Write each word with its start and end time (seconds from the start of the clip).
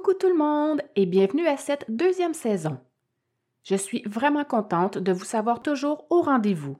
Coucou 0.00 0.14
tout 0.14 0.28
le 0.30 0.34
monde 0.34 0.80
et 0.96 1.04
bienvenue 1.04 1.46
à 1.46 1.58
cette 1.58 1.84
deuxième 1.90 2.32
saison. 2.32 2.78
Je 3.64 3.74
suis 3.74 4.02
vraiment 4.06 4.46
contente 4.46 4.96
de 4.96 5.12
vous 5.12 5.26
savoir 5.26 5.60
toujours 5.60 6.06
au 6.08 6.22
rendez-vous. 6.22 6.78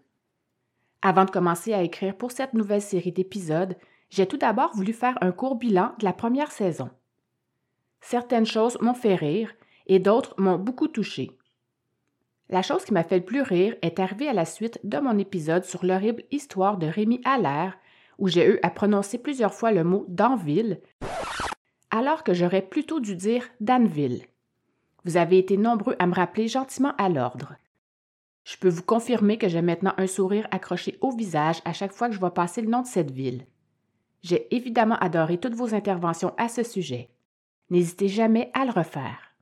Avant 1.03 1.27
de 1.27 1.31
commencer 1.31 1.75
à 1.75 1.83
écrire 1.83 2.17
pour 2.17 2.33
cette 2.33 2.55
nouvelle 2.55 2.81
série 2.81 3.13
d'épisodes, 3.13 3.77
j'ai 4.09 4.27
tout 4.27 4.39
d'abord 4.39 4.75
voulu 4.75 4.95
faire 4.95 5.19
un 5.21 5.33
court 5.33 5.57
bilan 5.57 5.93
de 5.99 6.07
la 6.07 6.15
première 6.15 6.51
saison. 6.51 6.89
Certaines 8.01 8.47
choses 8.47 8.81
m'ont 8.81 8.95
fait 8.95 9.17
rire 9.17 9.53
et 9.87 9.99
d'autres 9.99 10.35
m'ont 10.39 10.59
beaucoup 10.59 10.89
touché. 10.89 11.31
La 12.49 12.63
chose 12.63 12.87
qui 12.87 12.95
m'a 12.95 13.05
fait 13.05 13.19
le 13.19 13.27
plus 13.27 13.43
rire 13.43 13.77
est 13.83 14.01
arrivée 14.01 14.29
à 14.29 14.35
la 14.35 14.47
suite 14.47 14.81
de 14.83 14.99
mon 14.99 15.19
épisode 15.19 15.67
sur 15.67 15.85
l'horrible 15.85 16.23
histoire 16.31 16.79
de 16.79 16.87
Rémi 16.87 17.21
Allaire, 17.27 17.77
où 18.17 18.29
j'ai 18.29 18.49
eu 18.49 18.59
à 18.63 18.71
prononcer 18.71 19.19
plusieurs 19.19 19.53
fois 19.53 19.73
le 19.73 19.85
mot 19.85 20.07
Danville, 20.09 20.81
alors 21.91 22.25
que 22.25 22.35
j'aurais 22.35 22.63
plutôt 22.63 23.01
dû 23.01 23.17
dire 23.17 23.49
Danville. 23.61 24.25
Vous 25.05 25.17
avez 25.17 25.39
été 25.39 25.57
nombreux 25.57 25.97
à 25.99 26.07
me 26.07 26.15
rappeler 26.15 26.49
gentiment 26.49 26.95
à 26.99 27.09
l'ordre. 27.09 27.55
Je 28.45 28.57
peux 28.57 28.69
vous 28.69 28.83
confirmer 28.83 29.39
que 29.39 29.49
j'ai 29.49 29.63
maintenant 29.63 29.95
un 29.97 30.07
sourire 30.07 30.49
accroché 30.51 30.99
au 31.01 31.11
visage 31.11 31.61
à 31.65 31.73
chaque 31.73 31.93
fois 31.93 32.09
que 32.09 32.15
je 32.15 32.21
vois 32.21 32.35
passer 32.35 32.63
le 32.63 32.69
nom 32.69 32.83
de 32.83 32.87
cette 32.87 33.11
ville. 33.11 33.47
J'ai 34.23 34.55
évidemment 34.55 34.97
adoré 34.97 35.39
toutes 35.39 35.55
vos 35.55 35.75
interventions 35.75 36.35
à 36.37 36.49
ce 36.49 36.63
sujet. 36.63 37.11
N'hésitez 37.71 38.09
jamais 38.09 38.51
à 38.55 38.65
le 38.65 38.73
refaire. 38.73 39.35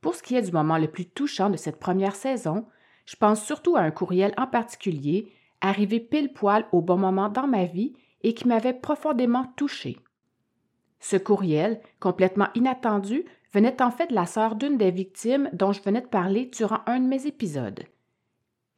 Pour 0.00 0.14
ce 0.14 0.22
qui 0.22 0.36
est 0.36 0.42
du 0.42 0.52
moment 0.52 0.78
le 0.78 0.88
plus 0.88 1.06
touchant 1.06 1.50
de 1.50 1.56
cette 1.56 1.80
première 1.80 2.14
saison, 2.14 2.66
je 3.06 3.16
pense 3.16 3.44
surtout 3.44 3.76
à 3.76 3.80
un 3.80 3.90
courriel 3.90 4.34
en 4.36 4.46
particulier, 4.46 5.32
arrivé 5.60 5.98
pile 5.98 6.32
poil 6.32 6.66
au 6.72 6.82
bon 6.82 6.98
moment 6.98 7.28
dans 7.28 7.46
ma 7.46 7.64
vie 7.64 7.94
et 8.22 8.34
qui 8.34 8.46
m'avait 8.46 8.74
profondément 8.74 9.46
touché. 9.56 9.98
Ce 11.04 11.16
courriel, 11.16 11.82
complètement 12.00 12.48
inattendu, 12.54 13.26
venait 13.52 13.82
en 13.82 13.90
fait 13.90 14.06
de 14.06 14.14
la 14.14 14.24
sœur 14.24 14.54
d'une 14.54 14.78
des 14.78 14.90
victimes 14.90 15.50
dont 15.52 15.70
je 15.70 15.82
venais 15.82 16.00
de 16.00 16.06
parler 16.06 16.46
durant 16.46 16.78
un 16.86 16.98
de 16.98 17.06
mes 17.06 17.26
épisodes. 17.26 17.84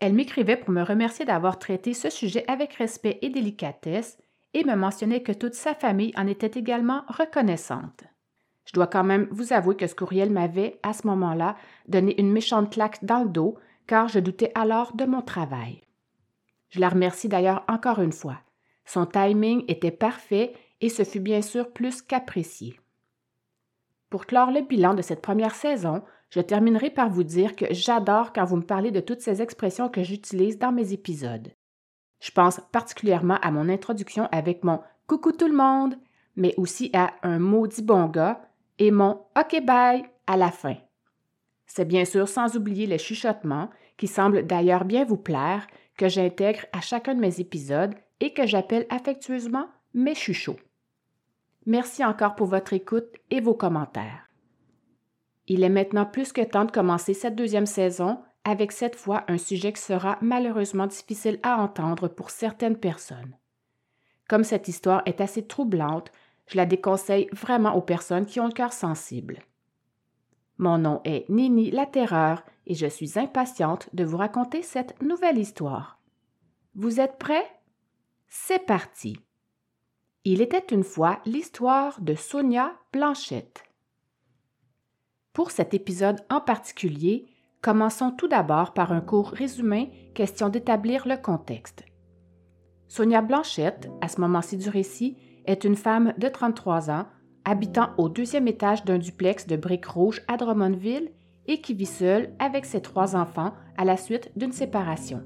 Elle 0.00 0.12
m'écrivait 0.12 0.56
pour 0.56 0.70
me 0.70 0.82
remercier 0.82 1.24
d'avoir 1.24 1.60
traité 1.60 1.94
ce 1.94 2.10
sujet 2.10 2.44
avec 2.48 2.74
respect 2.74 3.20
et 3.22 3.30
délicatesse 3.30 4.18
et 4.54 4.64
me 4.64 4.74
mentionnait 4.74 5.22
que 5.22 5.30
toute 5.30 5.54
sa 5.54 5.72
famille 5.72 6.12
en 6.16 6.26
était 6.26 6.58
également 6.58 7.04
reconnaissante. 7.06 8.02
Je 8.64 8.72
dois 8.72 8.88
quand 8.88 9.04
même 9.04 9.28
vous 9.30 9.52
avouer 9.52 9.76
que 9.76 9.86
ce 9.86 9.94
courriel 9.94 10.32
m'avait, 10.32 10.80
à 10.82 10.94
ce 10.94 11.06
moment-là, 11.06 11.54
donné 11.86 12.20
une 12.20 12.32
méchante 12.32 12.72
claque 12.72 13.04
dans 13.04 13.22
le 13.22 13.30
dos, 13.30 13.54
car 13.86 14.08
je 14.08 14.18
doutais 14.18 14.50
alors 14.56 14.96
de 14.96 15.04
mon 15.04 15.22
travail. 15.22 15.80
Je 16.70 16.80
la 16.80 16.88
remercie 16.88 17.28
d'ailleurs 17.28 17.64
encore 17.68 18.00
une 18.00 18.10
fois. 18.10 18.40
Son 18.84 19.06
timing 19.06 19.64
était 19.68 19.92
parfait 19.92 20.54
et 20.80 20.88
ce 20.88 21.04
fut 21.04 21.20
bien 21.20 21.42
sûr 21.42 21.72
plus 21.72 22.02
qu'apprécié. 22.02 22.78
Pour 24.10 24.26
clore 24.26 24.50
le 24.50 24.62
bilan 24.62 24.94
de 24.94 25.02
cette 25.02 25.22
première 25.22 25.54
saison, 25.54 26.02
je 26.30 26.40
terminerai 26.40 26.90
par 26.90 27.10
vous 27.10 27.24
dire 27.24 27.56
que 27.56 27.66
j'adore 27.70 28.32
quand 28.32 28.44
vous 28.44 28.56
me 28.56 28.62
parlez 28.62 28.90
de 28.90 29.00
toutes 29.00 29.20
ces 29.20 29.42
expressions 29.42 29.88
que 29.88 30.02
j'utilise 30.02 30.58
dans 30.58 30.72
mes 30.72 30.92
épisodes. 30.92 31.52
Je 32.20 32.30
pense 32.30 32.60
particulièrement 32.72 33.38
à 33.42 33.50
mon 33.50 33.68
introduction 33.68 34.28
avec 34.32 34.64
mon 34.64 34.80
Coucou 35.06 35.32
tout 35.32 35.46
le 35.46 35.54
monde, 35.54 35.96
mais 36.34 36.54
aussi 36.56 36.90
à 36.92 37.14
un 37.22 37.38
maudit 37.38 37.82
bon 37.82 38.06
gars 38.06 38.40
et 38.78 38.90
mon 38.90 39.20
OK 39.38 39.64
bye 39.64 40.04
à 40.26 40.36
la 40.36 40.50
fin. 40.50 40.76
C'est 41.66 41.84
bien 41.84 42.04
sûr 42.04 42.28
sans 42.28 42.56
oublier 42.56 42.86
les 42.86 42.98
chuchotements, 42.98 43.70
qui 43.96 44.08
semblent 44.08 44.46
d'ailleurs 44.46 44.84
bien 44.84 45.04
vous 45.04 45.16
plaire, 45.16 45.66
que 45.96 46.08
j'intègre 46.08 46.66
à 46.72 46.80
chacun 46.80 47.14
de 47.14 47.20
mes 47.20 47.40
épisodes 47.40 47.94
et 48.20 48.32
que 48.32 48.46
j'appelle 48.46 48.86
affectueusement 48.90 49.68
mes 49.94 50.14
chuchots. 50.14 50.58
Merci 51.66 52.04
encore 52.04 52.36
pour 52.36 52.46
votre 52.46 52.72
écoute 52.72 53.08
et 53.30 53.40
vos 53.40 53.54
commentaires. 53.54 54.30
Il 55.48 55.64
est 55.64 55.68
maintenant 55.68 56.06
plus 56.06 56.32
que 56.32 56.42
temps 56.42 56.64
de 56.64 56.70
commencer 56.70 57.12
cette 57.12 57.34
deuxième 57.34 57.66
saison 57.66 58.20
avec 58.44 58.70
cette 58.70 58.94
fois 58.94 59.24
un 59.26 59.38
sujet 59.38 59.72
qui 59.72 59.82
sera 59.82 60.18
malheureusement 60.20 60.86
difficile 60.86 61.40
à 61.42 61.60
entendre 61.60 62.06
pour 62.06 62.30
certaines 62.30 62.78
personnes. 62.78 63.36
Comme 64.28 64.44
cette 64.44 64.68
histoire 64.68 65.02
est 65.06 65.20
assez 65.20 65.44
troublante, 65.44 66.12
je 66.46 66.56
la 66.56 66.66
déconseille 66.66 67.28
vraiment 67.32 67.74
aux 67.74 67.82
personnes 67.82 68.26
qui 68.26 68.38
ont 68.38 68.46
le 68.46 68.52
cœur 68.52 68.72
sensible. 68.72 69.40
Mon 70.58 70.78
nom 70.78 71.00
est 71.04 71.28
Nini 71.28 71.72
la 71.72 71.86
Terreur 71.86 72.44
et 72.66 72.74
je 72.74 72.86
suis 72.86 73.18
impatiente 73.18 73.88
de 73.92 74.04
vous 74.04 74.16
raconter 74.16 74.62
cette 74.62 75.00
nouvelle 75.02 75.38
histoire. 75.38 76.00
Vous 76.76 77.00
êtes 77.00 77.18
prêts? 77.18 77.46
C'est 78.28 78.64
parti! 78.64 79.18
Il 80.28 80.42
était 80.42 80.74
une 80.74 80.82
fois 80.82 81.20
l'histoire 81.24 82.00
de 82.00 82.16
Sonia 82.16 82.72
Blanchette. 82.92 83.62
Pour 85.32 85.52
cet 85.52 85.72
épisode 85.72 86.18
en 86.28 86.40
particulier, 86.40 87.28
commençons 87.62 88.10
tout 88.10 88.26
d'abord 88.26 88.74
par 88.74 88.90
un 88.90 89.00
court 89.00 89.28
résumé, 89.28 90.10
question 90.16 90.48
d'établir 90.48 91.06
le 91.06 91.16
contexte. 91.16 91.84
Sonia 92.88 93.22
Blanchette, 93.22 93.88
à 94.00 94.08
ce 94.08 94.20
moment-ci 94.20 94.56
du 94.56 94.68
récit, 94.68 95.16
est 95.44 95.62
une 95.62 95.76
femme 95.76 96.12
de 96.18 96.26
33 96.26 96.90
ans, 96.90 97.06
habitant 97.44 97.90
au 97.96 98.08
deuxième 98.08 98.48
étage 98.48 98.84
d'un 98.84 98.98
duplex 98.98 99.46
de 99.46 99.54
briques 99.54 99.86
rouges 99.86 100.22
à 100.26 100.36
Drummondville 100.36 101.12
et 101.46 101.60
qui 101.60 101.72
vit 101.72 101.86
seule 101.86 102.34
avec 102.40 102.64
ses 102.64 102.82
trois 102.82 103.14
enfants 103.14 103.52
à 103.76 103.84
la 103.84 103.96
suite 103.96 104.32
d'une 104.34 104.50
séparation. 104.50 105.22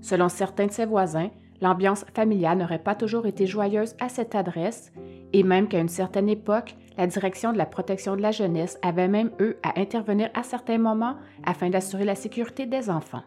Selon 0.00 0.28
certains 0.28 0.66
de 0.66 0.72
ses 0.72 0.86
voisins, 0.86 1.30
L'ambiance 1.60 2.04
familiale 2.14 2.58
n'aurait 2.58 2.78
pas 2.78 2.94
toujours 2.94 3.26
été 3.26 3.46
joyeuse 3.46 3.94
à 3.98 4.08
cette 4.08 4.34
adresse, 4.34 4.92
et 5.32 5.42
même 5.42 5.68
qu'à 5.68 5.80
une 5.80 5.88
certaine 5.88 6.28
époque, 6.28 6.76
la 6.98 7.06
direction 7.06 7.52
de 7.52 7.58
la 7.58 7.66
protection 7.66 8.16
de 8.16 8.22
la 8.22 8.30
jeunesse 8.30 8.78
avait 8.82 9.08
même 9.08 9.30
eux 9.40 9.56
à 9.62 9.78
intervenir 9.80 10.30
à 10.34 10.42
certains 10.42 10.78
moments 10.78 11.16
afin 11.44 11.70
d'assurer 11.70 12.04
la 12.04 12.14
sécurité 12.14 12.66
des 12.66 12.90
enfants. 12.90 13.22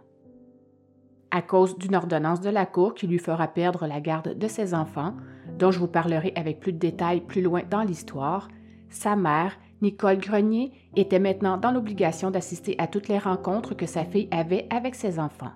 À 1.32 1.44
cause 1.44 1.78
d'une 1.78 1.96
ordonnance 1.96 2.42
de 2.42 2.50
la 2.50 2.66
Cour 2.66 2.96
qui 2.96 3.06
lui 3.06 3.20
fera 3.20 3.48
perdre 3.48 3.86
la 3.86 4.02
garde 4.02 4.38
de 4.38 4.48
ses 4.48 4.74
enfants, 4.74 5.14
dont 5.60 5.70
je 5.70 5.80
vous 5.80 5.88
parlerai 5.88 6.34
avec 6.36 6.60
plus 6.60 6.74
de 6.74 6.80
détails 6.80 7.22
plus 7.22 7.42
loin 7.42 7.62
dans 7.70 7.84
l'histoire, 7.84 8.48
sa 8.90 9.16
mère, 9.16 9.56
Nicole 9.82 10.18
Grenier, 10.18 10.72
était 10.96 11.20
maintenant 11.20 11.58
dans 11.58 11.72
l'obligation 11.72 12.32
d'assister 12.32 12.76
à 12.80 12.88
toutes 12.88 13.08
les 13.08 13.20
rencontres 13.20 13.76
que 13.76 13.86
sa 13.86 14.04
fille 14.04 14.28
avait 14.32 14.68
avec 14.72 14.96
ses 14.96 15.20
enfants. 15.20 15.52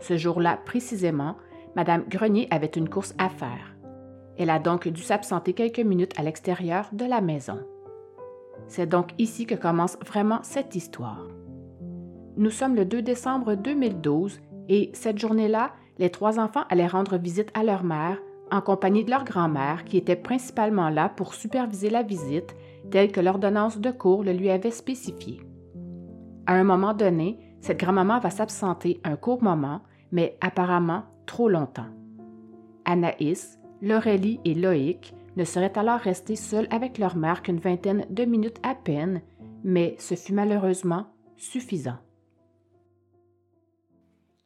Ce 0.00 0.18
jour-là 0.18 0.58
précisément, 0.66 1.36
Madame 1.76 2.04
Grenier 2.08 2.46
avait 2.50 2.66
une 2.66 2.88
course 2.88 3.14
à 3.18 3.28
faire. 3.28 3.74
Elle 4.38 4.50
a 4.50 4.58
donc 4.58 4.88
dû 4.88 5.02
s'absenter 5.02 5.52
quelques 5.52 5.80
minutes 5.80 6.18
à 6.18 6.22
l'extérieur 6.22 6.88
de 6.92 7.04
la 7.04 7.20
maison. 7.20 7.58
C'est 8.68 8.88
donc 8.88 9.10
ici 9.18 9.46
que 9.46 9.54
commence 9.54 9.98
vraiment 10.06 10.40
cette 10.42 10.74
histoire. 10.74 11.26
Nous 12.36 12.50
sommes 12.50 12.74
le 12.74 12.84
2 12.84 13.02
décembre 13.02 13.54
2012 13.54 14.40
et 14.68 14.90
cette 14.94 15.18
journée-là, 15.18 15.72
les 15.98 16.10
trois 16.10 16.40
enfants 16.40 16.64
allaient 16.70 16.86
rendre 16.86 17.16
visite 17.16 17.50
à 17.54 17.62
leur 17.62 17.84
mère 17.84 18.18
en 18.50 18.60
compagnie 18.60 19.04
de 19.04 19.10
leur 19.10 19.24
grand-mère 19.24 19.84
qui 19.84 19.96
était 19.96 20.16
principalement 20.16 20.88
là 20.88 21.08
pour 21.08 21.34
superviser 21.34 21.90
la 21.90 22.02
visite 22.02 22.54
telle 22.90 23.12
que 23.12 23.20
l'ordonnance 23.20 23.78
de 23.78 23.90
cours 23.90 24.22
le 24.22 24.32
lui 24.32 24.50
avait 24.50 24.70
spécifié. 24.70 25.40
À 26.46 26.54
un 26.54 26.64
moment 26.64 26.94
donné, 26.94 27.38
cette 27.60 27.80
grand-maman 27.80 28.18
va 28.18 28.30
s'absenter 28.30 29.00
un 29.04 29.16
court 29.16 29.42
moment, 29.42 29.80
mais 30.12 30.36
apparemment 30.40 31.04
trop 31.26 31.48
longtemps. 31.48 31.88
Anaïs, 32.84 33.58
Laurélie 33.82 34.40
et 34.44 34.54
Loïc 34.54 35.14
ne 35.36 35.44
seraient 35.44 35.76
alors 35.78 36.00
restés 36.00 36.36
seuls 36.36 36.68
avec 36.70 36.98
leur 36.98 37.16
mère 37.16 37.42
qu'une 37.42 37.58
vingtaine 37.58 38.06
de 38.10 38.24
minutes 38.24 38.60
à 38.62 38.74
peine, 38.74 39.22
mais 39.62 39.96
ce 39.98 40.14
fut 40.14 40.32
malheureusement 40.32 41.06
suffisant. 41.36 41.98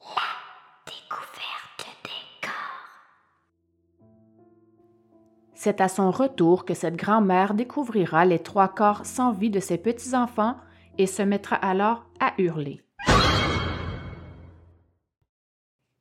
La 0.01 0.87
découverte 0.87 1.87
des 2.05 2.47
corps. 2.47 4.09
C'est 5.55 5.81
à 5.81 5.89
son 5.89 6.11
retour 6.11 6.65
que 6.65 6.75
cette 6.75 6.97
grand-mère 6.97 7.55
découvrira 7.55 8.25
les 8.25 8.39
trois 8.39 8.69
corps 8.69 9.05
sans 9.05 9.33
vie 9.33 9.51
de 9.51 9.61
ses 9.61 9.79
petits-enfants 9.79 10.57
et 10.97 11.07
se 11.07 11.23
mettra 11.23 11.57
alors 11.57 12.07
à 12.21 12.33
hurler. 12.39 12.83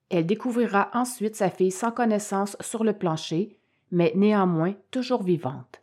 Elle 0.09 0.25
découvrira 0.25 0.89
ensuite 0.93 1.35
sa 1.35 1.49
fille 1.49 1.71
sans 1.71 1.91
connaissance 1.91 2.55
sur 2.61 2.83
le 2.83 2.93
plancher, 2.93 3.57
mais 3.91 4.13
néanmoins 4.15 4.73
toujours 4.91 5.23
vivante. 5.23 5.81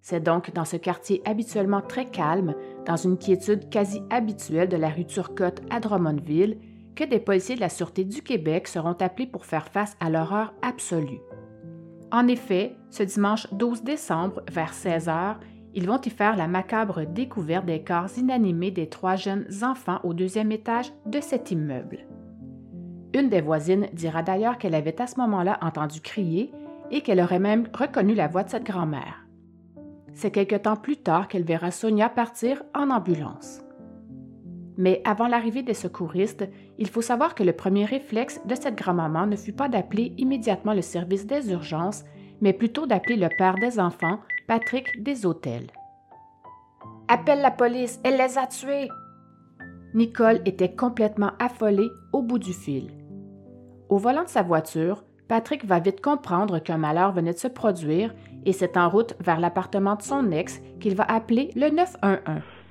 C'est 0.00 0.22
donc 0.22 0.52
dans 0.54 0.64
ce 0.64 0.76
quartier 0.76 1.20
habituellement 1.24 1.82
très 1.82 2.06
calme, 2.06 2.54
dans 2.86 2.96
une 2.96 3.18
quiétude 3.18 3.68
quasi 3.68 4.00
habituelle 4.10 4.68
de 4.68 4.76
la 4.76 4.88
rue 4.88 5.04
Turcotte 5.04 5.60
à 5.70 5.80
Drummondville, 5.80 6.58
que 6.94 7.04
des 7.04 7.20
policiers 7.20 7.56
de 7.56 7.60
la 7.60 7.68
Sûreté 7.68 8.04
du 8.04 8.22
Québec 8.22 8.66
seront 8.66 8.94
appelés 8.94 9.26
pour 9.26 9.44
faire 9.44 9.68
face 9.68 9.96
à 10.00 10.10
l'horreur 10.10 10.54
absolue. 10.62 11.20
En 12.10 12.26
effet, 12.26 12.74
ce 12.90 13.02
dimanche 13.02 13.52
12 13.52 13.82
décembre, 13.82 14.42
vers 14.50 14.72
16 14.72 15.08
heures, 15.08 15.38
ils 15.74 15.86
vont 15.86 16.00
y 16.00 16.10
faire 16.10 16.36
la 16.36 16.48
macabre 16.48 17.04
découverte 17.04 17.66
des 17.66 17.84
corps 17.84 18.08
inanimés 18.16 18.70
des 18.70 18.88
trois 18.88 19.16
jeunes 19.16 19.46
enfants 19.62 20.00
au 20.04 20.14
deuxième 20.14 20.50
étage 20.50 20.92
de 21.06 21.20
cet 21.20 21.50
immeuble. 21.50 22.06
Une 23.14 23.28
des 23.28 23.40
voisines 23.40 23.88
dira 23.92 24.22
d'ailleurs 24.22 24.58
qu'elle 24.58 24.74
avait 24.74 25.00
à 25.00 25.06
ce 25.06 25.18
moment-là 25.20 25.58
entendu 25.62 26.00
crier 26.00 26.52
et 26.90 27.00
qu'elle 27.00 27.20
aurait 27.20 27.38
même 27.38 27.68
reconnu 27.72 28.14
la 28.14 28.28
voix 28.28 28.44
de 28.44 28.50
cette 28.50 28.64
grand-mère. 28.64 29.26
C'est 30.14 30.30
quelque 30.30 30.56
temps 30.56 30.76
plus 30.76 30.96
tard 30.96 31.28
qu'elle 31.28 31.44
verra 31.44 31.70
Sonia 31.70 32.08
partir 32.08 32.62
en 32.74 32.90
ambulance. 32.90 33.60
Mais 34.76 35.02
avant 35.04 35.26
l'arrivée 35.26 35.62
des 35.62 35.74
secouristes, 35.74 36.48
il 36.78 36.88
faut 36.88 37.02
savoir 37.02 37.34
que 37.34 37.42
le 37.42 37.52
premier 37.52 37.84
réflexe 37.84 38.40
de 38.44 38.54
cette 38.54 38.76
grand-maman 38.76 39.26
ne 39.26 39.36
fut 39.36 39.52
pas 39.52 39.68
d'appeler 39.68 40.14
immédiatement 40.18 40.72
le 40.72 40.82
service 40.82 41.26
des 41.26 41.50
urgences, 41.50 42.04
mais 42.40 42.52
plutôt 42.52 42.86
d'appeler 42.86 43.16
le 43.16 43.28
père 43.36 43.56
des 43.56 43.80
enfants, 43.80 44.20
Patrick 44.46 45.02
des 45.02 45.26
Hôtels. 45.26 45.70
Appelle 47.08 47.40
la 47.40 47.50
police, 47.50 47.98
elle 48.04 48.18
les 48.18 48.38
a 48.38 48.46
tués! 48.46 48.88
Nicole 49.98 50.40
était 50.44 50.76
complètement 50.76 51.32
affolée 51.40 51.90
au 52.12 52.22
bout 52.22 52.38
du 52.38 52.52
fil. 52.52 52.92
Au 53.88 53.98
volant 53.98 54.22
de 54.22 54.28
sa 54.28 54.42
voiture, 54.42 55.02
Patrick 55.28 55.64
va 55.64 55.80
vite 55.80 56.00
comprendre 56.00 56.60
qu'un 56.60 56.78
malheur 56.78 57.10
venait 57.10 57.32
de 57.32 57.38
se 57.38 57.48
produire 57.48 58.14
et 58.46 58.52
c'est 58.52 58.76
en 58.76 58.88
route 58.88 59.16
vers 59.18 59.40
l'appartement 59.40 59.96
de 59.96 60.02
son 60.02 60.30
ex 60.30 60.62
qu'il 60.78 60.94
va 60.94 61.02
appeler 61.02 61.50
le 61.56 61.70
911. 61.70 62.20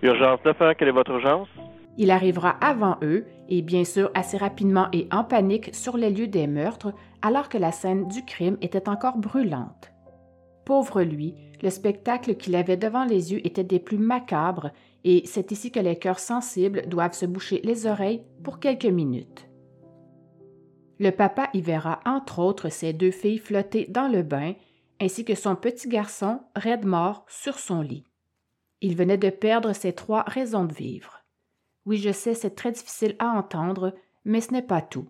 Urgence 0.04 0.40
911, 0.46 0.76
quelle 0.80 0.88
est 0.88 0.92
votre 0.92 1.12
urgence? 1.12 1.50
Il 1.98 2.12
arrivera 2.12 2.52
avant 2.62 2.96
eux 3.02 3.26
et 3.50 3.62
bien 3.62 3.84
sûr 3.84 4.10
assez 4.14 4.38
rapidement 4.38 4.88
et 4.94 5.10
en 5.12 5.26
panique 5.26 5.76
sur 5.76 5.98
les 5.98 6.12
lieux 6.12 6.28
des 6.28 6.48
meurtres 6.48 6.94
alors 7.22 7.50
que 7.50 7.58
la 7.58 7.74
scène 7.74 8.08
du 8.08 8.24
crime 8.24 8.56
était 8.62 8.88
encore 8.88 9.18
brûlante. 9.18 9.92
Pauvre 10.66 11.02
lui, 11.02 11.36
le 11.62 11.70
spectacle 11.70 12.36
qu'il 12.36 12.56
avait 12.56 12.78
devant 12.78 13.04
les 13.04 13.34
yeux 13.34 13.46
était 13.46 13.66
des 13.66 13.80
plus 13.80 13.98
macabres 13.98 14.72
et 15.10 15.26
c'est 15.26 15.54
ici 15.54 15.72
que 15.72 15.80
les 15.80 15.98
cœurs 15.98 16.20
sensibles 16.20 16.86
doivent 16.90 17.14
se 17.14 17.26
boucher 17.26 17.62
les 17.64 17.86
oreilles 17.86 18.26
pour 18.44 18.60
quelques 18.60 18.84
minutes. 18.84 19.48
Le 21.00 21.12
papa 21.12 21.50
y 21.54 21.62
verra 21.62 22.02
entre 22.06 22.40
autres 22.40 22.68
ses 22.68 22.92
deux 22.92 23.12
filles 23.12 23.38
flotter 23.38 23.86
dans 23.88 24.10
le 24.10 24.22
bain 24.22 24.54
ainsi 25.00 25.24
que 25.24 25.34
son 25.34 25.56
petit 25.56 25.88
garçon 25.88 26.42
raide 26.58 26.86
mort 26.86 27.24
sur 27.30 27.58
son 27.58 27.82
lit. 27.82 28.04
Il 28.82 28.98
venait 28.98 29.18
de 29.18 29.30
perdre 29.30 29.72
ses 29.72 29.94
trois 29.94 30.24
raisons 30.24 30.66
de 30.66 30.74
vivre. 30.74 31.24
Oui, 31.86 32.00
je 32.00 32.12
sais, 32.12 32.34
c'est 32.34 32.56
très 32.56 32.74
difficile 32.74 33.16
à 33.20 33.28
entendre, 33.28 33.94
mais 34.26 34.42
ce 34.42 34.52
n'est 34.52 34.62
pas 34.62 34.82
tout. 34.82 35.08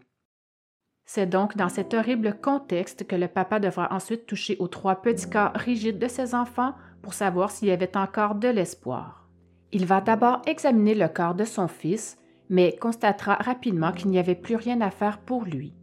C'est 1.05 1.25
donc 1.25 1.57
dans 1.57 1.69
cet 1.69 1.95
horrible 1.95 2.39
contexte 2.39 3.07
que 3.07 3.15
le 3.15 3.27
papa 3.27 3.59
devra 3.59 3.91
ensuite 3.91 4.27
toucher 4.27 4.57
aux 4.59 4.67
trois 4.67 5.01
petits 5.01 5.27
corps 5.27 5.53
rigides 5.55 5.97
de 5.97 6.07
ses 6.07 6.35
enfants 6.35 6.75
pour 7.01 7.15
savoir 7.15 7.49
s'il 7.49 7.69
y 7.69 7.71
avait 7.71 7.97
encore 7.97 8.35
de 8.35 8.49
l'espoir. 8.49 9.26
Il 9.71 9.85
va 9.85 10.01
d'abord 10.01 10.41
examiner 10.45 10.95
le 10.95 11.07
corps 11.07 11.35
de 11.35 11.43
son 11.43 11.67
fils, 11.67 12.17
mais 12.49 12.75
constatera 12.79 13.35
rapidement 13.35 13.91
qu'il 13.91 14.09
n'y 14.09 14.19
avait 14.19 14.35
plus 14.35 14.55
rien 14.55 14.79
à 14.81 14.91
faire 14.91 15.19
pour 15.19 15.43
lui. 15.43 15.73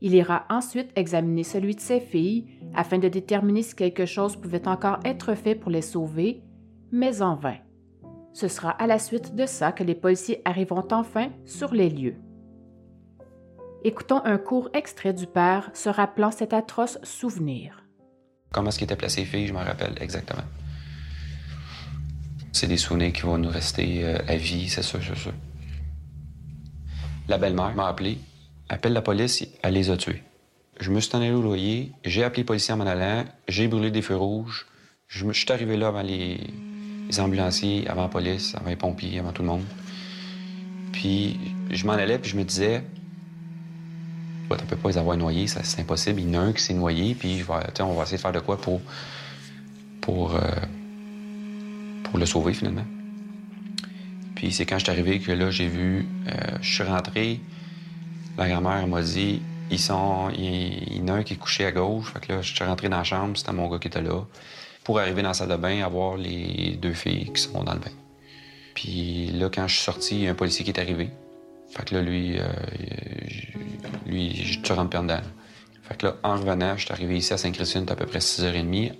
Il 0.00 0.14
ira 0.14 0.44
ensuite 0.50 0.90
examiner 0.96 1.44
celui 1.44 1.74
de 1.74 1.80
ses 1.80 2.00
filles 2.00 2.46
afin 2.74 2.98
de 2.98 3.08
déterminer 3.08 3.62
si 3.62 3.74
quelque 3.74 4.06
chose 4.06 4.36
pouvait 4.36 4.68
encore 4.68 4.98
être 5.04 5.34
fait 5.34 5.54
pour 5.54 5.70
les 5.70 5.82
sauver, 5.82 6.42
mais 6.92 7.22
en 7.22 7.36
vain. 7.36 7.56
Ce 8.32 8.48
sera 8.48 8.70
à 8.70 8.86
la 8.86 8.98
suite 8.98 9.34
de 9.34 9.46
ça 9.46 9.72
que 9.72 9.84
les 9.84 9.94
policiers 9.94 10.42
arriveront 10.44 10.86
enfin 10.90 11.30
sur 11.46 11.72
les 11.72 11.88
lieux. 11.88 12.16
Écoutons 13.84 14.20
un 14.24 14.36
court 14.36 14.68
extrait 14.74 15.14
du 15.14 15.26
père 15.26 15.70
se 15.72 15.88
rappelant 15.88 16.30
cet 16.30 16.52
atroce 16.52 16.98
souvenir. 17.02 17.84
Comment 18.52 18.68
est-ce 18.68 18.78
qu'il 18.78 18.84
était 18.84 18.96
placé, 18.96 19.24
fille, 19.24 19.46
je 19.46 19.52
me 19.52 19.58
rappelle 19.58 19.94
exactement. 20.00 20.42
C'est 22.56 22.68
des 22.68 22.78
souvenirs 22.78 23.12
qui 23.12 23.20
vont 23.20 23.36
nous 23.36 23.50
rester 23.50 24.02
euh, 24.02 24.18
à 24.26 24.36
vie, 24.36 24.70
c'est 24.70 24.80
sûr, 24.80 24.98
c'est 25.06 25.14
sûr. 25.14 25.34
La 27.28 27.36
belle-mère 27.36 27.74
m'a 27.74 27.86
appelé, 27.86 28.16
appelle 28.70 28.94
la 28.94 29.02
police, 29.02 29.46
elle 29.62 29.74
les 29.74 29.90
a 29.90 29.98
tués. 29.98 30.22
Je 30.80 30.90
me 30.90 31.00
suis 31.00 31.14
allé 31.14 31.32
au 31.32 31.42
loyer, 31.42 31.92
j'ai 32.02 32.24
appelé 32.24 32.40
les 32.40 32.46
policiers 32.46 32.72
en 32.72 32.78
m'en 32.78 32.86
allant, 32.86 33.26
j'ai 33.46 33.68
brûlé 33.68 33.90
des 33.90 34.00
feux 34.00 34.16
rouges, 34.16 34.66
je, 35.06 35.30
suis 35.32 35.52
arrivé 35.52 35.76
là 35.76 35.88
avant 35.88 36.00
les, 36.00 36.38
ambulanciers, 37.18 37.86
avant 37.88 38.04
la 38.04 38.08
police, 38.08 38.54
avant 38.54 38.70
les 38.70 38.76
pompiers, 38.76 39.18
avant 39.18 39.32
tout 39.32 39.42
le 39.42 39.48
monde. 39.48 39.64
Puis 40.92 41.38
je 41.70 41.84
m'en 41.84 41.92
allais, 41.92 42.18
puis 42.18 42.30
je 42.30 42.38
me 42.38 42.44
disais, 42.44 42.82
ouais, 44.50 44.56
on 44.58 44.66
peut 44.66 44.76
pas 44.76 44.88
les 44.88 44.96
avoir 44.96 45.18
noyés, 45.18 45.46
c'est 45.46 45.82
impossible. 45.82 46.22
Il 46.22 46.32
y 46.32 46.38
en 46.38 46.40
a 46.40 46.44
un 46.44 46.52
qui 46.54 46.62
s'est 46.62 46.72
noyé, 46.72 47.14
puis 47.14 47.38
je 47.38 47.44
vais, 47.44 47.82
on 47.82 47.92
va 47.92 48.04
essayer 48.04 48.16
de 48.16 48.22
faire 48.22 48.32
de 48.32 48.40
quoi 48.40 48.58
pour, 48.58 48.80
pour, 50.00 50.36
euh, 50.36 50.40
pour 52.06 52.18
le 52.18 52.26
sauver 52.26 52.54
finalement. 52.54 52.86
Puis 54.34 54.52
c'est 54.52 54.66
quand 54.66 54.78
je 54.78 54.84
suis 54.84 54.92
arrivé 54.92 55.18
que 55.18 55.32
là, 55.32 55.50
j'ai 55.50 55.66
vu, 55.66 56.06
euh, 56.28 56.32
je 56.60 56.74
suis 56.74 56.84
rentré, 56.84 57.40
la 58.36 58.48
grand-mère 58.48 58.86
m'a 58.86 59.02
dit, 59.02 59.42
ils 59.70 59.80
sont, 59.80 60.30
il, 60.30 60.98
y 60.98 61.00
en 61.00 61.08
a 61.08 61.12
un 61.14 61.22
qui 61.22 61.34
est 61.34 61.36
couché 61.36 61.64
à 61.64 61.72
gauche. 61.72 62.12
Fait 62.12 62.20
que 62.20 62.32
là, 62.32 62.42
je 62.42 62.54
suis 62.54 62.64
rentré 62.64 62.88
dans 62.88 62.98
la 62.98 63.04
chambre, 63.04 63.36
c'était 63.36 63.52
mon 63.52 63.68
gars 63.68 63.78
qui 63.78 63.88
était 63.88 64.02
là 64.02 64.24
pour 64.84 65.00
arriver 65.00 65.22
dans 65.22 65.28
la 65.28 65.34
salle 65.34 65.48
de 65.48 65.56
bain, 65.56 65.82
avoir 65.82 66.16
les 66.16 66.78
deux 66.80 66.92
filles 66.92 67.32
qui 67.32 67.42
sont 67.42 67.64
dans 67.64 67.74
le 67.74 67.80
bain. 67.80 67.90
Puis 68.74 69.32
là, 69.32 69.48
quand 69.52 69.66
je 69.66 69.74
suis 69.74 69.84
sorti, 69.84 70.14
il 70.16 70.22
y 70.22 70.28
a 70.28 70.30
un 70.30 70.34
policier 70.34 70.64
qui 70.64 70.70
est 70.70 70.78
arrivé. 70.78 71.10
Fait 71.70 71.84
que 71.84 71.94
là, 71.94 72.02
lui, 72.02 72.38
euh, 72.38 72.46
lui, 74.06 74.36
je 74.36 74.60
te 74.60 74.72
rentre 74.72 74.90
dedans. 75.02 75.20
Fait 75.82 75.96
que 75.96 76.06
là, 76.06 76.16
en 76.22 76.36
revenant, 76.36 76.76
je 76.76 76.84
suis 76.84 76.92
arrivé 76.92 77.16
ici 77.16 77.32
à 77.32 77.38
Saint-Christine, 77.38 77.86
à 77.88 77.96
peu 77.96 78.06
près 78.06 78.18
6h30. 78.18 78.92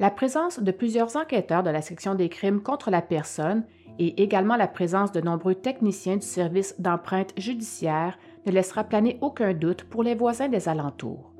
La 0.00 0.10
présence 0.10 0.58
de 0.58 0.70
plusieurs 0.70 1.14
enquêteurs 1.16 1.62
de 1.62 1.68
la 1.68 1.82
section 1.82 2.14
des 2.14 2.30
crimes 2.30 2.62
contre 2.62 2.90
la 2.90 3.02
personne 3.02 3.64
et 3.98 4.22
également 4.22 4.56
la 4.56 4.66
présence 4.66 5.12
de 5.12 5.20
nombreux 5.20 5.54
techniciens 5.54 6.16
du 6.16 6.26
service 6.26 6.74
d'empreinte 6.80 7.34
judiciaire 7.36 8.18
ne 8.46 8.50
laissera 8.50 8.82
planer 8.82 9.18
aucun 9.20 9.52
doute 9.52 9.84
pour 9.84 10.02
les 10.02 10.14
voisins 10.14 10.48
des 10.48 10.70
alentours. 10.70 11.34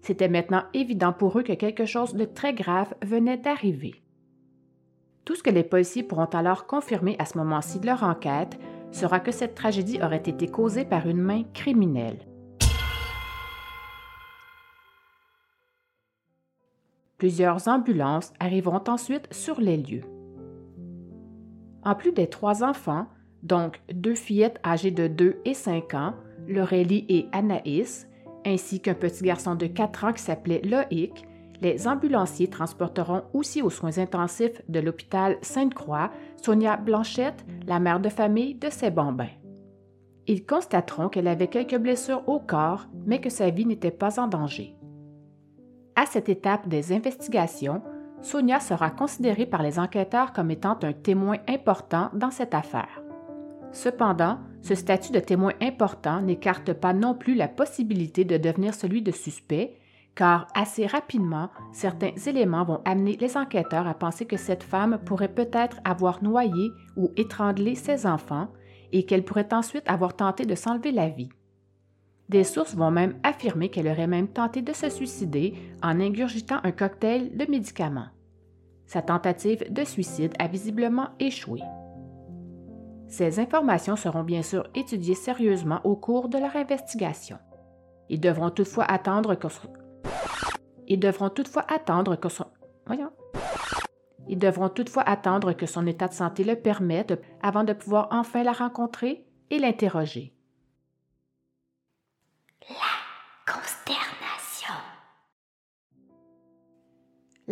C'était 0.00 0.28
maintenant 0.28 0.64
évident 0.74 1.12
pour 1.12 1.38
eux 1.38 1.44
que 1.44 1.52
quelque 1.52 1.86
chose 1.86 2.14
de 2.14 2.24
très 2.24 2.54
grave 2.54 2.92
venait 3.02 3.36
d'arriver. 3.36 4.02
Tout 5.24 5.36
ce 5.36 5.44
que 5.44 5.50
les 5.50 5.62
policiers 5.62 6.02
pourront 6.02 6.24
alors 6.24 6.66
confirmer 6.66 7.14
à 7.20 7.24
ce 7.24 7.38
moment-ci 7.38 7.78
de 7.78 7.86
leur 7.86 8.02
enquête 8.02 8.58
sera 8.90 9.20
que 9.20 9.30
cette 9.30 9.54
tragédie 9.54 10.02
aurait 10.02 10.16
été 10.16 10.48
causée 10.48 10.84
par 10.84 11.06
une 11.06 11.22
main 11.22 11.44
criminelle. 11.54 12.18
Plusieurs 17.22 17.68
ambulances 17.68 18.32
arriveront 18.40 18.82
ensuite 18.88 19.32
sur 19.32 19.60
les 19.60 19.76
lieux. 19.76 20.02
En 21.84 21.94
plus 21.94 22.10
des 22.10 22.26
trois 22.26 22.64
enfants, 22.64 23.06
donc 23.44 23.80
deux 23.94 24.16
fillettes 24.16 24.58
âgées 24.66 24.90
de 24.90 25.06
2 25.06 25.36
et 25.44 25.54
5 25.54 25.94
ans, 25.94 26.14
Laurélie 26.48 27.06
et 27.08 27.28
Anaïs, 27.30 28.08
ainsi 28.44 28.80
qu'un 28.80 28.94
petit 28.94 29.22
garçon 29.22 29.54
de 29.54 29.68
4 29.68 30.04
ans 30.04 30.12
qui 30.12 30.20
s'appelait 30.20 30.62
Loïc, 30.64 31.24
les 31.60 31.86
ambulanciers 31.86 32.50
transporteront 32.50 33.22
aussi 33.34 33.62
aux 33.62 33.70
soins 33.70 33.98
intensifs 33.98 34.60
de 34.68 34.80
l'hôpital 34.80 35.38
Sainte-Croix 35.42 36.10
Sonia 36.42 36.76
Blanchette, 36.76 37.46
la 37.68 37.78
mère 37.78 38.00
de 38.00 38.08
famille 38.08 38.56
de 38.56 38.68
ses 38.68 38.90
bambins. 38.90 39.30
Ils 40.26 40.44
constateront 40.44 41.08
qu'elle 41.08 41.28
avait 41.28 41.46
quelques 41.46 41.78
blessures 41.78 42.28
au 42.28 42.40
corps, 42.40 42.88
mais 43.06 43.20
que 43.20 43.30
sa 43.30 43.50
vie 43.50 43.66
n'était 43.66 43.92
pas 43.92 44.18
en 44.18 44.26
danger. 44.26 44.74
À 45.94 46.06
cette 46.06 46.28
étape 46.28 46.68
des 46.68 46.92
investigations, 46.92 47.82
Sonia 48.22 48.60
sera 48.60 48.90
considérée 48.90 49.46
par 49.46 49.62
les 49.62 49.78
enquêteurs 49.78 50.32
comme 50.32 50.50
étant 50.50 50.78
un 50.82 50.92
témoin 50.92 51.36
important 51.48 52.10
dans 52.14 52.30
cette 52.30 52.54
affaire. 52.54 53.02
Cependant, 53.72 54.38
ce 54.62 54.74
statut 54.74 55.12
de 55.12 55.20
témoin 55.20 55.52
important 55.60 56.22
n'écarte 56.22 56.72
pas 56.72 56.92
non 56.92 57.14
plus 57.14 57.34
la 57.34 57.48
possibilité 57.48 58.24
de 58.24 58.36
devenir 58.36 58.74
celui 58.74 59.02
de 59.02 59.10
suspect, 59.10 59.74
car 60.14 60.46
assez 60.54 60.86
rapidement, 60.86 61.48
certains 61.72 62.12
éléments 62.26 62.64
vont 62.64 62.80
amener 62.84 63.16
les 63.16 63.36
enquêteurs 63.36 63.86
à 63.86 63.94
penser 63.94 64.26
que 64.26 64.36
cette 64.36 64.62
femme 64.62 64.98
pourrait 65.04 65.34
peut-être 65.34 65.78
avoir 65.84 66.22
noyé 66.22 66.70
ou 66.96 67.10
étranglé 67.16 67.74
ses 67.74 68.06
enfants 68.06 68.48
et 68.92 69.04
qu'elle 69.04 69.24
pourrait 69.24 69.52
ensuite 69.52 69.88
avoir 69.88 70.14
tenté 70.14 70.44
de 70.44 70.54
s'enlever 70.54 70.92
la 70.92 71.08
vie. 71.08 71.30
Des 72.28 72.44
sources 72.44 72.74
vont 72.74 72.90
même 72.90 73.14
affirmer 73.22 73.68
qu'elle 73.68 73.88
aurait 73.88 74.06
même 74.06 74.28
tenté 74.28 74.62
de 74.62 74.72
se 74.72 74.88
suicider 74.88 75.54
en 75.82 76.00
ingurgitant 76.00 76.60
un 76.62 76.72
cocktail 76.72 77.36
de 77.36 77.50
médicaments. 77.50 78.08
Sa 78.86 79.02
tentative 79.02 79.72
de 79.72 79.84
suicide 79.84 80.34
a 80.38 80.48
visiblement 80.48 81.08
échoué. 81.18 81.60
Ces 83.08 83.40
informations 83.40 83.96
seront 83.96 84.24
bien 84.24 84.42
sûr 84.42 84.66
étudiées 84.74 85.14
sérieusement 85.14 85.80
au 85.84 85.96
cours 85.96 86.28
de 86.28 86.38
leur 86.38 86.56
investigation. 86.56 87.38
Ils 88.08 88.20
devront 88.20 88.50
toutefois 88.50 88.84
attendre 88.84 89.34
que 89.34 89.48
son... 89.48 89.68
Devront 90.88 91.30
toutefois 91.30 91.64
attendre 91.68 92.18
devront 94.28 94.68
toutefois 94.68 95.02
attendre 95.02 95.52
que 95.52 95.66
son 95.66 95.86
état 95.86 96.08
de 96.08 96.12
santé 96.12 96.44
le 96.44 96.56
permette 96.56 97.20
avant 97.42 97.64
de 97.64 97.72
pouvoir 97.72 98.08
enfin 98.10 98.42
la 98.42 98.52
rencontrer 98.52 99.26
et 99.50 99.58
l'interroger. 99.58 100.34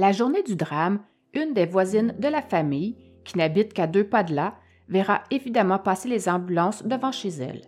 La 0.00 0.12
journée 0.12 0.42
du 0.42 0.56
drame, 0.56 1.00
une 1.34 1.52
des 1.52 1.66
voisines 1.66 2.14
de 2.18 2.28
la 2.28 2.40
famille, 2.40 2.96
qui 3.22 3.36
n'habite 3.36 3.74
qu'à 3.74 3.86
deux 3.86 4.04
pas 4.04 4.22
de 4.22 4.34
là, 4.34 4.54
verra 4.88 5.20
évidemment 5.30 5.78
passer 5.78 6.08
les 6.08 6.26
ambulances 6.26 6.82
devant 6.86 7.12
chez 7.12 7.28
elle. 7.28 7.60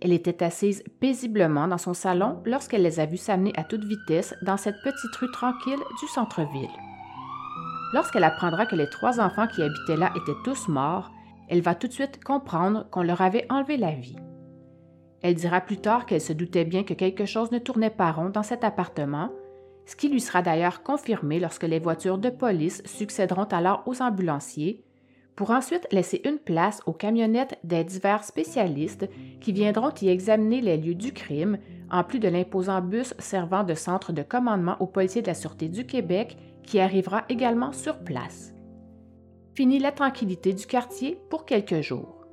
Elle 0.00 0.12
était 0.12 0.42
assise 0.42 0.82
paisiblement 0.98 1.68
dans 1.68 1.78
son 1.78 1.94
salon 1.94 2.42
lorsqu'elle 2.44 2.82
les 2.82 2.98
a 2.98 3.06
vus 3.06 3.18
s'amener 3.18 3.52
à 3.56 3.62
toute 3.62 3.84
vitesse 3.84 4.34
dans 4.42 4.56
cette 4.56 4.82
petite 4.82 5.14
rue 5.14 5.30
tranquille 5.30 5.78
du 6.00 6.08
centre-ville. 6.08 6.74
Lorsqu'elle 7.92 8.24
apprendra 8.24 8.66
que 8.66 8.74
les 8.74 8.90
trois 8.90 9.20
enfants 9.20 9.46
qui 9.46 9.62
habitaient 9.62 9.96
là 9.96 10.10
étaient 10.16 10.32
tous 10.42 10.66
morts, 10.66 11.12
elle 11.48 11.62
va 11.62 11.76
tout 11.76 11.86
de 11.86 11.92
suite 11.92 12.24
comprendre 12.24 12.90
qu'on 12.90 13.04
leur 13.04 13.20
avait 13.20 13.46
enlevé 13.48 13.76
la 13.76 13.92
vie. 13.92 14.16
Elle 15.22 15.36
dira 15.36 15.60
plus 15.60 15.78
tard 15.78 16.04
qu'elle 16.04 16.20
se 16.20 16.32
doutait 16.32 16.64
bien 16.64 16.82
que 16.82 16.94
quelque 16.94 17.26
chose 17.26 17.52
ne 17.52 17.60
tournait 17.60 17.90
pas 17.90 18.10
rond 18.10 18.30
dans 18.30 18.42
cet 18.42 18.64
appartement, 18.64 19.30
ce 19.86 19.96
qui 19.96 20.08
lui 20.08 20.20
sera 20.20 20.42
d'ailleurs 20.42 20.82
confirmé 20.82 21.38
lorsque 21.38 21.64
les 21.64 21.78
voitures 21.78 22.18
de 22.18 22.30
police 22.30 22.82
succéderont 22.84 23.44
alors 23.44 23.82
aux 23.86 24.02
ambulanciers, 24.02 24.84
pour 25.36 25.50
ensuite 25.50 25.86
laisser 25.90 26.20
une 26.24 26.38
place 26.38 26.80
aux 26.86 26.92
camionnettes 26.92 27.58
des 27.64 27.82
divers 27.84 28.24
spécialistes 28.24 29.08
qui 29.40 29.52
viendront 29.52 29.92
y 30.00 30.08
examiner 30.08 30.60
les 30.60 30.76
lieux 30.76 30.94
du 30.94 31.12
crime, 31.12 31.58
en 31.90 32.04
plus 32.04 32.20
de 32.20 32.28
l'imposant 32.28 32.80
bus 32.80 33.14
servant 33.18 33.64
de 33.64 33.74
centre 33.74 34.12
de 34.12 34.22
commandement 34.22 34.76
aux 34.80 34.86
policiers 34.86 35.22
de 35.22 35.26
la 35.26 35.34
Sûreté 35.34 35.68
du 35.68 35.86
Québec 35.86 36.36
qui 36.62 36.80
arrivera 36.80 37.24
également 37.28 37.72
sur 37.72 37.98
place. 37.98 38.54
Fini 39.54 39.78
la 39.78 39.92
tranquillité 39.92 40.52
du 40.52 40.66
quartier 40.66 41.18
pour 41.30 41.44
quelques 41.44 41.80
jours. 41.80 42.26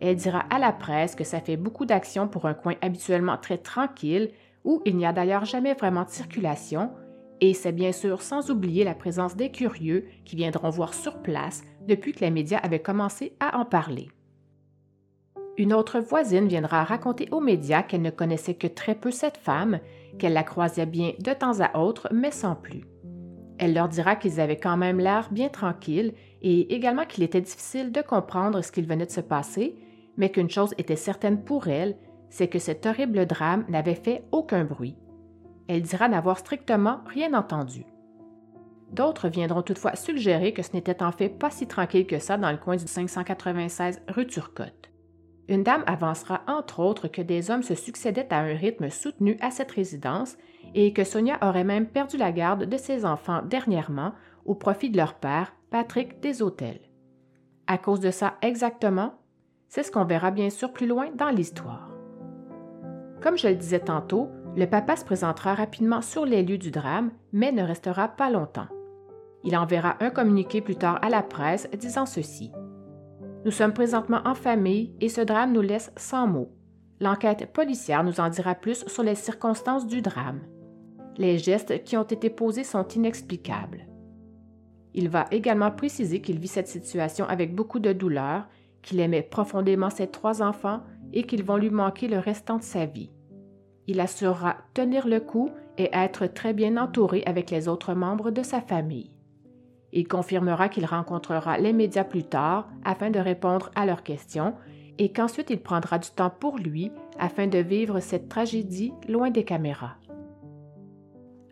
Elle 0.00 0.16
dira 0.16 0.40
à 0.50 0.58
la 0.58 0.72
presse 0.72 1.14
que 1.14 1.24
ça 1.24 1.40
fait 1.40 1.56
beaucoup 1.56 1.86
d'action 1.86 2.26
pour 2.26 2.46
un 2.46 2.54
coin 2.54 2.74
habituellement 2.80 3.36
très 3.36 3.58
tranquille, 3.58 4.30
où 4.64 4.82
il 4.84 4.96
n'y 4.96 5.06
a 5.06 5.12
d'ailleurs 5.12 5.44
jamais 5.44 5.74
vraiment 5.74 6.04
de 6.04 6.10
circulation, 6.10 6.90
et 7.40 7.54
c'est 7.54 7.72
bien 7.72 7.92
sûr 7.92 8.22
sans 8.22 8.50
oublier 8.50 8.84
la 8.84 8.94
présence 8.94 9.36
des 9.36 9.50
curieux 9.50 10.06
qui 10.24 10.36
viendront 10.36 10.70
voir 10.70 10.94
sur 10.94 11.22
place 11.22 11.62
depuis 11.88 12.12
que 12.12 12.20
les 12.20 12.30
médias 12.30 12.58
avaient 12.58 12.82
commencé 12.82 13.36
à 13.40 13.58
en 13.58 13.64
parler. 13.64 14.08
Une 15.58 15.74
autre 15.74 15.98
voisine 15.98 16.48
viendra 16.48 16.84
raconter 16.84 17.28
aux 17.30 17.40
médias 17.40 17.82
qu'elle 17.82 18.00
ne 18.02 18.10
connaissait 18.10 18.54
que 18.54 18.66
très 18.66 18.94
peu 18.94 19.10
cette 19.10 19.36
femme, 19.36 19.80
qu'elle 20.18 20.32
la 20.32 20.44
croisait 20.44 20.86
bien 20.86 21.12
de 21.18 21.32
temps 21.32 21.60
à 21.60 21.78
autre, 21.78 22.08
mais 22.12 22.30
sans 22.30 22.54
plus. 22.54 22.84
Elle 23.58 23.74
leur 23.74 23.88
dira 23.88 24.16
qu'ils 24.16 24.40
avaient 24.40 24.56
quand 24.56 24.76
même 24.76 24.98
l'air 24.98 25.28
bien 25.30 25.48
tranquilles 25.48 26.14
et 26.40 26.74
également 26.74 27.04
qu'il 27.04 27.22
était 27.22 27.40
difficile 27.40 27.92
de 27.92 28.00
comprendre 28.00 28.62
ce 28.62 28.72
qu'il 28.72 28.86
venait 28.86 29.06
de 29.06 29.10
se 29.10 29.20
passer, 29.20 29.76
mais 30.16 30.30
qu'une 30.30 30.50
chose 30.50 30.74
était 30.78 30.96
certaine 30.96 31.44
pour 31.44 31.68
elle, 31.68 31.96
c'est 32.32 32.48
que 32.48 32.58
cet 32.58 32.86
horrible 32.86 33.26
drame 33.26 33.66
n'avait 33.68 33.94
fait 33.94 34.24
aucun 34.32 34.64
bruit. 34.64 34.96
Elle 35.68 35.82
dira 35.82 36.08
n'avoir 36.08 36.38
strictement 36.38 37.00
rien 37.06 37.34
entendu. 37.34 37.84
D'autres 38.90 39.28
viendront 39.28 39.60
toutefois 39.60 39.96
suggérer 39.96 40.54
que 40.54 40.62
ce 40.62 40.72
n'était 40.72 41.02
en 41.02 41.12
fait 41.12 41.28
pas 41.28 41.50
si 41.50 41.66
tranquille 41.66 42.06
que 42.06 42.18
ça 42.18 42.38
dans 42.38 42.50
le 42.50 42.56
coin 42.56 42.76
du 42.76 42.86
596 42.86 44.00
rue 44.08 44.26
Turcotte. 44.26 44.90
Une 45.48 45.62
dame 45.62 45.84
avancera 45.86 46.40
entre 46.46 46.80
autres 46.80 47.06
que 47.06 47.20
des 47.20 47.50
hommes 47.50 47.62
se 47.62 47.74
succédaient 47.74 48.32
à 48.32 48.38
un 48.38 48.54
rythme 48.54 48.88
soutenu 48.88 49.36
à 49.42 49.50
cette 49.50 49.72
résidence 49.72 50.38
et 50.74 50.94
que 50.94 51.04
Sonia 51.04 51.36
aurait 51.42 51.64
même 51.64 51.86
perdu 51.86 52.16
la 52.16 52.32
garde 52.32 52.64
de 52.64 52.76
ses 52.78 53.04
enfants 53.04 53.42
dernièrement 53.42 54.14
au 54.46 54.54
profit 54.54 54.88
de 54.88 54.96
leur 54.96 55.14
père, 55.14 55.54
Patrick 55.70 56.20
des 56.20 56.40
Hôtels. 56.40 56.80
À 57.66 57.76
cause 57.76 58.00
de 58.00 58.10
ça 58.10 58.38
exactement, 58.40 59.12
c'est 59.68 59.82
ce 59.82 59.90
qu'on 59.90 60.06
verra 60.06 60.30
bien 60.30 60.48
sûr 60.48 60.72
plus 60.72 60.86
loin 60.86 61.10
dans 61.14 61.28
l'histoire. 61.28 61.91
Comme 63.22 63.38
je 63.38 63.46
le 63.46 63.54
disais 63.54 63.80
tantôt, 63.80 64.28
le 64.56 64.66
papa 64.66 64.96
se 64.96 65.04
présentera 65.04 65.54
rapidement 65.54 66.02
sur 66.02 66.26
les 66.26 66.42
lieux 66.42 66.58
du 66.58 66.72
drame, 66.72 67.12
mais 67.32 67.52
ne 67.52 67.62
restera 67.62 68.08
pas 68.08 68.30
longtemps. 68.30 68.66
Il 69.44 69.56
enverra 69.56 69.96
un 70.00 70.10
communiqué 70.10 70.60
plus 70.60 70.76
tard 70.76 70.98
à 71.02 71.08
la 71.08 71.22
presse 71.22 71.68
disant 71.70 72.06
ceci. 72.06 72.50
Nous 73.44 73.50
sommes 73.50 73.72
présentement 73.72 74.20
en 74.24 74.34
famille 74.34 74.94
et 75.00 75.08
ce 75.08 75.20
drame 75.20 75.52
nous 75.52 75.62
laisse 75.62 75.92
sans 75.96 76.26
mots. 76.26 76.52
L'enquête 77.00 77.52
policière 77.52 78.04
nous 78.04 78.20
en 78.20 78.28
dira 78.28 78.54
plus 78.54 78.84
sur 78.86 79.02
les 79.02 79.14
circonstances 79.14 79.86
du 79.86 80.02
drame. 80.02 80.40
Les 81.16 81.38
gestes 81.38 81.82
qui 81.84 81.96
ont 81.96 82.04
été 82.04 82.30
posés 82.30 82.64
sont 82.64 82.86
inexplicables. 82.88 83.86
Il 84.94 85.08
va 85.08 85.26
également 85.30 85.70
préciser 85.70 86.20
qu'il 86.20 86.38
vit 86.38 86.48
cette 86.48 86.68
situation 86.68 87.24
avec 87.26 87.54
beaucoup 87.54 87.78
de 87.78 87.92
douleur, 87.92 88.48
qu'il 88.82 89.00
aimait 89.00 89.22
profondément 89.22 89.90
ses 89.90 90.08
trois 90.08 90.42
enfants 90.42 90.82
et 91.12 91.24
qu'ils 91.24 91.44
vont 91.44 91.56
lui 91.56 91.70
manquer 91.70 92.08
le 92.08 92.18
restant 92.18 92.58
de 92.58 92.62
sa 92.62 92.86
vie. 92.86 93.10
Il 93.86 94.00
assurera 94.00 94.56
tenir 94.74 95.06
le 95.06 95.20
coup 95.20 95.50
et 95.78 95.90
être 95.92 96.26
très 96.26 96.52
bien 96.52 96.76
entouré 96.76 97.22
avec 97.26 97.50
les 97.50 97.68
autres 97.68 97.94
membres 97.94 98.30
de 98.30 98.42
sa 98.42 98.60
famille. 98.60 99.10
Il 99.92 100.08
confirmera 100.08 100.68
qu'il 100.68 100.86
rencontrera 100.86 101.58
les 101.58 101.72
médias 101.72 102.04
plus 102.04 102.24
tard 102.24 102.68
afin 102.84 103.10
de 103.10 103.18
répondre 103.18 103.70
à 103.74 103.84
leurs 103.84 104.02
questions 104.02 104.54
et 104.98 105.12
qu'ensuite 105.12 105.50
il 105.50 105.60
prendra 105.60 105.98
du 105.98 106.10
temps 106.10 106.30
pour 106.30 106.58
lui 106.58 106.90
afin 107.18 107.46
de 107.46 107.58
vivre 107.58 108.00
cette 108.00 108.28
tragédie 108.28 108.92
loin 109.08 109.30
des 109.30 109.44
caméras. 109.44 109.96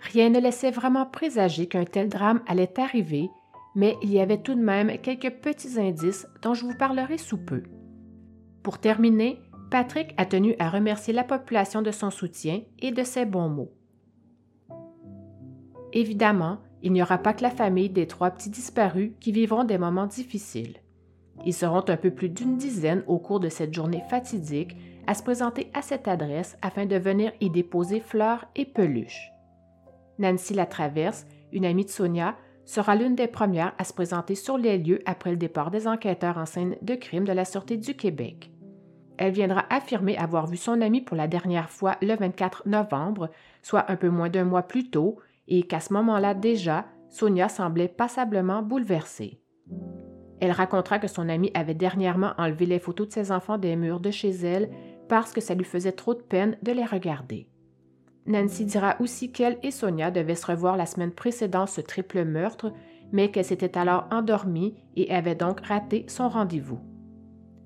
Rien 0.00 0.30
ne 0.30 0.40
laissait 0.40 0.70
vraiment 0.70 1.04
présager 1.04 1.66
qu'un 1.66 1.84
tel 1.84 2.08
drame 2.08 2.40
allait 2.46 2.80
arriver, 2.80 3.28
mais 3.74 3.96
il 4.02 4.10
y 4.10 4.20
avait 4.20 4.40
tout 4.40 4.54
de 4.54 4.62
même 4.62 4.98
quelques 4.98 5.30
petits 5.40 5.78
indices 5.78 6.26
dont 6.42 6.54
je 6.54 6.64
vous 6.64 6.76
parlerai 6.76 7.18
sous 7.18 7.38
peu. 7.38 7.62
Pour 8.62 8.78
terminer, 8.78 9.40
Patrick 9.70 10.14
a 10.16 10.26
tenu 10.26 10.56
à 10.58 10.68
remercier 10.68 11.14
la 11.14 11.22
population 11.22 11.80
de 11.80 11.92
son 11.92 12.10
soutien 12.10 12.62
et 12.80 12.90
de 12.90 13.04
ses 13.04 13.24
bons 13.24 13.48
mots. 13.48 13.72
Évidemment, 15.92 16.58
il 16.82 16.92
n'y 16.92 17.02
aura 17.02 17.18
pas 17.18 17.34
que 17.34 17.42
la 17.42 17.50
famille 17.50 17.88
des 17.88 18.06
trois 18.06 18.30
petits 18.30 18.50
disparus 18.50 19.12
qui 19.20 19.30
vivront 19.30 19.64
des 19.64 19.78
moments 19.78 20.06
difficiles. 20.06 20.78
Ils 21.46 21.54
seront 21.54 21.84
un 21.88 21.96
peu 21.96 22.10
plus 22.10 22.28
d'une 22.28 22.56
dizaine 22.56 23.04
au 23.06 23.18
cours 23.18 23.40
de 23.40 23.48
cette 23.48 23.72
journée 23.72 24.02
fatidique 24.10 24.76
à 25.06 25.14
se 25.14 25.22
présenter 25.22 25.70
à 25.72 25.82
cette 25.82 26.08
adresse 26.08 26.56
afin 26.62 26.86
de 26.86 26.96
venir 26.96 27.32
y 27.40 27.48
déposer 27.48 28.00
fleurs 28.00 28.46
et 28.56 28.64
peluches. 28.64 29.30
Nancy 30.18 30.52
Latraverse, 30.52 31.26
une 31.52 31.64
amie 31.64 31.84
de 31.84 31.90
Sonia, 31.90 32.36
sera 32.64 32.94
l'une 32.94 33.14
des 33.14 33.26
premières 33.26 33.72
à 33.78 33.84
se 33.84 33.92
présenter 33.92 34.34
sur 34.34 34.58
les 34.58 34.78
lieux 34.78 35.00
après 35.06 35.30
le 35.30 35.36
départ 35.36 35.70
des 35.70 35.86
enquêteurs 35.86 36.38
en 36.38 36.46
scène 36.46 36.76
de 36.82 36.94
crime 36.94 37.24
de 37.24 37.32
la 37.32 37.44
Sûreté 37.44 37.76
du 37.76 37.94
Québec. 37.94 38.50
Elle 39.20 39.34
viendra 39.34 39.66
affirmer 39.68 40.16
avoir 40.16 40.46
vu 40.46 40.56
son 40.56 40.80
amie 40.80 41.02
pour 41.02 41.14
la 41.14 41.28
dernière 41.28 41.68
fois 41.68 41.98
le 42.00 42.16
24 42.16 42.66
novembre, 42.66 43.28
soit 43.62 43.90
un 43.90 43.96
peu 43.96 44.08
moins 44.08 44.30
d'un 44.30 44.44
mois 44.44 44.62
plus 44.62 44.88
tôt, 44.88 45.18
et 45.46 45.62
qu'à 45.64 45.78
ce 45.78 45.92
moment-là 45.92 46.32
déjà, 46.32 46.86
Sonia 47.10 47.50
semblait 47.50 47.88
passablement 47.88 48.62
bouleversée. 48.62 49.38
Elle 50.40 50.52
racontera 50.52 50.98
que 50.98 51.06
son 51.06 51.28
amie 51.28 51.50
avait 51.52 51.74
dernièrement 51.74 52.32
enlevé 52.38 52.64
les 52.64 52.78
photos 52.78 53.08
de 53.08 53.12
ses 53.12 53.30
enfants 53.30 53.58
des 53.58 53.76
murs 53.76 54.00
de 54.00 54.10
chez 54.10 54.30
elle 54.30 54.70
parce 55.06 55.32
que 55.32 55.42
ça 55.42 55.54
lui 55.54 55.66
faisait 55.66 55.92
trop 55.92 56.14
de 56.14 56.22
peine 56.22 56.56
de 56.62 56.72
les 56.72 56.86
regarder. 56.86 57.46
Nancy 58.24 58.64
dira 58.64 58.96
aussi 59.00 59.32
qu'elle 59.32 59.58
et 59.62 59.70
Sonia 59.70 60.10
devaient 60.10 60.34
se 60.34 60.46
revoir 60.46 60.78
la 60.78 60.86
semaine 60.86 61.12
précédant 61.12 61.66
ce 61.66 61.82
triple 61.82 62.24
meurtre, 62.24 62.72
mais 63.12 63.30
qu'elle 63.30 63.44
s'était 63.44 63.76
alors 63.76 64.06
endormie 64.10 64.76
et 64.96 65.12
avait 65.12 65.34
donc 65.34 65.60
raté 65.60 66.06
son 66.08 66.30
rendez-vous. 66.30 66.80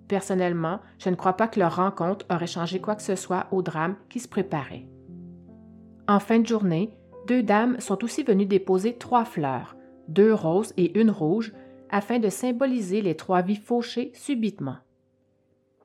Personnellement, 0.09 0.81
je 0.99 1.09
ne 1.09 1.15
crois 1.15 1.35
pas 1.35 1.49
que 1.49 1.59
leur 1.59 1.77
rencontre 1.77 2.27
aurait 2.31 2.47
changé 2.47 2.81
quoi 2.81 2.95
que 2.95 3.03
ce 3.03 3.17
soit 3.17 3.47
au 3.51 3.63
drame 3.63 3.97
qui 4.09 4.21
se 4.21 4.29
préparait. 4.29 4.87
En 6.07 6.21
fin 6.21 6.39
de 6.39 6.47
journée, 6.47 6.97
deux 7.27 7.43
dames 7.43 7.81
sont 7.81 8.05
aussi 8.05 8.23
venues 8.23 8.45
déposer 8.45 8.99
trois 8.99 9.25
fleurs, 9.25 9.77
deux 10.09 10.35
roses 10.35 10.75
et 10.77 10.99
une 11.01 11.11
rouge, 11.11 11.55
afin 11.91 12.19
de 12.19 12.29
symboliser 12.29 13.01
les 13.01 13.17
trois 13.17 13.41
vies 13.41 13.57
fauchées 13.57 14.13
subitement. 14.15 14.77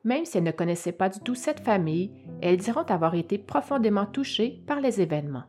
Même 0.03 0.25
si 0.25 0.37
elles 0.37 0.43
ne 0.43 0.51
connaissaient 0.51 0.91
pas 0.91 1.09
du 1.09 1.19
tout 1.19 1.35
cette 1.35 1.59
famille, 1.59 2.11
elles 2.41 2.57
diront 2.57 2.83
avoir 2.83 3.15
été 3.15 3.37
profondément 3.37 4.05
touchées 4.05 4.61
par 4.65 4.81
les 4.81 5.01
événements. 5.01 5.43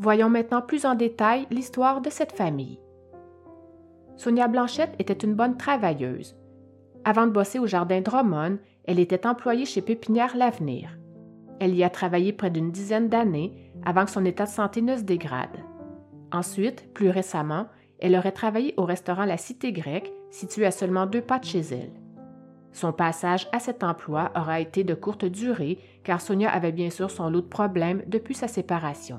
Voyons 0.00 0.30
maintenant 0.30 0.62
plus 0.62 0.86
en 0.86 0.94
détail 0.94 1.48
l'histoire 1.50 2.00
de 2.00 2.08
cette 2.08 2.30
famille. 2.30 2.78
Sonia 4.16 4.46
Blanchette 4.46 4.94
était 5.00 5.12
une 5.12 5.34
bonne 5.34 5.56
travailleuse. 5.56 6.36
Avant 7.04 7.26
de 7.26 7.32
bosser 7.32 7.58
au 7.58 7.66
jardin 7.66 8.00
Drummond, 8.00 8.58
elle 8.84 9.00
était 9.00 9.26
employée 9.26 9.64
chez 9.64 9.82
Pépinière 9.82 10.36
L'Avenir. 10.36 10.96
Elle 11.58 11.74
y 11.74 11.82
a 11.82 11.90
travaillé 11.90 12.32
près 12.32 12.50
d'une 12.50 12.70
dizaine 12.70 13.08
d'années 13.08 13.72
avant 13.84 14.04
que 14.04 14.12
son 14.12 14.24
état 14.24 14.44
de 14.44 14.50
santé 14.50 14.82
ne 14.82 14.96
se 14.96 15.02
dégrade. 15.02 15.64
Ensuite, 16.30 16.92
plus 16.94 17.10
récemment, 17.10 17.66
elle 17.98 18.14
aurait 18.14 18.30
travaillé 18.30 18.74
au 18.76 18.84
restaurant 18.84 19.24
La 19.24 19.36
Cité 19.36 19.72
Grecque, 19.72 20.12
situé 20.30 20.64
à 20.64 20.70
seulement 20.70 21.06
deux 21.06 21.22
pas 21.22 21.40
de 21.40 21.44
chez 21.44 21.60
elle. 21.72 21.92
Son 22.70 22.92
passage 22.92 23.48
à 23.50 23.58
cet 23.58 23.82
emploi 23.82 24.30
aura 24.36 24.60
été 24.60 24.84
de 24.84 24.94
courte 24.94 25.24
durée, 25.24 25.78
car 26.04 26.20
Sonia 26.20 26.50
avait 26.50 26.70
bien 26.70 26.90
sûr 26.90 27.10
son 27.10 27.30
lot 27.30 27.40
de 27.40 27.48
problèmes 27.48 28.04
depuis 28.06 28.34
sa 28.34 28.46
séparation. 28.46 29.18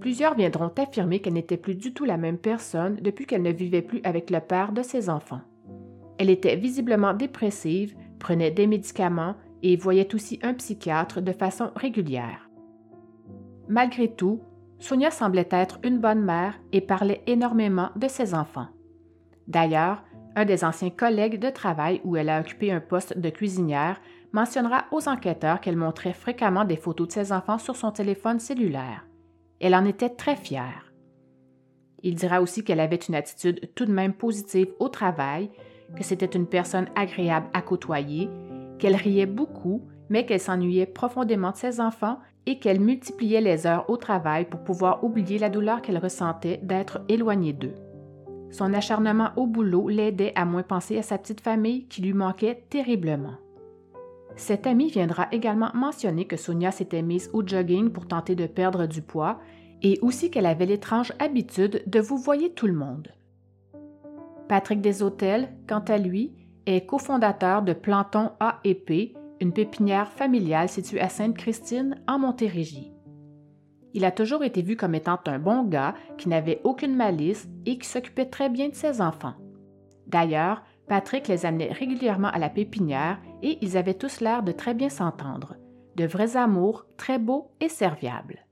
Plusieurs 0.00 0.34
viendront 0.34 0.72
affirmer 0.78 1.20
qu'elle 1.20 1.34
n'était 1.34 1.58
plus 1.58 1.74
du 1.74 1.92
tout 1.92 2.06
la 2.06 2.16
même 2.16 2.38
personne 2.38 2.96
depuis 2.96 3.26
qu'elle 3.26 3.42
ne 3.42 3.52
vivait 3.52 3.82
plus 3.82 4.00
avec 4.02 4.30
le 4.30 4.40
père 4.40 4.72
de 4.72 4.82
ses 4.82 5.10
enfants. 5.10 5.42
Elle 6.18 6.30
était 6.30 6.56
visiblement 6.56 7.12
dépressive, 7.12 7.94
prenait 8.18 8.50
des 8.50 8.66
médicaments 8.66 9.34
et 9.62 9.76
voyait 9.76 10.14
aussi 10.14 10.38
un 10.42 10.54
psychiatre 10.54 11.20
de 11.20 11.32
façon 11.32 11.70
régulière. 11.76 12.48
Malgré 13.68 14.10
tout, 14.10 14.40
Sonia 14.78 15.10
semblait 15.10 15.48
être 15.50 15.78
une 15.84 15.98
bonne 15.98 16.22
mère 16.22 16.58
et 16.72 16.80
parlait 16.80 17.22
énormément 17.26 17.90
de 17.96 18.08
ses 18.08 18.34
enfants. 18.34 18.68
D'ailleurs, 19.48 20.02
un 20.34 20.46
des 20.46 20.64
anciens 20.64 20.90
collègues 20.90 21.38
de 21.38 21.50
travail 21.50 22.00
où 22.04 22.16
elle 22.16 22.30
a 22.30 22.40
occupé 22.40 22.72
un 22.72 22.80
poste 22.80 23.18
de 23.18 23.28
cuisinière 23.28 24.00
mentionnera 24.32 24.86
aux 24.92 25.08
enquêteurs 25.08 25.60
qu'elle 25.60 25.76
montrait 25.76 26.14
fréquemment 26.14 26.64
des 26.64 26.76
photos 26.76 27.08
de 27.08 27.12
ses 27.12 27.32
enfants 27.32 27.58
sur 27.58 27.76
son 27.76 27.90
téléphone 27.90 28.38
cellulaire. 28.38 29.04
Elle 29.60 29.74
en 29.74 29.84
était 29.84 30.08
très 30.08 30.36
fière. 30.36 30.92
Il 32.02 32.14
dira 32.14 32.40
aussi 32.40 32.64
qu'elle 32.64 32.80
avait 32.80 32.96
une 32.96 33.14
attitude 33.14 33.70
tout 33.74 33.84
de 33.84 33.92
même 33.92 34.14
positive 34.14 34.68
au 34.78 34.88
travail, 34.88 35.50
que 35.96 36.04
c'était 36.04 36.26
une 36.26 36.46
personne 36.46 36.88
agréable 36.96 37.48
à 37.52 37.60
côtoyer, 37.60 38.30
qu'elle 38.78 38.96
riait 38.96 39.26
beaucoup, 39.26 39.82
mais 40.08 40.24
qu'elle 40.24 40.40
s'ennuyait 40.40 40.86
profondément 40.86 41.50
de 41.50 41.56
ses 41.56 41.80
enfants 41.80 42.18
et 42.46 42.58
qu'elle 42.58 42.80
multipliait 42.80 43.42
les 43.42 43.66
heures 43.66 43.88
au 43.90 43.96
travail 43.96 44.46
pour 44.46 44.64
pouvoir 44.64 45.04
oublier 45.04 45.38
la 45.38 45.50
douleur 45.50 45.82
qu'elle 45.82 45.98
ressentait 45.98 46.58
d'être 46.62 47.02
éloignée 47.08 47.52
d'eux. 47.52 47.74
Son 48.50 48.72
acharnement 48.74 49.30
au 49.36 49.46
boulot 49.46 49.88
l'aidait 49.88 50.32
à 50.34 50.44
moins 50.44 50.62
penser 50.62 50.98
à 50.98 51.02
sa 51.02 51.18
petite 51.18 51.42
famille 51.42 51.86
qui 51.86 52.02
lui 52.02 52.14
manquait 52.14 52.64
terriblement. 52.70 53.34
Cette 54.36 54.66
amie 54.66 54.90
viendra 54.90 55.28
également 55.32 55.70
mentionner 55.74 56.26
que 56.26 56.36
Sonia 56.36 56.70
s'était 56.70 57.02
mise 57.02 57.30
au 57.32 57.46
jogging 57.46 57.90
pour 57.90 58.06
tenter 58.06 58.34
de 58.34 58.46
perdre 58.46 58.86
du 58.86 59.02
poids 59.02 59.40
et 59.82 59.98
aussi 60.02 60.30
qu'elle 60.30 60.46
avait 60.46 60.66
l'étrange 60.66 61.12
habitude 61.18 61.82
de 61.86 62.00
vous 62.00 62.16
voyer 62.16 62.52
tout 62.52 62.66
le 62.66 62.72
monde. 62.72 63.08
Patrick 64.48 64.80
Deshôtels, 64.80 65.48
quant 65.68 65.84
à 65.86 65.98
lui, 65.98 66.34
est 66.66 66.86
cofondateur 66.86 67.62
de 67.62 67.72
Planton 67.72 68.30
A&P, 68.40 69.14
une 69.40 69.52
pépinière 69.52 70.08
familiale 70.08 70.68
située 70.68 71.00
à 71.00 71.08
Sainte-Christine, 71.08 72.02
en 72.06 72.18
Montérégie. 72.18 72.92
Il 73.94 74.04
a 74.04 74.12
toujours 74.12 74.44
été 74.44 74.62
vu 74.62 74.76
comme 74.76 74.94
étant 74.94 75.18
un 75.26 75.38
bon 75.38 75.64
gars 75.64 75.94
qui 76.18 76.28
n'avait 76.28 76.60
aucune 76.64 76.94
malice 76.94 77.48
et 77.66 77.78
qui 77.78 77.88
s'occupait 77.88 78.26
très 78.26 78.48
bien 78.48 78.68
de 78.68 78.74
ses 78.74 79.00
enfants. 79.00 79.34
D'ailleurs, 80.06 80.62
Patrick 80.88 81.28
les 81.28 81.46
amenait 81.46 81.72
régulièrement 81.72 82.28
à 82.28 82.38
la 82.38 82.50
pépinière 82.50 83.20
et 83.42 83.58
ils 83.62 83.76
avaient 83.76 83.94
tous 83.94 84.20
l'air 84.20 84.42
de 84.42 84.52
très 84.52 84.74
bien 84.74 84.88
s'entendre, 84.88 85.56
de 85.96 86.06
vrais 86.06 86.36
amours 86.36 86.86
très 86.96 87.18
beaux 87.18 87.50
et 87.60 87.68
serviables. 87.68 88.46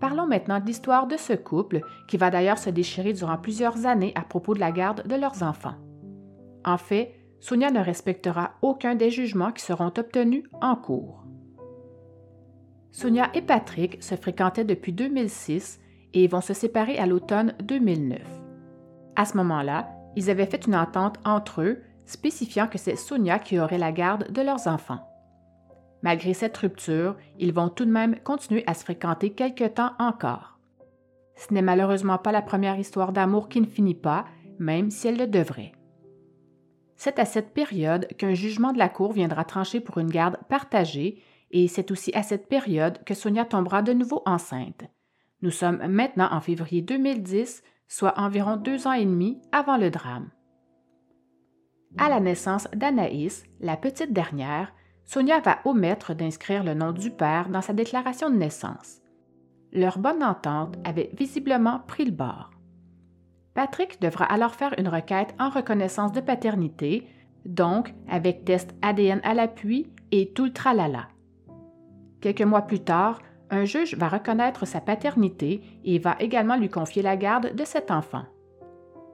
Parlons 0.00 0.26
maintenant 0.26 0.60
de 0.60 0.66
l'histoire 0.66 1.06
de 1.06 1.16
ce 1.16 1.32
couple 1.32 1.80
qui 2.08 2.16
va 2.16 2.30
d'ailleurs 2.30 2.58
se 2.58 2.70
déchirer 2.70 3.12
durant 3.12 3.38
plusieurs 3.38 3.86
années 3.86 4.12
à 4.14 4.22
propos 4.22 4.54
de 4.54 4.60
la 4.60 4.72
garde 4.72 5.06
de 5.06 5.14
leurs 5.14 5.42
enfants. 5.42 5.76
En 6.64 6.76
fait, 6.76 7.14
Sonia 7.40 7.70
ne 7.70 7.80
respectera 7.80 8.52
aucun 8.62 8.94
des 8.94 9.10
jugements 9.10 9.52
qui 9.52 9.62
seront 9.62 9.92
obtenus 9.98 10.44
en 10.60 10.76
cours. 10.76 11.24
Sonia 12.90 13.30
et 13.34 13.42
Patrick 13.42 14.02
se 14.02 14.14
fréquentaient 14.14 14.64
depuis 14.64 14.92
2006 14.92 15.80
et 16.14 16.28
vont 16.28 16.40
se 16.40 16.54
séparer 16.54 16.98
à 16.98 17.06
l'automne 17.06 17.54
2009. 17.62 18.20
À 19.16 19.24
ce 19.24 19.36
moment-là, 19.36 19.88
ils 20.16 20.30
avaient 20.30 20.46
fait 20.46 20.66
une 20.66 20.76
entente 20.76 21.18
entre 21.24 21.62
eux 21.62 21.82
spécifiant 22.06 22.66
que 22.66 22.78
c'est 22.78 22.96
Sonia 22.96 23.38
qui 23.38 23.58
aurait 23.58 23.78
la 23.78 23.92
garde 23.92 24.30
de 24.32 24.42
leurs 24.42 24.66
enfants. 24.66 25.08
Malgré 26.02 26.34
cette 26.34 26.56
rupture, 26.56 27.16
ils 27.38 27.52
vont 27.52 27.70
tout 27.70 27.86
de 27.86 27.90
même 27.90 28.18
continuer 28.20 28.62
à 28.66 28.74
se 28.74 28.84
fréquenter 28.84 29.30
quelque 29.30 29.64
temps 29.64 29.92
encore. 29.98 30.58
Ce 31.36 31.52
n'est 31.52 31.62
malheureusement 31.62 32.18
pas 32.18 32.32
la 32.32 32.42
première 32.42 32.78
histoire 32.78 33.12
d'amour 33.12 33.48
qui 33.48 33.60
ne 33.60 33.66
finit 33.66 33.94
pas, 33.94 34.26
même 34.58 34.90
si 34.90 35.08
elle 35.08 35.16
le 35.16 35.26
devrait. 35.26 35.72
C'est 36.96 37.18
à 37.18 37.24
cette 37.24 37.54
période 37.54 38.06
qu'un 38.18 38.34
jugement 38.34 38.72
de 38.72 38.78
la 38.78 38.88
Cour 38.88 39.12
viendra 39.12 39.44
trancher 39.44 39.80
pour 39.80 39.98
une 39.98 40.10
garde 40.10 40.38
partagée, 40.48 41.22
et 41.50 41.68
c'est 41.68 41.90
aussi 41.90 42.12
à 42.14 42.22
cette 42.22 42.48
période 42.48 43.02
que 43.04 43.14
Sonia 43.14 43.44
tombera 43.44 43.82
de 43.82 43.92
nouveau 43.92 44.22
enceinte. 44.26 44.84
Nous 45.42 45.50
sommes 45.50 45.86
maintenant 45.86 46.28
en 46.30 46.40
février 46.40 46.82
2010, 46.82 47.62
soit 47.88 48.18
environ 48.18 48.56
deux 48.56 48.86
ans 48.86 48.92
et 48.92 49.04
demi 49.04 49.40
avant 49.52 49.76
le 49.76 49.90
drame. 49.90 50.30
À 51.96 52.08
la 52.08 52.18
naissance 52.18 52.66
d'Anaïs, 52.74 53.44
la 53.60 53.76
petite 53.76 54.12
dernière, 54.12 54.72
Sonia 55.04 55.38
va 55.40 55.58
omettre 55.64 56.12
d'inscrire 56.12 56.64
le 56.64 56.74
nom 56.74 56.90
du 56.90 57.10
père 57.10 57.48
dans 57.48 57.60
sa 57.60 57.72
déclaration 57.72 58.30
de 58.30 58.36
naissance. 58.36 59.00
Leur 59.72 59.98
bonne 59.98 60.22
entente 60.24 60.76
avait 60.84 61.10
visiblement 61.16 61.80
pris 61.86 62.04
le 62.04 62.10
bord. 62.10 62.50
Patrick 63.54 64.00
devra 64.00 64.24
alors 64.24 64.54
faire 64.56 64.74
une 64.78 64.88
requête 64.88 65.34
en 65.38 65.50
reconnaissance 65.50 66.10
de 66.10 66.20
paternité, 66.20 67.06
donc 67.44 67.94
avec 68.08 68.44
test 68.44 68.74
ADN 68.82 69.20
à 69.22 69.34
l'appui 69.34 69.86
et 70.10 70.32
tout 70.32 70.46
le 70.46 70.52
tralala. 70.52 71.08
Quelques 72.20 72.42
mois 72.42 72.62
plus 72.62 72.80
tard, 72.80 73.20
un 73.50 73.64
juge 73.64 73.94
va 73.96 74.08
reconnaître 74.08 74.66
sa 74.66 74.80
paternité 74.80 75.62
et 75.84 76.00
va 76.00 76.16
également 76.18 76.56
lui 76.56 76.70
confier 76.70 77.02
la 77.02 77.16
garde 77.16 77.54
de 77.54 77.64
cet 77.64 77.92
enfant. 77.92 78.24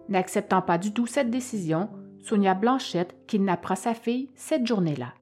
N'acceptant 0.09 0.63
pas 0.63 0.79
du 0.79 0.95
tout 0.95 1.07
cette 1.07 1.31
décision, 1.31 1.91
Sonia 2.23 2.55
Blanchette 2.55 3.17
kidnappera 3.27 3.77
sa 3.77 3.95
fille 3.95 4.31
cette 4.35 4.67
journée-là. 4.67 5.15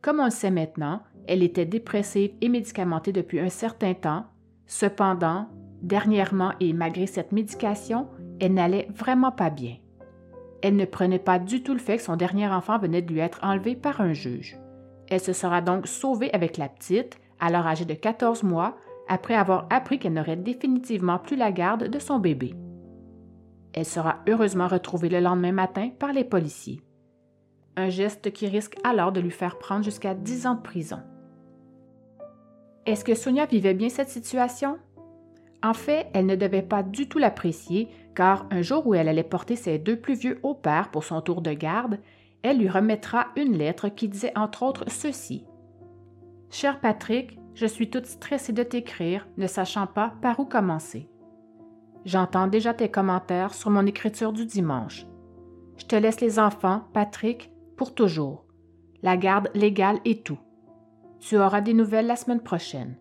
Comme 0.00 0.20
on 0.20 0.24
le 0.24 0.30
sait 0.30 0.50
maintenant, 0.50 1.02
elle 1.26 1.42
était 1.42 1.66
dépressive 1.66 2.32
et 2.40 2.48
médicamentée 2.48 3.12
depuis 3.12 3.40
un 3.40 3.48
certain 3.48 3.94
temps. 3.94 4.24
Cependant, 4.66 5.48
dernièrement 5.82 6.52
et 6.60 6.72
malgré 6.72 7.06
cette 7.06 7.32
médication, 7.32 8.08
elle 8.40 8.54
n'allait 8.54 8.88
vraiment 8.94 9.32
pas 9.32 9.50
bien. 9.50 9.76
Elle 10.62 10.76
ne 10.76 10.84
prenait 10.84 11.18
pas 11.18 11.38
du 11.38 11.62
tout 11.62 11.72
le 11.72 11.78
fait 11.78 11.96
que 11.96 12.02
son 12.02 12.16
dernier 12.16 12.48
enfant 12.48 12.78
venait 12.78 13.02
de 13.02 13.12
lui 13.12 13.20
être 13.20 13.40
enlevé 13.42 13.74
par 13.74 14.00
un 14.00 14.12
juge. 14.12 14.56
Elle 15.08 15.20
se 15.20 15.32
sera 15.32 15.60
donc 15.60 15.86
sauvée 15.86 16.32
avec 16.32 16.56
la 16.56 16.68
petite, 16.68 17.18
alors 17.40 17.66
âgée 17.66 17.84
de 17.84 17.94
14 17.94 18.44
mois, 18.44 18.76
après 19.08 19.34
avoir 19.34 19.66
appris 19.70 19.98
qu'elle 19.98 20.14
n'aurait 20.14 20.36
définitivement 20.36 21.18
plus 21.18 21.36
la 21.36 21.52
garde 21.52 21.88
de 21.88 21.98
son 21.98 22.18
bébé. 22.18 22.54
Elle 23.72 23.86
sera 23.86 24.18
heureusement 24.28 24.68
retrouvée 24.68 25.08
le 25.08 25.20
lendemain 25.20 25.52
matin 25.52 25.90
par 25.98 26.12
les 26.12 26.24
policiers. 26.24 26.82
Un 27.76 27.88
geste 27.88 28.32
qui 28.32 28.46
risque 28.48 28.76
alors 28.84 29.12
de 29.12 29.20
lui 29.20 29.30
faire 29.30 29.58
prendre 29.58 29.84
jusqu'à 29.84 30.14
10 30.14 30.46
ans 30.46 30.54
de 30.54 30.62
prison. 30.62 31.00
Est-ce 32.84 33.04
que 33.04 33.14
Sonia 33.14 33.46
vivait 33.46 33.74
bien 33.74 33.88
cette 33.88 34.10
situation? 34.10 34.78
En 35.62 35.72
fait, 35.72 36.08
elle 36.12 36.26
ne 36.26 36.36
devait 36.36 36.62
pas 36.62 36.82
du 36.82 37.08
tout 37.08 37.18
l'apprécier, 37.18 37.88
car 38.14 38.46
un 38.50 38.62
jour 38.62 38.86
où 38.86 38.94
elle 38.94 39.08
allait 39.08 39.22
porter 39.22 39.56
ses 39.56 39.78
deux 39.78 39.96
plus 39.96 40.14
vieux 40.14 40.40
au 40.42 40.54
père 40.54 40.90
pour 40.90 41.04
son 41.04 41.20
tour 41.20 41.40
de 41.40 41.52
garde, 41.52 41.98
elle 42.42 42.58
lui 42.58 42.68
remettra 42.68 43.28
une 43.36 43.56
lettre 43.56 43.88
qui 43.88 44.08
disait 44.08 44.36
entre 44.36 44.64
autres 44.64 44.84
ceci. 44.88 45.46
Cher 46.50 46.80
Patrick, 46.80 47.38
je 47.54 47.66
suis 47.66 47.88
toute 47.88 48.06
stressée 48.06 48.52
de 48.52 48.62
t'écrire, 48.62 49.26
ne 49.36 49.46
sachant 49.46 49.86
pas 49.86 50.14
par 50.20 50.40
où 50.40 50.44
commencer. 50.44 51.08
J'entends 52.04 52.48
déjà 52.48 52.74
tes 52.74 52.90
commentaires 52.90 53.54
sur 53.54 53.70
mon 53.70 53.86
écriture 53.86 54.32
du 54.32 54.44
dimanche. 54.44 55.06
Je 55.76 55.86
te 55.86 55.96
laisse 55.96 56.20
les 56.20 56.38
enfants, 56.38 56.82
Patrick, 56.92 57.52
pour 57.76 57.94
toujours. 57.94 58.44
La 59.02 59.16
garde 59.16 59.50
légale 59.54 59.98
et 60.04 60.22
tout. 60.22 60.38
Tu 61.20 61.38
auras 61.38 61.60
des 61.60 61.74
nouvelles 61.74 62.06
la 62.06 62.16
semaine 62.16 62.42
prochaine. 62.42 62.96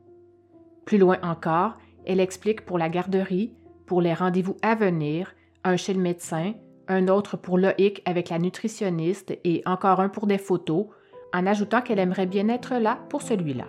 Plus 0.85 0.97
loin 0.97 1.17
encore, 1.23 1.77
elle 2.05 2.19
explique 2.19 2.65
pour 2.65 2.77
la 2.77 2.89
garderie, 2.89 3.53
pour 3.85 4.01
les 4.01 4.13
rendez-vous 4.13 4.57
à 4.61 4.75
venir, 4.75 5.33
un 5.63 5.77
chez 5.77 5.93
le 5.93 6.01
médecin, 6.01 6.53
un 6.87 7.07
autre 7.07 7.37
pour 7.37 7.57
Loïc 7.57 8.01
avec 8.05 8.29
la 8.29 8.39
nutritionniste 8.39 9.37
et 9.43 9.63
encore 9.65 9.99
un 9.99 10.09
pour 10.09 10.27
des 10.27 10.37
photos, 10.37 10.87
en 11.33 11.47
ajoutant 11.47 11.81
qu'elle 11.81 11.99
aimerait 11.99 12.25
bien 12.25 12.49
être 12.49 12.75
là 12.75 12.99
pour 13.09 13.21
celui-là. 13.21 13.67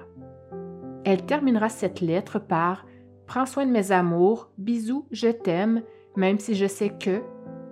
Elle 1.04 1.24
terminera 1.24 1.68
cette 1.68 2.00
lettre 2.00 2.38
par 2.38 2.84
Prends 3.32 3.46
soin 3.46 3.64
de 3.64 3.70
mes 3.70 3.92
amours, 3.92 4.50
bisous, 4.58 5.06
je 5.10 5.28
t'aime, 5.28 5.80
même 6.16 6.38
si 6.38 6.54
je 6.54 6.66
sais 6.66 6.90
que, 6.90 7.22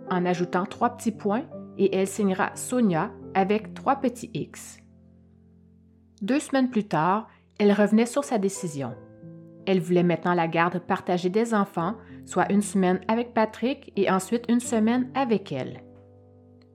en 0.08 0.24
ajoutant 0.24 0.64
trois 0.64 0.96
petits 0.96 1.12
points, 1.12 1.44
et 1.76 1.94
elle 1.94 2.06
signera 2.06 2.56
Sonia 2.56 3.10
avec 3.34 3.74
trois 3.74 3.96
petits 3.96 4.30
X. 4.32 4.78
Deux 6.22 6.40
semaines 6.40 6.70
plus 6.70 6.84
tard, 6.84 7.28
elle 7.58 7.74
revenait 7.74 8.06
sur 8.06 8.24
sa 8.24 8.38
décision. 8.38 8.94
Elle 9.66 9.80
voulait 9.80 10.02
maintenant 10.02 10.32
la 10.32 10.48
garde 10.48 10.78
partagée 10.78 11.28
des 11.28 11.52
enfants, 11.52 11.96
soit 12.24 12.50
une 12.50 12.62
semaine 12.62 13.02
avec 13.06 13.34
Patrick 13.34 13.92
et 13.96 14.10
ensuite 14.10 14.46
une 14.48 14.60
semaine 14.60 15.10
avec 15.14 15.52
elle. 15.52 15.82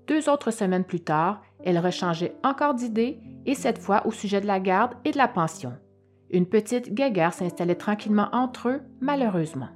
Deux 0.06 0.30
autres 0.30 0.52
semaines 0.52 0.86
plus 0.86 1.02
tard, 1.02 1.41
elle 1.63 1.80
rechangeait 1.80 2.36
encore 2.43 2.76
d'idée 2.76 3.19
et 3.48 3.56
cette 3.56 3.80
fois 3.80 4.06
au 4.06 4.12
sujet 4.12 4.41
de 4.41 4.45
la 4.45 4.60
garde 4.60 4.93
et 5.06 5.12
de 5.12 5.17
la 5.17 5.28
pension. 5.28 5.74
Une 6.36 6.48
petite 6.48 6.93
guéguerre 6.93 7.32
s'installait 7.32 7.76
tranquillement 7.76 8.28
entre 8.34 8.67
eux, 8.67 8.82
malheureusement. 9.00 9.69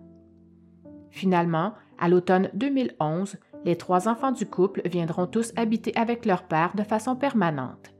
Finalement, 1.09 1.73
à 1.97 2.09
l'automne 2.09 2.49
2011, 2.53 3.37
les 3.63 3.77
trois 3.77 4.09
enfants 4.09 4.33
du 4.33 4.45
couple 4.45 4.81
viendront 4.83 5.25
tous 5.25 5.53
habiter 5.55 5.93
avec 5.95 6.25
leur 6.25 6.43
père 6.43 6.75
de 6.75 6.83
façon 6.83 7.15
permanente. 7.15 7.93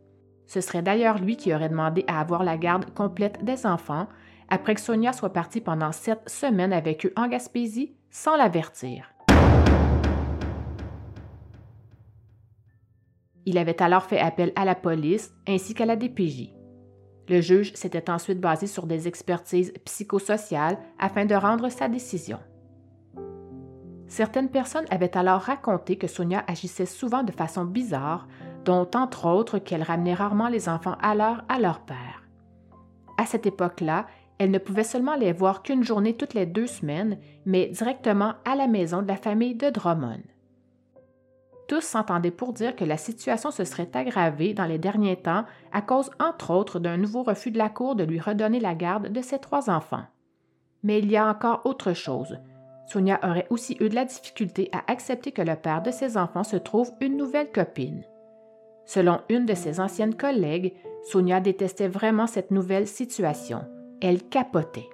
Ce 0.46 0.60
serait 0.60 0.82
d'ailleurs 0.82 1.20
lui 1.20 1.38
qui 1.38 1.54
aurait 1.54 1.70
demandé 1.70 2.04
à 2.08 2.20
avoir 2.20 2.44
la 2.44 2.58
garde 2.58 2.94
complète 2.94 3.46
des 3.46 3.66
enfants 3.66 4.10
après 4.50 4.76
que 4.76 4.82
Sonia 4.82 5.14
soit 5.14 5.32
partie 5.32 5.62
pendant 5.62 5.94
sept 5.94 6.20
semaines 6.30 6.74
avec 6.74 7.06
eux 7.06 7.14
en 7.16 7.30
Gaspésie 7.30 7.96
sans 8.10 8.36
l'avertir. 8.36 9.14
Il 13.46 13.58
avait 13.58 13.82
alors 13.82 14.04
fait 14.04 14.20
appel 14.20 14.52
à 14.58 14.66
la 14.66 14.76
police 14.76 15.34
ainsi 15.48 15.74
qu'à 15.74 15.86
la 15.86 15.96
DPJ. 15.96 16.59
Le 17.30 17.42
juge 17.42 17.74
s'était 17.76 18.10
ensuite 18.10 18.40
basé 18.40 18.66
sur 18.66 18.88
des 18.88 19.08
expertises 19.08 19.72
psychosociales 19.86 20.80
afin 20.98 21.26
de 21.26 21.36
rendre 21.36 21.70
sa 21.70 21.88
décision. 21.88 22.40
Certaines 24.08 24.50
personnes 24.50 24.88
avaient 24.90 25.16
alors 25.16 25.42
raconté 25.42 25.96
que 25.96 26.08
Sonia 26.08 26.44
agissait 26.48 26.88
souvent 26.88 27.22
de 27.22 27.32
façon 27.32 27.66
bizarre, 27.66 28.28
dont 28.66 28.90
entre 28.96 29.28
autres 29.28 29.60
qu'elle 29.60 29.84
ramenait 29.84 30.16
rarement 30.16 30.48
les 30.48 30.68
enfants 30.68 30.98
à 31.02 31.14
l'heure 31.14 31.44
à 31.48 31.60
leur 31.60 31.82
père. 31.82 32.24
À 33.18 33.28
cette 33.28 33.46
époque-là, 33.46 34.08
elle 34.40 34.50
ne 34.50 34.58
pouvait 34.58 34.84
seulement 34.84 35.16
les 35.16 35.32
voir 35.32 35.62
qu'une 35.62 35.84
journée 35.84 36.16
toutes 36.16 36.34
les 36.34 36.48
deux 36.48 36.66
semaines, 36.66 37.20
mais 37.46 37.68
directement 37.68 38.34
à 38.46 38.56
la 38.56 38.68
maison 38.68 39.04
de 39.04 39.08
la 39.08 39.18
famille 39.18 39.54
de 39.54 39.70
Drummond. 39.70 40.24
Tous 41.70 41.82
s'entendaient 41.82 42.32
pour 42.32 42.52
dire 42.52 42.76
que 42.76 42.84
la 42.84 42.98
situation 42.98 43.52
se 43.52 43.64
serait 43.64 43.92
aggravée 43.94 44.56
dans 44.56 44.66
les 44.66 44.80
derniers 44.80 45.18
temps 45.18 45.46
à 45.72 45.84
cause, 45.84 46.10
entre 46.20 46.52
autres, 46.52 46.80
d'un 46.80 46.98
nouveau 46.98 47.22
refus 47.22 47.52
de 47.52 47.60
la 47.60 47.70
Cour 47.70 47.96
de 47.96 48.04
lui 48.04 48.20
redonner 48.20 48.60
la 48.60 48.74
garde 48.74 49.10
de 49.10 49.22
ses 49.22 49.38
trois 49.38 49.70
enfants. 49.70 50.02
Mais 50.82 50.98
il 50.98 51.12
y 51.12 51.16
a 51.16 51.28
encore 51.28 51.62
autre 51.66 51.94
chose. 51.94 52.40
Sonia 52.88 53.20
aurait 53.22 53.46
aussi 53.52 53.78
eu 53.82 53.88
de 53.88 53.94
la 53.94 54.06
difficulté 54.06 54.72
à 54.72 54.82
accepter 54.92 55.32
que 55.32 55.44
le 55.44 55.56
père 55.56 55.84
de 55.84 55.92
ses 55.92 56.18
enfants 56.18 56.44
se 56.44 56.58
trouve 56.58 56.92
une 57.02 57.18
nouvelle 57.18 57.52
copine. 57.52 58.04
Selon 58.88 59.22
une 59.30 59.46
de 59.46 59.54
ses 59.54 59.80
anciennes 59.80 60.16
collègues, 60.16 60.74
Sonia 61.04 61.40
détestait 61.40 61.88
vraiment 61.88 62.26
cette 62.26 62.50
nouvelle 62.50 62.88
situation. 62.88 63.64
Elle 64.02 64.24
capotait. 64.24 64.90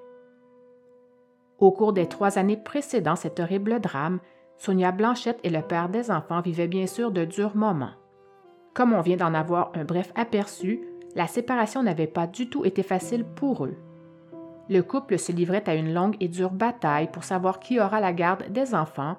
Au 1.57 1.71
cours 1.71 1.93
des 1.93 2.07
trois 2.07 2.37
années 2.37 2.57
précédant 2.57 3.15
cet 3.15 3.39
horrible 3.39 3.79
drame, 3.79 4.19
Sonia 4.57 4.91
Blanchette 4.91 5.39
et 5.43 5.49
le 5.49 5.61
père 5.61 5.89
des 5.89 6.11
enfants 6.11 6.41
vivaient 6.41 6.67
bien 6.67 6.87
sûr 6.87 7.11
de 7.11 7.25
durs 7.25 7.55
moments. 7.55 7.93
Comme 8.73 8.93
on 8.93 9.01
vient 9.01 9.17
d'en 9.17 9.33
avoir 9.33 9.71
un 9.75 9.85
bref 9.85 10.11
aperçu, 10.15 10.81
la 11.15 11.27
séparation 11.27 11.83
n'avait 11.83 12.07
pas 12.07 12.27
du 12.27 12.49
tout 12.49 12.65
été 12.65 12.83
facile 12.83 13.23
pour 13.23 13.65
eux. 13.65 13.77
Le 14.69 14.81
couple 14.81 15.19
se 15.19 15.31
livrait 15.31 15.63
à 15.67 15.75
une 15.75 15.93
longue 15.93 16.17
et 16.19 16.27
dure 16.27 16.51
bataille 16.51 17.09
pour 17.11 17.23
savoir 17.23 17.59
qui 17.59 17.79
aura 17.79 17.99
la 17.99 18.13
garde 18.13 18.51
des 18.51 18.73
enfants, 18.73 19.17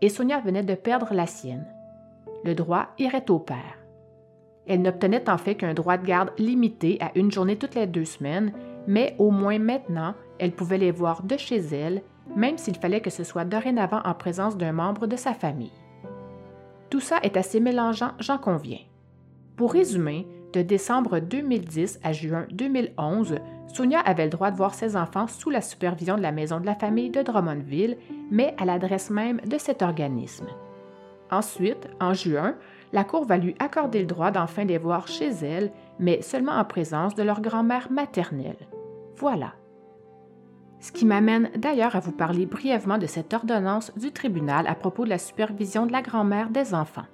et 0.00 0.08
Sonia 0.08 0.40
venait 0.40 0.62
de 0.62 0.74
perdre 0.74 1.14
la 1.14 1.26
sienne. 1.26 1.66
Le 2.44 2.54
droit 2.54 2.88
irait 2.98 3.30
au 3.30 3.38
père. 3.38 3.78
Elle 4.66 4.82
n'obtenait 4.82 5.30
en 5.30 5.38
fait 5.38 5.54
qu'un 5.54 5.74
droit 5.74 5.96
de 5.96 6.06
garde 6.06 6.32
limité 6.38 6.98
à 7.00 7.10
une 7.14 7.32
journée 7.32 7.56
toutes 7.56 7.74
les 7.74 7.86
deux 7.86 8.04
semaines, 8.04 8.52
mais 8.86 9.14
au 9.18 9.30
moins 9.30 9.58
maintenant, 9.58 10.14
elle 10.38 10.52
pouvait 10.52 10.78
les 10.78 10.90
voir 10.90 11.22
de 11.22 11.36
chez 11.36 11.56
elle, 11.56 12.02
même 12.36 12.58
s'il 12.58 12.76
fallait 12.76 13.00
que 13.00 13.10
ce 13.10 13.24
soit 13.24 13.44
dorénavant 13.44 14.00
en 14.04 14.14
présence 14.14 14.56
d'un 14.56 14.72
membre 14.72 15.06
de 15.06 15.16
sa 15.16 15.34
famille. 15.34 15.72
Tout 16.90 17.00
ça 17.00 17.18
est 17.22 17.36
assez 17.36 17.60
mélangeant, 17.60 18.12
j'en 18.18 18.38
conviens. 18.38 18.80
Pour 19.56 19.72
résumer, 19.72 20.26
de 20.52 20.62
décembre 20.62 21.18
2010 21.18 22.00
à 22.02 22.12
juin 22.12 22.46
2011, 22.50 23.36
Sonia 23.66 24.00
avait 24.00 24.24
le 24.24 24.30
droit 24.30 24.50
de 24.50 24.56
voir 24.56 24.74
ses 24.74 24.96
enfants 24.96 25.26
sous 25.26 25.50
la 25.50 25.60
supervision 25.60 26.16
de 26.16 26.22
la 26.22 26.32
maison 26.32 26.60
de 26.60 26.66
la 26.66 26.74
famille 26.74 27.10
de 27.10 27.22
Drummondville, 27.22 27.98
mais 28.30 28.54
à 28.58 28.64
l'adresse 28.64 29.10
même 29.10 29.40
de 29.42 29.58
cet 29.58 29.82
organisme. 29.82 30.46
Ensuite, 31.30 31.88
en 32.00 32.14
juin, 32.14 32.54
la 32.92 33.04
Cour 33.04 33.26
va 33.26 33.36
lui 33.36 33.54
accorder 33.58 34.00
le 34.00 34.06
droit 34.06 34.30
d'enfin 34.30 34.64
les 34.64 34.78
voir 34.78 35.06
chez 35.06 35.28
elle, 35.42 35.70
mais 35.98 36.22
seulement 36.22 36.52
en 36.52 36.64
présence 36.64 37.14
de 37.14 37.22
leur 37.22 37.42
grand-mère 37.42 37.92
maternelle. 37.92 38.56
Voilà. 39.16 39.52
Ce 40.80 40.92
qui 40.92 41.04
m'amène 41.04 41.50
d'ailleurs 41.56 41.96
à 41.96 42.00
vous 42.00 42.12
parler 42.12 42.46
brièvement 42.46 42.98
de 42.98 43.06
cette 43.06 43.34
ordonnance 43.34 43.92
du 43.96 44.12
tribunal 44.12 44.66
à 44.66 44.74
propos 44.74 45.04
de 45.04 45.10
la 45.10 45.18
supervision 45.18 45.86
de 45.86 45.92
la 45.92 46.02
grand-mère 46.02 46.50
des 46.50 46.74
enfants. 46.74 47.06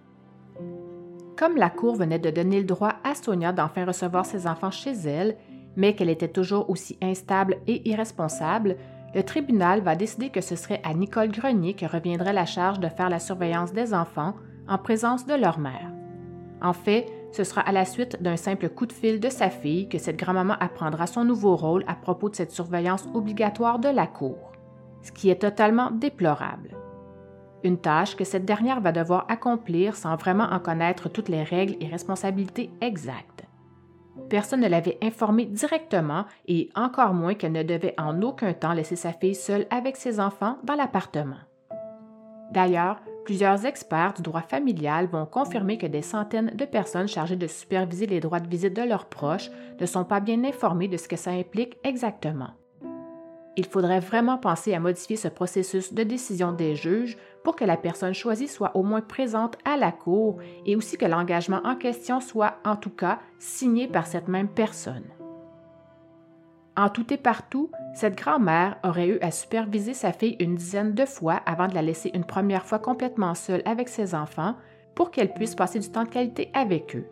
Comme 1.36 1.56
la 1.56 1.70
Cour 1.70 1.96
venait 1.96 2.18
de 2.18 2.30
donner 2.30 2.60
le 2.60 2.66
droit 2.66 2.94
à 3.02 3.14
Sonia 3.14 3.52
d'enfin 3.52 3.86
recevoir 3.86 4.26
ses 4.26 4.46
enfants 4.46 4.70
chez 4.70 4.92
elle, 4.92 5.36
mais 5.76 5.94
qu'elle 5.94 6.10
était 6.10 6.28
toujours 6.28 6.70
aussi 6.70 6.96
instable 7.02 7.56
et 7.66 7.88
irresponsable, 7.88 8.76
le 9.14 9.22
tribunal 9.22 9.80
va 9.80 9.96
décider 9.96 10.28
que 10.28 10.40
ce 10.40 10.56
serait 10.56 10.80
à 10.84 10.92
Nicole 10.92 11.30
Grenier 11.30 11.74
que 11.74 11.86
reviendrait 11.86 12.32
la 12.32 12.46
charge 12.46 12.80
de 12.80 12.88
faire 12.88 13.08
la 13.08 13.18
surveillance 13.18 13.72
des 13.72 13.94
enfants 13.94 14.34
en 14.68 14.78
présence 14.78 15.26
de 15.26 15.34
leur 15.34 15.58
mère. 15.58 15.90
En 16.62 16.72
fait, 16.72 17.06
ce 17.34 17.44
sera 17.44 17.60
à 17.60 17.72
la 17.72 17.84
suite 17.84 18.22
d'un 18.22 18.36
simple 18.36 18.68
coup 18.68 18.86
de 18.86 18.92
fil 18.92 19.20
de 19.20 19.28
sa 19.28 19.50
fille 19.50 19.88
que 19.88 19.98
cette 19.98 20.18
grand-maman 20.18 20.54
apprendra 20.60 21.06
son 21.06 21.24
nouveau 21.24 21.56
rôle 21.56 21.84
à 21.86 21.94
propos 21.94 22.28
de 22.28 22.36
cette 22.36 22.52
surveillance 22.52 23.06
obligatoire 23.12 23.78
de 23.78 23.88
la 23.88 24.06
Cour, 24.06 24.52
ce 25.02 25.12
qui 25.12 25.30
est 25.30 25.42
totalement 25.42 25.90
déplorable 25.90 26.76
une 27.64 27.78
tâche 27.78 28.14
que 28.14 28.24
cette 28.24 28.44
dernière 28.44 28.80
va 28.80 28.92
devoir 28.92 29.24
accomplir 29.28 29.96
sans 29.96 30.16
vraiment 30.16 30.44
en 30.44 30.60
connaître 30.60 31.08
toutes 31.08 31.30
les 31.30 31.42
règles 31.42 31.76
et 31.80 31.88
responsabilités 31.88 32.70
exactes. 32.80 33.44
Personne 34.28 34.60
ne 34.60 34.68
l'avait 34.68 34.98
informée 35.02 35.46
directement 35.46 36.26
et 36.46 36.70
encore 36.76 37.14
moins 37.14 37.34
qu'elle 37.34 37.52
ne 37.52 37.62
devait 37.62 37.94
en 37.98 38.22
aucun 38.22 38.52
temps 38.52 38.72
laisser 38.72 38.96
sa 38.96 39.12
fille 39.12 39.34
seule 39.34 39.66
avec 39.70 39.96
ses 39.96 40.20
enfants 40.20 40.58
dans 40.62 40.74
l'appartement. 40.74 41.40
D'ailleurs, 42.52 43.00
plusieurs 43.24 43.64
experts 43.64 44.14
du 44.14 44.22
droit 44.22 44.42
familial 44.42 45.06
vont 45.06 45.26
confirmer 45.26 45.78
que 45.78 45.86
des 45.86 46.02
centaines 46.02 46.52
de 46.54 46.64
personnes 46.64 47.08
chargées 47.08 47.36
de 47.36 47.46
superviser 47.46 48.06
les 48.06 48.20
droits 48.20 48.40
de 48.40 48.48
visite 48.48 48.76
de 48.76 48.82
leurs 48.82 49.06
proches 49.06 49.50
ne 49.80 49.86
sont 49.86 50.04
pas 50.04 50.20
bien 50.20 50.44
informées 50.44 50.88
de 50.88 50.96
ce 50.96 51.08
que 51.08 51.16
ça 51.16 51.30
implique 51.30 51.78
exactement. 51.82 52.50
Il 53.56 53.66
faudrait 53.66 54.00
vraiment 54.00 54.36
penser 54.36 54.74
à 54.74 54.80
modifier 54.80 55.16
ce 55.16 55.28
processus 55.28 55.94
de 55.94 56.02
décision 56.02 56.52
des 56.52 56.74
juges 56.74 57.16
pour 57.44 57.54
que 57.54 57.64
la 57.64 57.76
personne 57.76 58.14
choisie 58.14 58.48
soit 58.48 58.76
au 58.76 58.82
moins 58.82 59.00
présente 59.00 59.56
à 59.64 59.76
la 59.76 59.92
cour 59.92 60.38
et 60.66 60.74
aussi 60.74 60.96
que 60.96 61.06
l'engagement 61.06 61.60
en 61.64 61.76
question 61.76 62.20
soit, 62.20 62.58
en 62.64 62.76
tout 62.76 62.90
cas, 62.90 63.20
signé 63.38 63.86
par 63.86 64.06
cette 64.06 64.28
même 64.28 64.48
personne. 64.48 65.04
En 66.76 66.88
tout 66.88 67.12
et 67.12 67.16
partout, 67.16 67.70
cette 67.94 68.18
grand-mère 68.18 68.76
aurait 68.82 69.06
eu 69.06 69.18
à 69.20 69.30
superviser 69.30 69.94
sa 69.94 70.12
fille 70.12 70.36
une 70.40 70.56
dizaine 70.56 70.92
de 70.94 71.04
fois 71.04 71.40
avant 71.46 71.68
de 71.68 71.74
la 71.74 71.82
laisser 71.82 72.10
une 72.14 72.24
première 72.24 72.66
fois 72.66 72.80
complètement 72.80 73.34
seule 73.34 73.62
avec 73.64 73.88
ses 73.88 74.14
enfants 74.14 74.56
pour 74.96 75.12
qu'elle 75.12 75.32
puisse 75.32 75.54
passer 75.54 75.78
du 75.78 75.88
temps 75.90 76.02
de 76.02 76.08
qualité 76.08 76.50
avec 76.52 76.96
eux. 76.96 77.06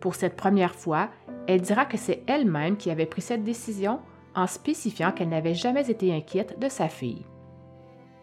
Pour 0.00 0.14
cette 0.14 0.36
première 0.36 0.74
fois, 0.74 1.08
elle 1.48 1.60
dira 1.60 1.86
que 1.86 1.96
c'est 1.96 2.22
elle-même 2.26 2.76
qui 2.76 2.90
avait 2.90 3.06
pris 3.06 3.22
cette 3.22 3.42
décision 3.42 4.00
en 4.36 4.46
spécifiant 4.46 5.12
qu'elle 5.12 5.28
n'avait 5.28 5.54
jamais 5.54 5.90
été 5.90 6.14
inquiète 6.14 6.58
de 6.60 6.68
sa 6.68 6.88
fille. 6.88 7.26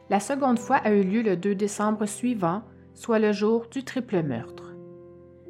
La 0.09 0.19
seconde 0.19 0.59
fois 0.59 0.77
a 0.77 0.91
eu 0.91 1.03
lieu 1.03 1.21
le 1.21 1.35
2 1.37 1.55
décembre 1.55 2.05
suivant, 2.05 2.63
soit 2.93 3.19
le 3.19 3.31
jour 3.31 3.65
du 3.71 3.83
triple 3.83 4.23
meurtre. 4.23 4.73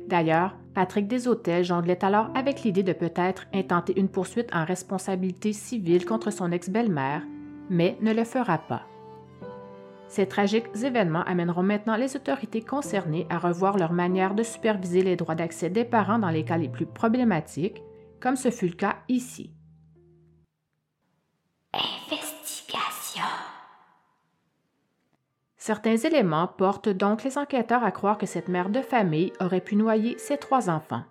D'ailleurs, 0.07 0.55
Patrick 0.73 1.07
Deshôtels 1.07 1.65
jonglait 1.65 2.03
alors 2.03 2.29
avec 2.33 2.63
l'idée 2.63 2.83
de 2.83 2.93
peut-être 2.93 3.45
intenter 3.53 3.99
une 3.99 4.07
poursuite 4.07 4.53
en 4.53 4.63
responsabilité 4.63 5.51
civile 5.51 6.05
contre 6.05 6.31
son 6.31 6.51
ex-belle-mère, 6.51 7.23
mais 7.69 7.97
ne 8.01 8.13
le 8.13 8.23
fera 8.23 8.57
pas. 8.57 8.83
Ces 10.07 10.27
tragiques 10.27 10.67
événements 10.83 11.23
amèneront 11.23 11.63
maintenant 11.63 11.95
les 11.95 12.15
autorités 12.15 12.61
concernées 12.61 13.27
à 13.29 13.37
revoir 13.37 13.77
leur 13.77 13.93
manière 13.93 14.33
de 14.33 14.43
superviser 14.43 15.03
les 15.03 15.15
droits 15.15 15.35
d'accès 15.35 15.69
des 15.69 15.85
parents 15.85 16.19
dans 16.19 16.29
les 16.29 16.43
cas 16.43 16.57
les 16.57 16.69
plus 16.69 16.85
problématiques, 16.85 17.81
comme 18.19 18.35
ce 18.35 18.51
fut 18.51 18.67
le 18.67 18.73
cas 18.73 18.97
ici. 19.07 19.53
Certains 25.61 25.97
éléments 25.97 26.47
portent 26.47 26.89
donc 26.89 27.23
les 27.23 27.37
enquêteurs 27.37 27.83
à 27.83 27.91
croire 27.91 28.17
que 28.17 28.25
cette 28.25 28.47
mère 28.47 28.71
de 28.71 28.81
famille 28.81 29.31
aurait 29.39 29.61
pu 29.61 29.75
noyer 29.75 30.17
ses 30.17 30.37
trois 30.37 30.71
enfants. 30.71 31.03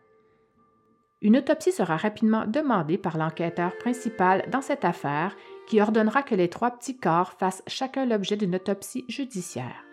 Une 1.23 1.37
autopsie 1.37 1.71
sera 1.71 1.97
rapidement 1.97 2.47
demandée 2.47 2.99
par 2.99 3.17
l'enquêteur 3.17 3.79
principal 3.79 4.45
dans 4.51 4.61
cette 4.61 4.85
affaire 4.85 5.37
qui 5.69 5.81
ordonnera 5.81 6.25
que 6.25 6.35
les 6.35 6.49
trois 6.49 6.73
petits 6.73 6.99
corps 6.99 7.35
fassent 7.39 7.63
chacun 7.69 8.07
l'objet 8.07 8.37
d'une 8.37 8.57
autopsie 8.57 9.05
judiciaire. 9.07 9.85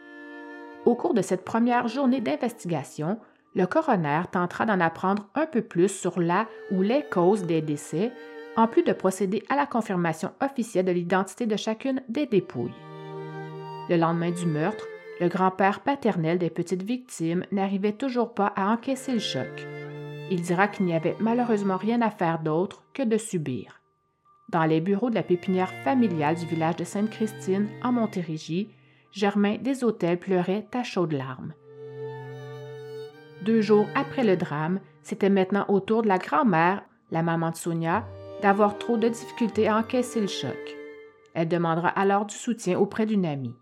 Au 0.86 0.96
cours 0.96 1.14
de 1.14 1.22
cette 1.22 1.46
première 1.46 1.88
journée 1.88 2.20
d'investigation, 2.20 3.20
le 3.54 3.68
coroner 3.68 4.24
tentera 4.32 4.66
d'en 4.66 4.80
apprendre 4.80 5.30
un 5.36 5.46
peu 5.46 5.62
plus 5.62 5.90
sur 5.90 6.20
la 6.20 6.48
ou 6.72 6.82
les 6.82 7.04
causes 7.04 7.44
des 7.44 7.62
décès 7.62 8.12
en 8.56 8.68
plus 8.68 8.82
de 8.82 8.94
procéder 8.94 9.44
à 9.50 9.56
la 9.56 9.68
confirmation 9.68 10.32
officielle 10.42 10.86
de 10.86 10.92
l'identité 10.94 11.46
de 11.46 11.58
chacune 11.58 12.02
des 12.10 12.26
dépouilles. 12.26 12.74
Le 13.90 13.96
lendemain 13.98 14.32
du 14.32 14.46
meurtre, 14.46 14.86
le 15.20 15.30
grand-père 15.30 15.80
paternel 15.80 16.38
des 16.38 16.50
petites 16.50 16.84
victimes 16.84 17.46
n'arrivait 17.52 17.94
toujours 17.94 18.34
pas 18.34 18.54
à 18.56 18.72
encaisser 18.72 19.14
le 19.14 19.20
choc. 19.20 19.66
Il 20.30 20.42
dira 20.42 20.68
qu'il 20.68 20.86
n'y 20.86 20.94
avait 20.94 21.16
malheureusement 21.20 21.78
rien 21.78 22.02
à 22.02 22.10
faire 22.10 22.40
d'autre 22.40 22.84
que 22.94 23.04
de 23.04 23.18
subir. 23.18 23.82
Dans 24.50 24.66
les 24.66 24.82
bureaux 24.82 25.10
de 25.10 25.16
la 25.16 25.24
pépinière 25.24 25.72
familiale 25.84 26.36
du 26.36 26.46
village 26.46 26.76
de 26.76 26.84
Sainte-Christine, 26.84 27.68
en 27.84 27.94
Montérégie, 27.94 28.70
Germain 29.12 29.58
des 29.58 29.84
Hôtels 29.84 30.20
pleurait 30.20 30.68
à 30.74 30.84
chaudes 30.84 31.14
larmes. 31.14 31.54
Deux 33.42 33.62
jours 33.62 33.88
après 33.96 34.24
le 34.24 34.36
drame, 34.36 34.80
c'était 35.02 35.30
maintenant 35.30 35.66
au 35.70 35.80
tour 35.80 36.02
de 36.02 36.08
la 36.08 36.18
grand-mère, 36.18 36.84
la 37.12 37.24
maman 37.24 37.52
de 37.52 37.56
Sonia, 37.56 38.06
d'avoir 38.42 38.78
trop 38.78 38.98
de 38.98 39.08
difficultés 39.08 39.68
à 39.68 39.78
encaisser 39.78 40.20
le 40.20 40.28
choc. 40.28 40.78
Elle 41.34 41.48
demandera 41.48 41.90
alors 41.90 42.26
du 42.26 42.36
soutien 42.36 42.78
auprès 42.78 43.06
d'une 43.06 43.26
amie. 43.26 43.56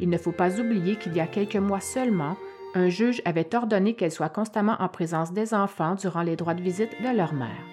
Il 0.00 0.10
ne 0.10 0.18
faut 0.18 0.32
pas 0.32 0.60
oublier 0.60 0.96
qu'il 0.96 1.14
y 1.14 1.20
a 1.20 1.26
quelques 1.26 1.56
mois 1.56 1.80
seulement, 1.80 2.36
un 2.74 2.88
juge 2.88 3.22
avait 3.24 3.54
ordonné 3.54 3.94
qu'elle 3.94 4.12
soit 4.12 4.28
constamment 4.28 4.76
en 4.78 4.88
présence 4.88 5.32
des 5.32 5.54
enfants 5.54 5.94
durant 5.94 6.22
les 6.22 6.36
droits 6.36 6.54
de 6.54 6.62
visite 6.62 6.90
de 7.02 7.16
leur 7.16 7.32
mère. 7.32 7.64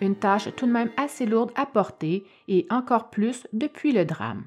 Une 0.00 0.14
tâche 0.14 0.48
tout 0.56 0.66
de 0.66 0.72
même 0.72 0.90
assez 0.96 1.26
lourde 1.26 1.52
à 1.56 1.66
porter 1.66 2.24
et 2.48 2.66
encore 2.70 3.10
plus 3.10 3.46
depuis 3.52 3.92
le 3.92 4.04
drame. 4.04 4.44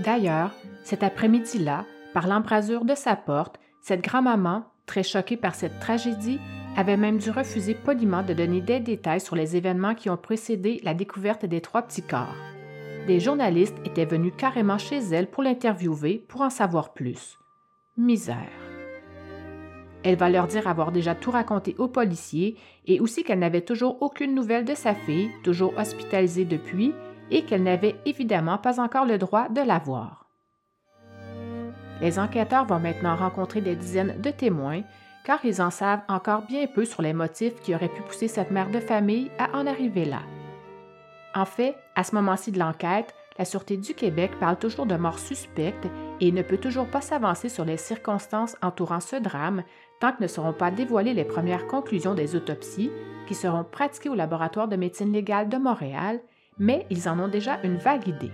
D'ailleurs, 0.00 0.52
cet 0.82 1.02
après-midi-là, 1.02 1.84
par 2.12 2.26
l'embrasure 2.26 2.84
de 2.84 2.94
sa 2.94 3.16
porte, 3.16 3.58
cette 3.80 4.02
grand-maman, 4.02 4.64
très 4.86 5.02
choquée 5.02 5.36
par 5.36 5.54
cette 5.54 5.80
tragédie, 5.80 6.40
avait 6.76 6.96
même 6.96 7.18
dû 7.18 7.30
refuser 7.30 7.74
poliment 7.74 8.22
de 8.22 8.34
donner 8.34 8.60
des 8.60 8.80
détails 8.80 9.20
sur 9.20 9.36
les 9.36 9.56
événements 9.56 9.94
qui 9.94 10.10
ont 10.10 10.16
précédé 10.16 10.80
la 10.84 10.94
découverte 10.94 11.46
des 11.46 11.60
trois 11.60 11.82
petits 11.82 12.02
corps. 12.02 12.34
Des 13.06 13.20
journalistes 13.20 13.76
étaient 13.84 14.06
venus 14.06 14.32
carrément 14.36 14.78
chez 14.78 14.98
elle 14.98 15.30
pour 15.30 15.42
l'interviewer 15.42 16.24
pour 16.26 16.40
en 16.40 16.48
savoir 16.48 16.94
plus. 16.94 17.38
Misère. 17.98 18.36
Elle 20.02 20.16
va 20.16 20.30
leur 20.30 20.46
dire 20.46 20.66
avoir 20.66 20.90
déjà 20.90 21.14
tout 21.14 21.30
raconté 21.30 21.74
aux 21.78 21.88
policiers 21.88 22.56
et 22.86 23.00
aussi 23.00 23.22
qu'elle 23.22 23.38
n'avait 23.38 23.60
toujours 23.60 24.00
aucune 24.02 24.34
nouvelle 24.34 24.64
de 24.64 24.74
sa 24.74 24.94
fille, 24.94 25.30
toujours 25.42 25.76
hospitalisée 25.78 26.44
depuis, 26.44 26.94
et 27.30 27.42
qu'elle 27.42 27.62
n'avait 27.62 27.96
évidemment 28.06 28.58
pas 28.58 28.80
encore 28.80 29.06
le 29.06 29.18
droit 29.18 29.48
de 29.48 29.60
la 29.60 29.78
voir. 29.78 30.26
Les 32.00 32.18
enquêteurs 32.18 32.66
vont 32.66 32.80
maintenant 32.80 33.16
rencontrer 33.16 33.60
des 33.60 33.76
dizaines 33.76 34.20
de 34.20 34.30
témoins 34.30 34.82
car 35.24 35.42
ils 35.44 35.62
en 35.62 35.70
savent 35.70 36.02
encore 36.08 36.42
bien 36.42 36.66
peu 36.66 36.84
sur 36.84 37.02
les 37.02 37.14
motifs 37.14 37.60
qui 37.62 37.74
auraient 37.74 37.88
pu 37.88 38.02
pousser 38.02 38.28
cette 38.28 38.50
mère 38.50 38.70
de 38.70 38.80
famille 38.80 39.30
à 39.38 39.56
en 39.56 39.66
arriver 39.66 40.04
là. 40.04 40.20
En 41.34 41.44
fait, 41.44 41.76
à 41.96 42.04
ce 42.04 42.14
moment-ci 42.14 42.52
de 42.52 42.58
l'enquête, 42.58 43.14
la 43.38 43.44
Sûreté 43.44 43.76
du 43.76 43.94
Québec 43.94 44.32
parle 44.38 44.56
toujours 44.56 44.86
de 44.86 44.94
mort 44.94 45.18
suspecte 45.18 45.88
et 46.20 46.30
ne 46.30 46.42
peut 46.42 46.58
toujours 46.58 46.86
pas 46.86 47.00
s'avancer 47.00 47.48
sur 47.48 47.64
les 47.64 47.76
circonstances 47.76 48.56
entourant 48.62 49.00
ce 49.00 49.16
drame 49.16 49.64
tant 50.00 50.12
que 50.12 50.22
ne 50.22 50.28
seront 50.28 50.52
pas 50.52 50.70
dévoilées 50.70 51.14
les 51.14 51.24
premières 51.24 51.66
conclusions 51.66 52.14
des 52.14 52.36
autopsies 52.36 52.92
qui 53.26 53.34
seront 53.34 53.64
pratiquées 53.64 54.08
au 54.08 54.14
laboratoire 54.14 54.68
de 54.68 54.76
médecine 54.76 55.12
légale 55.12 55.48
de 55.48 55.56
Montréal, 55.56 56.20
mais 56.58 56.86
ils 56.90 57.08
en 57.08 57.18
ont 57.18 57.28
déjà 57.28 57.58
une 57.64 57.78
vague 57.78 58.06
idée. 58.06 58.30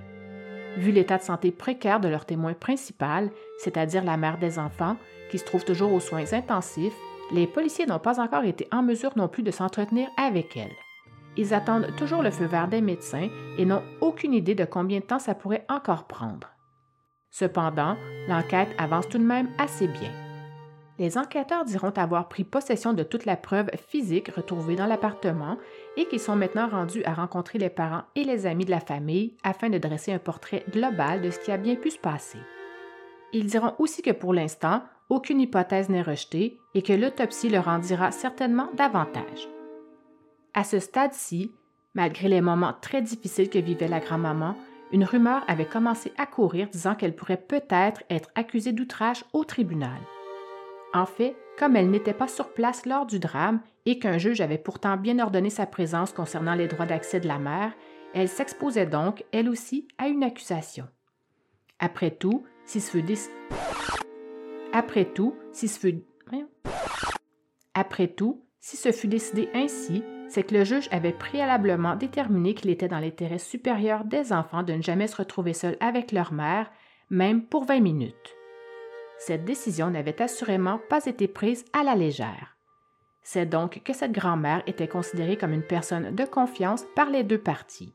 Vu 0.76 0.92
l'état 0.92 1.16
de 1.16 1.22
santé 1.22 1.50
précaire 1.50 2.00
de 2.00 2.08
leur 2.08 2.26
témoin 2.26 2.52
principal, 2.52 3.30
c'est-à-dire 3.58 4.04
la 4.04 4.18
mère 4.18 4.38
des 4.38 4.58
enfants, 4.58 4.96
qui 5.30 5.38
se 5.38 5.44
trouve 5.44 5.64
toujours 5.64 5.92
aux 5.92 6.00
soins 6.00 6.32
intensifs, 6.32 6.94
les 7.32 7.46
policiers 7.46 7.86
n'ont 7.86 7.98
pas 7.98 8.20
encore 8.20 8.44
été 8.44 8.68
en 8.72 8.82
mesure 8.82 9.12
non 9.16 9.28
plus 9.28 9.42
de 9.42 9.50
s'entretenir 9.50 10.08
avec 10.18 10.56
elle. 10.56 10.74
Ils 11.36 11.54
attendent 11.54 11.94
toujours 11.96 12.22
le 12.22 12.30
feu 12.30 12.46
vert 12.46 12.68
des 12.68 12.80
médecins 12.80 13.28
et 13.58 13.64
n'ont 13.64 13.82
aucune 14.00 14.34
idée 14.34 14.54
de 14.54 14.64
combien 14.64 15.00
de 15.00 15.04
temps 15.04 15.18
ça 15.18 15.34
pourrait 15.34 15.64
encore 15.68 16.04
prendre. 16.04 16.48
Cependant, 17.30 17.96
l'enquête 18.28 18.74
avance 18.78 19.08
tout 19.08 19.18
de 19.18 19.24
même 19.24 19.48
assez 19.58 19.86
bien. 19.86 20.10
Les 20.98 21.16
enquêteurs 21.16 21.64
diront 21.64 21.92
avoir 21.96 22.28
pris 22.28 22.44
possession 22.44 22.92
de 22.92 23.02
toute 23.02 23.24
la 23.24 23.36
preuve 23.36 23.70
physique 23.88 24.28
retrouvée 24.28 24.76
dans 24.76 24.86
l'appartement 24.86 25.56
et 25.96 26.04
qu'ils 26.04 26.20
sont 26.20 26.36
maintenant 26.36 26.68
rendus 26.68 27.02
à 27.04 27.14
rencontrer 27.14 27.58
les 27.58 27.70
parents 27.70 28.02
et 28.16 28.24
les 28.24 28.44
amis 28.44 28.66
de 28.66 28.70
la 28.70 28.80
famille 28.80 29.34
afin 29.42 29.70
de 29.70 29.78
dresser 29.78 30.12
un 30.12 30.18
portrait 30.18 30.62
global 30.70 31.22
de 31.22 31.30
ce 31.30 31.38
qui 31.38 31.52
a 31.52 31.56
bien 31.56 31.76
pu 31.76 31.90
se 31.90 31.98
passer. 31.98 32.38
Ils 33.32 33.46
diront 33.46 33.72
aussi 33.78 34.02
que 34.02 34.10
pour 34.10 34.34
l'instant, 34.34 34.82
aucune 35.08 35.40
hypothèse 35.40 35.88
n'est 35.88 36.02
rejetée 36.02 36.58
et 36.74 36.82
que 36.82 36.92
l'autopsie 36.92 37.48
leur 37.48 37.68
en 37.68 37.78
dira 37.78 38.10
certainement 38.10 38.68
davantage. 38.76 39.48
À 40.52 40.64
ce 40.64 40.80
stade-ci, 40.80 41.52
malgré 41.94 42.28
les 42.28 42.40
moments 42.40 42.74
très 42.80 43.02
difficiles 43.02 43.50
que 43.50 43.58
vivait 43.58 43.86
la 43.86 44.00
grand-maman, 44.00 44.56
une 44.92 45.04
rumeur 45.04 45.44
avait 45.46 45.66
commencé 45.66 46.12
à 46.18 46.26
courir 46.26 46.68
disant 46.68 46.96
qu'elle 46.96 47.14
pourrait 47.14 47.36
peut-être 47.36 48.02
être 48.10 48.30
accusée 48.34 48.72
d'outrage 48.72 49.24
au 49.32 49.44
tribunal. 49.44 50.00
En 50.92 51.06
fait, 51.06 51.36
comme 51.56 51.76
elle 51.76 51.90
n'était 51.90 52.14
pas 52.14 52.26
sur 52.26 52.52
place 52.52 52.84
lors 52.84 53.06
du 53.06 53.20
drame 53.20 53.60
et 53.86 54.00
qu'un 54.00 54.18
juge 54.18 54.40
avait 54.40 54.58
pourtant 54.58 54.96
bien 54.96 55.20
ordonné 55.20 55.50
sa 55.50 55.66
présence 55.66 56.12
concernant 56.12 56.54
les 56.54 56.66
droits 56.66 56.86
d'accès 56.86 57.20
de 57.20 57.28
la 57.28 57.38
mère, 57.38 57.72
elle 58.12 58.28
s'exposait 58.28 58.86
donc, 58.86 59.24
elle 59.30 59.48
aussi, 59.48 59.86
à 59.98 60.08
une 60.08 60.24
accusation. 60.24 60.88
Après 61.78 62.10
tout, 62.10 62.44
si 62.64 62.80
ce 62.80 62.90
fut 62.90 63.04
Après 64.72 65.04
tout, 65.04 65.36
si 65.52 65.68
ce 65.68 65.78
fut 65.78 66.02
Après 67.72 68.08
tout, 68.08 68.44
si 68.58 68.76
ce 68.76 68.90
fut 68.90 69.06
décidé 69.06 69.48
ainsi, 69.54 70.02
c'est 70.30 70.44
que 70.44 70.54
le 70.54 70.64
juge 70.64 70.88
avait 70.92 71.12
préalablement 71.12 71.96
déterminé 71.96 72.54
qu'il 72.54 72.70
était 72.70 72.88
dans 72.88 73.00
l'intérêt 73.00 73.38
supérieur 73.38 74.04
des 74.04 74.32
enfants 74.32 74.62
de 74.62 74.72
ne 74.72 74.82
jamais 74.82 75.08
se 75.08 75.16
retrouver 75.16 75.52
seuls 75.52 75.76
avec 75.80 76.12
leur 76.12 76.32
mère, 76.32 76.70
même 77.10 77.44
pour 77.44 77.64
20 77.64 77.80
minutes. 77.80 78.36
Cette 79.18 79.44
décision 79.44 79.90
n'avait 79.90 80.22
assurément 80.22 80.80
pas 80.88 81.04
été 81.04 81.26
prise 81.26 81.64
à 81.72 81.82
la 81.82 81.96
légère. 81.96 82.56
C'est 83.22 83.44
donc 83.44 83.82
que 83.84 83.92
cette 83.92 84.12
grand-mère 84.12 84.62
était 84.66 84.88
considérée 84.88 85.36
comme 85.36 85.52
une 85.52 85.66
personne 85.66 86.14
de 86.14 86.24
confiance 86.24 86.84
par 86.94 87.10
les 87.10 87.24
deux 87.24 87.40
parties. 87.40 87.92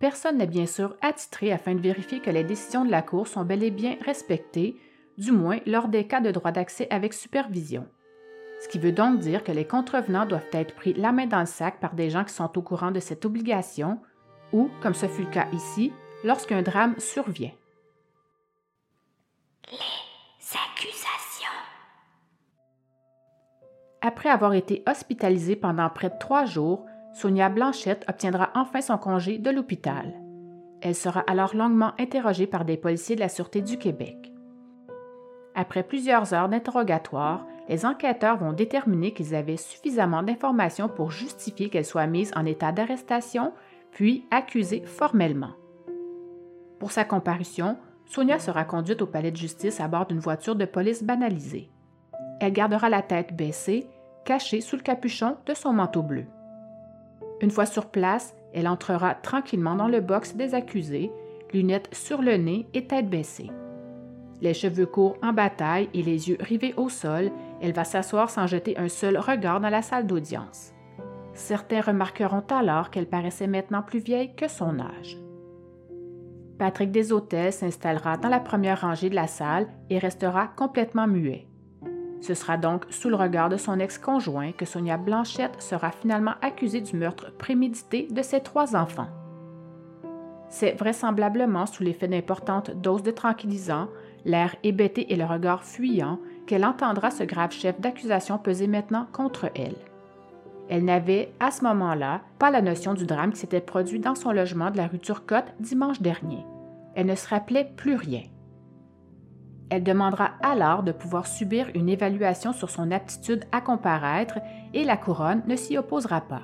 Personne 0.00 0.38
n'est 0.38 0.46
bien 0.46 0.66
sûr 0.66 0.96
attitré 1.00 1.52
afin 1.52 1.74
de 1.74 1.80
vérifier 1.80 2.20
que 2.20 2.30
les 2.30 2.44
décisions 2.44 2.84
de 2.84 2.90
la 2.90 3.02
Cour 3.02 3.26
sont 3.28 3.44
bel 3.44 3.62
et 3.62 3.70
bien 3.70 3.96
respectées, 4.04 4.76
du 5.16 5.32
moins 5.32 5.60
lors 5.64 5.88
des 5.88 6.06
cas 6.06 6.20
de 6.20 6.30
droit 6.32 6.52
d'accès 6.52 6.88
avec 6.90 7.14
supervision. 7.14 7.86
Ce 8.60 8.68
qui 8.68 8.78
veut 8.78 8.92
donc 8.92 9.20
dire 9.20 9.44
que 9.44 9.52
les 9.52 9.66
contrevenants 9.66 10.26
doivent 10.26 10.42
être 10.52 10.74
pris 10.74 10.92
la 10.94 11.12
main 11.12 11.26
dans 11.26 11.40
le 11.40 11.46
sac 11.46 11.78
par 11.80 11.94
des 11.94 12.10
gens 12.10 12.24
qui 12.24 12.34
sont 12.34 12.58
au 12.58 12.62
courant 12.62 12.90
de 12.90 13.00
cette 13.00 13.24
obligation, 13.24 14.00
ou, 14.52 14.70
comme 14.82 14.94
ce 14.94 15.06
fut 15.06 15.22
le 15.22 15.30
cas 15.30 15.46
ici, 15.52 15.92
lorsqu'un 16.24 16.62
drame 16.62 16.94
survient. 16.98 17.52
Les 19.70 20.56
accusations. 20.56 21.46
Après 24.00 24.28
avoir 24.28 24.54
été 24.54 24.82
hospitalisée 24.88 25.56
pendant 25.56 25.88
près 25.90 26.10
de 26.10 26.18
trois 26.18 26.44
jours, 26.44 26.84
Sonia 27.14 27.48
Blanchette 27.48 28.04
obtiendra 28.08 28.50
enfin 28.54 28.80
son 28.80 28.98
congé 28.98 29.38
de 29.38 29.50
l'hôpital. 29.50 30.14
Elle 30.80 30.94
sera 30.94 31.20
alors 31.26 31.54
longuement 31.54 31.92
interrogée 31.98 32.46
par 32.46 32.64
des 32.64 32.76
policiers 32.76 33.16
de 33.16 33.20
la 33.20 33.28
Sûreté 33.28 33.60
du 33.60 33.78
Québec. 33.78 34.32
Après 35.54 35.82
plusieurs 35.82 36.32
heures 36.34 36.48
d'interrogatoire, 36.48 37.44
les 37.68 37.84
enquêteurs 37.84 38.38
vont 38.38 38.52
déterminer 38.52 39.12
qu'ils 39.12 39.34
avaient 39.34 39.58
suffisamment 39.58 40.22
d'informations 40.22 40.88
pour 40.88 41.10
justifier 41.10 41.68
qu'elle 41.68 41.84
soit 41.84 42.06
mise 42.06 42.32
en 42.34 42.46
état 42.46 42.72
d'arrestation, 42.72 43.52
puis 43.92 44.24
accusée 44.30 44.82
formellement. 44.84 45.52
Pour 46.78 46.92
sa 46.92 47.04
comparution, 47.04 47.76
Sonia 48.06 48.38
sera 48.38 48.64
conduite 48.64 49.02
au 49.02 49.06
palais 49.06 49.30
de 49.30 49.36
justice 49.36 49.80
à 49.80 49.88
bord 49.88 50.06
d'une 50.06 50.18
voiture 50.18 50.56
de 50.56 50.64
police 50.64 51.02
banalisée. 51.02 51.68
Elle 52.40 52.52
gardera 52.52 52.88
la 52.88 53.02
tête 53.02 53.36
baissée, 53.36 53.86
cachée 54.24 54.60
sous 54.60 54.76
le 54.76 54.82
capuchon 54.82 55.36
de 55.46 55.54
son 55.54 55.72
manteau 55.72 56.02
bleu. 56.02 56.24
Une 57.40 57.50
fois 57.50 57.66
sur 57.66 57.86
place, 57.86 58.34
elle 58.54 58.68
entrera 58.68 59.14
tranquillement 59.14 59.74
dans 59.74 59.88
le 59.88 60.00
box 60.00 60.36
des 60.36 60.54
accusés, 60.54 61.12
lunettes 61.52 61.88
sur 61.92 62.22
le 62.22 62.36
nez 62.36 62.66
et 62.72 62.86
tête 62.86 63.10
baissée. 63.10 63.50
Les 64.40 64.54
cheveux 64.54 64.86
courts 64.86 65.16
en 65.22 65.32
bataille 65.32 65.88
et 65.94 66.02
les 66.02 66.30
yeux 66.30 66.38
rivés 66.40 66.74
au 66.76 66.88
sol, 66.88 67.30
elle 67.60 67.72
va 67.72 67.84
s'asseoir 67.84 68.30
sans 68.30 68.46
jeter 68.46 68.78
un 68.78 68.88
seul 68.88 69.18
regard 69.18 69.60
dans 69.60 69.68
la 69.68 69.82
salle 69.82 70.06
d'audience. 70.06 70.72
Certains 71.34 71.80
remarqueront 71.80 72.44
alors 72.50 72.90
qu'elle 72.90 73.08
paraissait 73.08 73.46
maintenant 73.46 73.82
plus 73.82 74.00
vieille 74.00 74.34
que 74.34 74.48
son 74.48 74.80
âge. 74.80 75.18
Patrick 76.58 76.90
Deshôtels 76.90 77.52
s'installera 77.52 78.16
dans 78.16 78.28
la 78.28 78.40
première 78.40 78.80
rangée 78.80 79.10
de 79.10 79.14
la 79.14 79.28
salle 79.28 79.68
et 79.90 79.98
restera 79.98 80.48
complètement 80.48 81.06
muet. 81.06 81.46
Ce 82.20 82.34
sera 82.34 82.56
donc 82.56 82.84
sous 82.90 83.08
le 83.08 83.14
regard 83.14 83.48
de 83.48 83.56
son 83.56 83.78
ex-conjoint 83.78 84.50
que 84.50 84.64
Sonia 84.64 84.96
Blanchette 84.96 85.62
sera 85.62 85.92
finalement 85.92 86.34
accusée 86.42 86.80
du 86.80 86.96
meurtre 86.96 87.32
prémédité 87.36 88.08
de 88.10 88.22
ses 88.22 88.40
trois 88.40 88.74
enfants. 88.74 89.08
C'est 90.48 90.72
vraisemblablement 90.72 91.66
sous 91.66 91.84
l'effet 91.84 92.08
d'importantes 92.08 92.70
doses 92.72 93.04
de 93.04 93.10
tranquillisants, 93.12 93.88
l'air 94.24 94.56
hébété 94.64 95.12
et 95.12 95.16
le 95.16 95.24
regard 95.24 95.62
fuyant 95.62 96.18
qu'elle 96.48 96.64
entendra 96.64 97.10
ce 97.10 97.22
grave 97.22 97.52
chef 97.52 97.78
d'accusation 97.78 98.38
peser 98.38 98.66
maintenant 98.66 99.06
contre 99.12 99.50
elle. 99.54 99.76
Elle 100.70 100.84
n'avait, 100.84 101.30
à 101.40 101.50
ce 101.50 101.62
moment-là, 101.64 102.22
pas 102.38 102.50
la 102.50 102.62
notion 102.62 102.94
du 102.94 103.06
drame 103.06 103.32
qui 103.32 103.40
s'était 103.40 103.60
produit 103.60 104.00
dans 104.00 104.14
son 104.14 104.32
logement 104.32 104.70
de 104.70 104.78
la 104.78 104.86
rue 104.86 104.98
Turcotte 104.98 105.52
dimanche 105.60 106.00
dernier. 106.00 106.44
Elle 106.94 107.06
ne 107.06 107.14
se 107.14 107.28
rappelait 107.28 107.70
plus 107.76 107.94
rien. 107.94 108.22
Elle 109.70 109.84
demandera 109.84 110.30
alors 110.42 110.82
de 110.82 110.92
pouvoir 110.92 111.26
subir 111.26 111.68
une 111.74 111.90
évaluation 111.90 112.54
sur 112.54 112.70
son 112.70 112.90
aptitude 112.90 113.44
à 113.52 113.60
comparaître 113.60 114.38
et 114.72 114.84
la 114.84 114.96
couronne 114.96 115.42
ne 115.46 115.56
s'y 115.56 115.76
opposera 115.76 116.22
pas. 116.22 116.42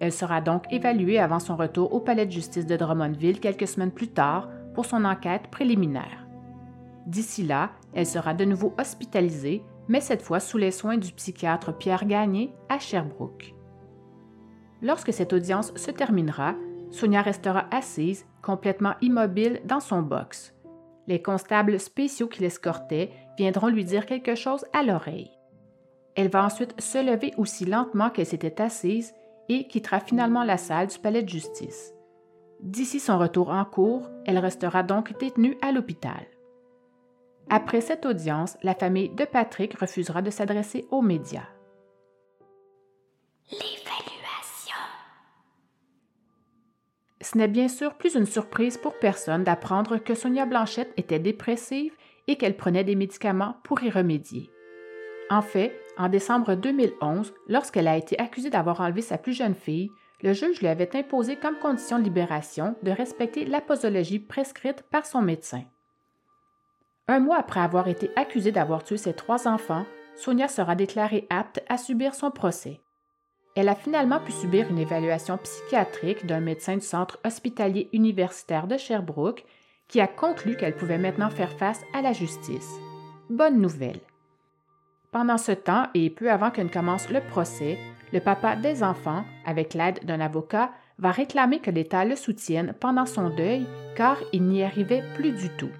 Elle 0.00 0.12
sera 0.12 0.40
donc 0.40 0.64
évaluée 0.72 1.20
avant 1.20 1.38
son 1.38 1.56
retour 1.56 1.92
au 1.92 2.00
palais 2.00 2.26
de 2.26 2.32
justice 2.32 2.66
de 2.66 2.76
Drummondville 2.76 3.38
quelques 3.38 3.68
semaines 3.68 3.92
plus 3.92 4.08
tard 4.08 4.48
pour 4.74 4.86
son 4.86 5.04
enquête 5.04 5.48
préliminaire. 5.48 6.19
D'ici 7.10 7.42
là, 7.42 7.72
elle 7.92 8.06
sera 8.06 8.34
de 8.34 8.44
nouveau 8.44 8.72
hospitalisée 8.78 9.64
mais 9.88 10.00
cette 10.00 10.22
fois 10.22 10.38
sous 10.38 10.56
les 10.56 10.70
soins 10.70 10.98
du 10.98 11.10
psychiatre 11.10 11.76
Pierre 11.76 12.06
Gagné 12.06 12.54
à 12.68 12.78
Sherbrooke. 12.78 13.56
Lorsque 14.82 15.12
cette 15.12 15.32
audience 15.32 15.74
se 15.74 15.90
terminera, 15.90 16.54
Sonia 16.92 17.22
restera 17.22 17.66
assise, 17.72 18.24
complètement 18.40 18.94
immobile 19.00 19.60
dans 19.64 19.80
son 19.80 20.02
box. 20.02 20.54
Les 21.08 21.20
constables 21.20 21.80
spéciaux 21.80 22.28
qui 22.28 22.42
l'escortaient 22.42 23.10
viendront 23.36 23.66
lui 23.66 23.84
dire 23.84 24.06
quelque 24.06 24.36
chose 24.36 24.64
à 24.72 24.84
l'oreille. 24.84 25.32
Elle 26.14 26.28
va 26.28 26.44
ensuite 26.44 26.80
se 26.80 27.04
lever 27.04 27.34
aussi 27.36 27.64
lentement 27.64 28.10
qu'elle 28.10 28.26
s'était 28.26 28.62
assise 28.62 29.12
et 29.48 29.66
quittera 29.66 29.98
finalement 29.98 30.44
la 30.44 30.56
salle 30.56 30.86
du 30.86 31.00
palais 31.00 31.24
de 31.24 31.28
justice. 31.28 31.92
D'ici 32.60 33.00
son 33.00 33.18
retour 33.18 33.50
en 33.50 33.64
cours, 33.64 34.08
elle 34.24 34.38
restera 34.38 34.84
donc 34.84 35.18
détenue 35.18 35.58
à 35.62 35.72
l'hôpital. 35.72 36.28
Après 37.48 37.80
cette 37.80 38.06
audience, 38.06 38.56
la 38.62 38.74
famille 38.74 39.08
de 39.10 39.24
Patrick 39.24 39.78
refusera 39.78 40.22
de 40.22 40.30
s'adresser 40.30 40.86
aux 40.90 41.02
médias. 41.02 41.48
L'évaluation. 43.50 44.76
Ce 47.20 47.36
n'est 47.36 47.48
bien 47.48 47.68
sûr 47.68 47.94
plus 47.94 48.14
une 48.14 48.26
surprise 48.26 48.78
pour 48.78 48.98
personne 48.98 49.44
d'apprendre 49.44 49.98
que 49.98 50.14
Sonia 50.14 50.46
Blanchette 50.46 50.92
était 50.96 51.18
dépressive 51.18 51.92
et 52.28 52.36
qu'elle 52.36 52.56
prenait 52.56 52.84
des 52.84 52.94
médicaments 52.94 53.56
pour 53.64 53.82
y 53.82 53.90
remédier. 53.90 54.50
En 55.30 55.42
fait, 55.42 55.76
en 55.96 56.08
décembre 56.08 56.54
2011, 56.54 57.32
lorsqu'elle 57.48 57.88
a 57.88 57.96
été 57.96 58.18
accusée 58.18 58.50
d'avoir 58.50 58.80
enlevé 58.80 59.02
sa 59.02 59.18
plus 59.18 59.32
jeune 59.32 59.54
fille, 59.54 59.90
le 60.22 60.32
juge 60.32 60.60
lui 60.60 60.68
avait 60.68 60.96
imposé 60.96 61.36
comme 61.36 61.58
condition 61.58 61.98
de 61.98 62.04
libération 62.04 62.76
de 62.82 62.90
respecter 62.90 63.44
la 63.44 63.60
posologie 63.60 64.18
prescrite 64.18 64.82
par 64.90 65.06
son 65.06 65.22
médecin. 65.22 65.62
Un 67.10 67.18
mois 67.18 67.38
après 67.38 67.58
avoir 67.58 67.88
été 67.88 68.12
accusée 68.14 68.52
d'avoir 68.52 68.84
tué 68.84 68.96
ses 68.96 69.14
trois 69.14 69.48
enfants, 69.48 69.84
Sonia 70.14 70.46
sera 70.46 70.76
déclarée 70.76 71.26
apte 71.28 71.60
à 71.68 71.76
subir 71.76 72.14
son 72.14 72.30
procès. 72.30 72.80
Elle 73.56 73.68
a 73.68 73.74
finalement 73.74 74.20
pu 74.20 74.30
subir 74.30 74.70
une 74.70 74.78
évaluation 74.78 75.36
psychiatrique 75.38 76.24
d'un 76.24 76.38
médecin 76.38 76.76
du 76.76 76.86
centre 76.86 77.18
hospitalier 77.24 77.88
universitaire 77.92 78.68
de 78.68 78.76
Sherbrooke 78.76 79.44
qui 79.88 80.00
a 80.00 80.06
conclu 80.06 80.56
qu'elle 80.56 80.76
pouvait 80.76 80.98
maintenant 80.98 81.30
faire 81.30 81.50
face 81.58 81.82
à 81.92 82.00
la 82.00 82.12
justice. 82.12 82.78
Bonne 83.28 83.60
nouvelle. 83.60 83.98
Pendant 85.10 85.36
ce 85.36 85.50
temps 85.50 85.88
et 85.94 86.10
peu 86.10 86.30
avant 86.30 86.52
que 86.52 86.60
ne 86.60 86.68
commence 86.68 87.10
le 87.10 87.22
procès, 87.22 87.76
le 88.12 88.20
papa 88.20 88.54
des 88.54 88.84
enfants, 88.84 89.24
avec 89.44 89.74
l'aide 89.74 90.04
d'un 90.04 90.20
avocat, 90.20 90.70
va 90.98 91.10
réclamer 91.10 91.58
que 91.58 91.72
l'État 91.72 92.04
le 92.04 92.14
soutienne 92.14 92.72
pendant 92.78 93.06
son 93.06 93.30
deuil 93.30 93.66
car 93.96 94.16
il 94.32 94.44
n'y 94.44 94.62
arrivait 94.62 95.02
plus 95.16 95.32
du 95.32 95.48
tout. 95.56 95.72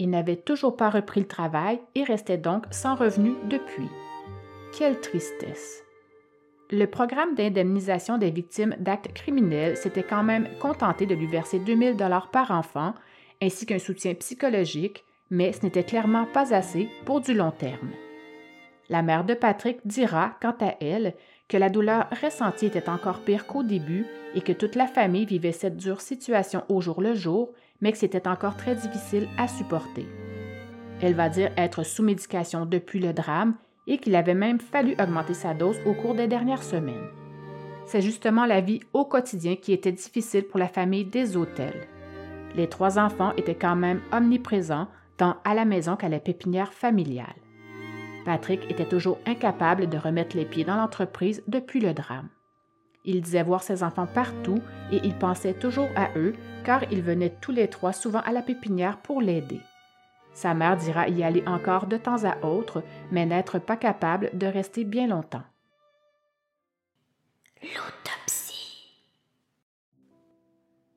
Il 0.00 0.08
n'avait 0.08 0.36
toujours 0.36 0.76
pas 0.76 0.88
repris 0.88 1.20
le 1.20 1.26
travail 1.26 1.78
et 1.94 2.04
restait 2.04 2.38
donc 2.38 2.64
sans 2.70 2.94
revenu 2.94 3.34
depuis. 3.50 3.88
Quelle 4.76 4.98
tristesse. 4.98 5.84
Le 6.70 6.86
programme 6.86 7.34
d'indemnisation 7.34 8.16
des 8.16 8.30
victimes 8.30 8.74
d'actes 8.78 9.12
criminels 9.12 9.76
s'était 9.76 10.02
quand 10.02 10.22
même 10.22 10.48
contenté 10.58 11.04
de 11.04 11.14
lui 11.14 11.26
verser 11.26 11.58
2000 11.58 11.96
dollars 11.96 12.30
par 12.30 12.50
enfant 12.50 12.94
ainsi 13.42 13.66
qu'un 13.66 13.78
soutien 13.78 14.14
psychologique, 14.14 15.04
mais 15.28 15.52
ce 15.52 15.64
n'était 15.64 15.84
clairement 15.84 16.24
pas 16.32 16.54
assez 16.54 16.88
pour 17.04 17.20
du 17.20 17.34
long 17.34 17.50
terme. 17.50 17.90
La 18.88 19.02
mère 19.02 19.24
de 19.24 19.34
Patrick 19.34 19.80
dira, 19.84 20.32
quant 20.40 20.56
à 20.60 20.76
elle, 20.80 21.14
que 21.46 21.58
la 21.58 21.68
douleur 21.68 22.06
ressentie 22.22 22.66
était 22.66 22.88
encore 22.88 23.20
pire 23.20 23.46
qu'au 23.46 23.62
début 23.62 24.06
et 24.34 24.40
que 24.40 24.52
toute 24.52 24.76
la 24.76 24.86
famille 24.86 25.26
vivait 25.26 25.52
cette 25.52 25.76
dure 25.76 26.00
situation 26.00 26.64
au 26.70 26.80
jour 26.80 27.02
le 27.02 27.14
jour, 27.14 27.52
mais 27.80 27.92
que 27.92 27.98
c'était 27.98 28.28
encore 28.28 28.56
très 28.56 28.74
difficile 28.74 29.28
à 29.38 29.48
supporter. 29.48 30.06
Elle 31.00 31.14
va 31.14 31.28
dire 31.28 31.50
être 31.56 31.82
sous 31.82 32.02
médication 32.02 32.66
depuis 32.66 33.00
le 33.00 33.12
drame 33.12 33.54
et 33.86 33.98
qu'il 33.98 34.14
avait 34.14 34.34
même 34.34 34.60
fallu 34.60 34.94
augmenter 35.00 35.34
sa 35.34 35.54
dose 35.54 35.78
au 35.86 35.94
cours 35.94 36.14
des 36.14 36.28
dernières 36.28 36.62
semaines. 36.62 37.08
C'est 37.86 38.02
justement 38.02 38.46
la 38.46 38.60
vie 38.60 38.80
au 38.92 39.04
quotidien 39.04 39.56
qui 39.56 39.72
était 39.72 39.92
difficile 39.92 40.44
pour 40.44 40.60
la 40.60 40.68
famille 40.68 41.04
des 41.04 41.36
hôtels. 41.36 41.88
Les 42.54 42.68
trois 42.68 42.98
enfants 42.98 43.32
étaient 43.36 43.54
quand 43.54 43.76
même 43.76 44.00
omniprésents 44.12 44.88
tant 45.16 45.36
à 45.44 45.54
la 45.54 45.64
maison 45.64 45.96
qu'à 45.96 46.08
la 46.08 46.20
pépinière 46.20 46.72
familiale. 46.72 47.34
Patrick 48.24 48.70
était 48.70 48.88
toujours 48.88 49.18
incapable 49.26 49.88
de 49.88 49.96
remettre 49.96 50.36
les 50.36 50.44
pieds 50.44 50.64
dans 50.64 50.76
l'entreprise 50.76 51.42
depuis 51.48 51.80
le 51.80 51.94
drame. 51.94 52.28
Il 53.04 53.22
disait 53.22 53.42
voir 53.42 53.62
ses 53.62 53.82
enfants 53.82 54.06
partout 54.06 54.60
et 54.92 55.00
il 55.04 55.16
pensait 55.16 55.54
toujours 55.54 55.88
à 55.96 56.10
eux 56.16 56.34
car 56.64 56.82
ils 56.92 57.02
venaient 57.02 57.34
tous 57.40 57.52
les 57.52 57.68
trois 57.68 57.92
souvent 57.92 58.20
à 58.20 58.32
la 58.32 58.42
pépinière 58.42 58.98
pour 58.98 59.22
l'aider. 59.22 59.60
Sa 60.34 60.54
mère 60.54 60.76
dira 60.76 61.08
y 61.08 61.22
aller 61.22 61.42
encore 61.46 61.86
de 61.86 61.96
temps 61.96 62.24
à 62.24 62.46
autre, 62.46 62.82
mais 63.10 63.26
n'être 63.26 63.58
pas 63.58 63.76
capable 63.76 64.30
de 64.32 64.46
rester 64.46 64.84
bien 64.84 65.06
longtemps. 65.06 65.42
L'autopsie. 67.62 68.94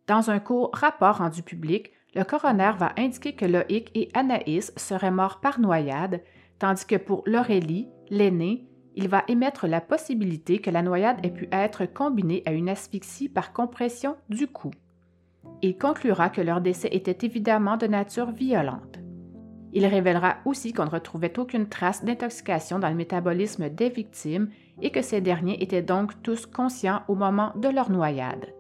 Dans 0.08 0.30
un 0.30 0.40
court 0.40 0.70
rapport 0.74 1.18
rendu 1.18 1.42
public, 1.42 1.92
le 2.16 2.24
coroner 2.24 2.72
va 2.78 2.94
indiquer 2.98 3.36
que 3.36 3.46
Loïc 3.46 3.90
et 3.96 4.10
Anaïs 4.14 4.72
seraient 4.78 5.12
morts 5.12 5.40
par 5.40 5.60
noyade, 5.60 6.22
tandis 6.60 6.86
que 6.86 6.96
pour 6.96 7.24
Laurélie, 7.26 7.90
l'aînée, 8.10 8.70
il 8.96 9.08
va 9.08 9.24
émettre 9.28 9.68
la 9.68 9.82
possibilité 9.82 10.60
que 10.60 10.70
la 10.70 10.82
noyade 10.82 11.26
ait 11.26 11.32
pu 11.32 11.48
être 11.52 11.86
combinée 11.86 12.44
à 12.46 12.52
une 12.52 12.70
asphyxie 12.70 13.30
par 13.30 13.54
compression 13.54 14.16
du 14.30 14.48
cou. 14.48 14.72
Il 15.62 15.78
conclura 15.78 16.30
que 16.30 16.42
leur 16.42 16.62
décès 16.62 16.90
était 16.92 17.26
évidemment 17.26 17.78
de 17.78 17.88
nature 17.88 18.32
violente. 18.32 19.00
Il 19.76 19.86
révélera 19.88 20.38
aussi 20.46 20.72
qu'on 20.72 20.86
ne 20.86 20.90
retrouvait 20.90 21.40
aucune 21.40 21.68
trace 21.68 22.06
d'intoxication 22.06 22.78
dans 22.78 22.90
le 22.90 22.96
métabolisme 22.96 23.70
des 23.70 23.90
victimes 23.90 24.50
et 24.82 24.92
que 24.92 25.02
ces 25.02 25.20
derniers 25.20 25.62
étaient 25.64 25.82
donc 25.82 26.22
tous 26.22 26.46
conscients 26.46 27.02
au 27.08 27.16
moment 27.16 27.54
de 27.56 27.70
leur 27.70 27.90
noyade. 27.90 28.54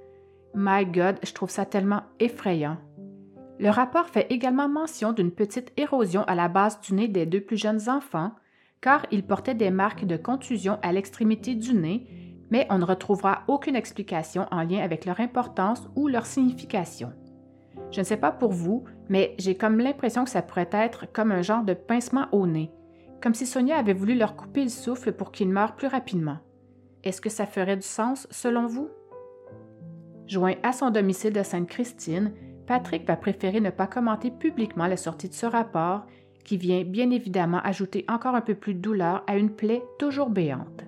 My 0.56 0.86
God, 0.86 1.18
je 1.24 1.34
trouve 1.34 1.52
ça 1.52 1.66
tellement 1.66 2.02
effrayant. 2.20 2.78
Le 3.60 3.70
rapport 3.70 4.08
fait 4.08 4.28
également 4.32 4.68
mention 4.68 5.14
d'une 5.14 5.32
petite 5.32 5.72
érosion 5.78 6.24
à 6.24 6.34
la 6.34 6.48
base 6.48 6.82
du 6.82 6.96
nez 6.96 7.08
des 7.08 7.28
deux 7.28 7.42
plus 7.42 7.58
jeunes 7.58 7.90
enfants, 7.90 8.32
car 8.84 9.06
ils 9.12 9.26
portaient 9.26 9.56
des 9.56 9.72
marques 9.72 10.04
de 10.04 10.18
contusion 10.18 10.78
à 10.82 10.92
l'extrémité 10.92 11.56
du 11.56 11.74
nez, 11.74 12.06
mais 12.52 12.68
on 12.70 12.80
ne 12.80 12.86
retrouvera 12.86 13.44
aucune 13.48 13.78
explication 13.78 14.46
en 14.52 14.62
lien 14.62 14.84
avec 14.84 15.06
leur 15.06 15.22
importance 15.22 15.88
ou 15.96 16.10
leur 16.10 16.26
signification. 16.26 17.14
Je 17.92 18.02
ne 18.02 18.06
sais 18.06 18.18
pas 18.18 18.32
pour 18.32 18.52
vous, 18.52 18.84
mais 19.08 19.36
j'ai 19.40 19.56
comme 19.56 19.80
l'impression 19.80 20.26
que 20.26 20.30
ça 20.30 20.42
pourrait 20.42 20.70
être 20.74 21.10
comme 21.14 21.32
un 21.32 21.42
genre 21.42 21.64
de 21.64 21.74
pincement 21.74 22.28
au 22.34 22.46
nez, 22.46 22.72
comme 23.22 23.34
si 23.34 23.46
Sonia 23.46 23.78
avait 23.78 23.94
voulu 23.94 24.16
leur 24.16 24.36
couper 24.36 24.64
le 24.64 24.70
souffle 24.70 25.14
pour 25.14 25.32
qu'ils 25.32 25.50
meurent 25.50 25.78
plus 25.78 25.88
rapidement. 25.88 26.40
Est-ce 27.06 27.22
que 27.22 27.30
ça 27.30 27.46
ferait 27.46 27.78
du 27.78 27.88
sens 27.88 28.28
selon 28.32 28.68
vous? 28.68 28.90
Joint 30.28 30.56
à 30.62 30.74
son 30.74 30.90
domicile 30.90 31.32
de 31.32 31.44
Sainte-Christine, 31.44 32.34
Patrick 32.68 33.08
va 33.08 33.16
préférer 33.16 33.62
ne 33.62 33.70
pas 33.70 33.88
commenter 33.88 34.30
publiquement 34.30 34.88
la 34.88 34.98
sortie 34.98 35.30
de 35.30 35.34
ce 35.34 35.46
rapport, 35.46 36.06
qui 36.44 36.58
vient 36.58 36.84
bien 36.84 37.10
évidemment 37.12 37.60
ajouter 37.64 38.06
encore 38.08 38.36
un 38.36 38.42
peu 38.42 38.56
plus 38.56 38.74
de 38.74 38.80
douleur 38.80 39.24
à 39.28 39.38
une 39.38 39.52
plaie 39.52 39.84
toujours 40.00 40.30
béante. 40.30 40.86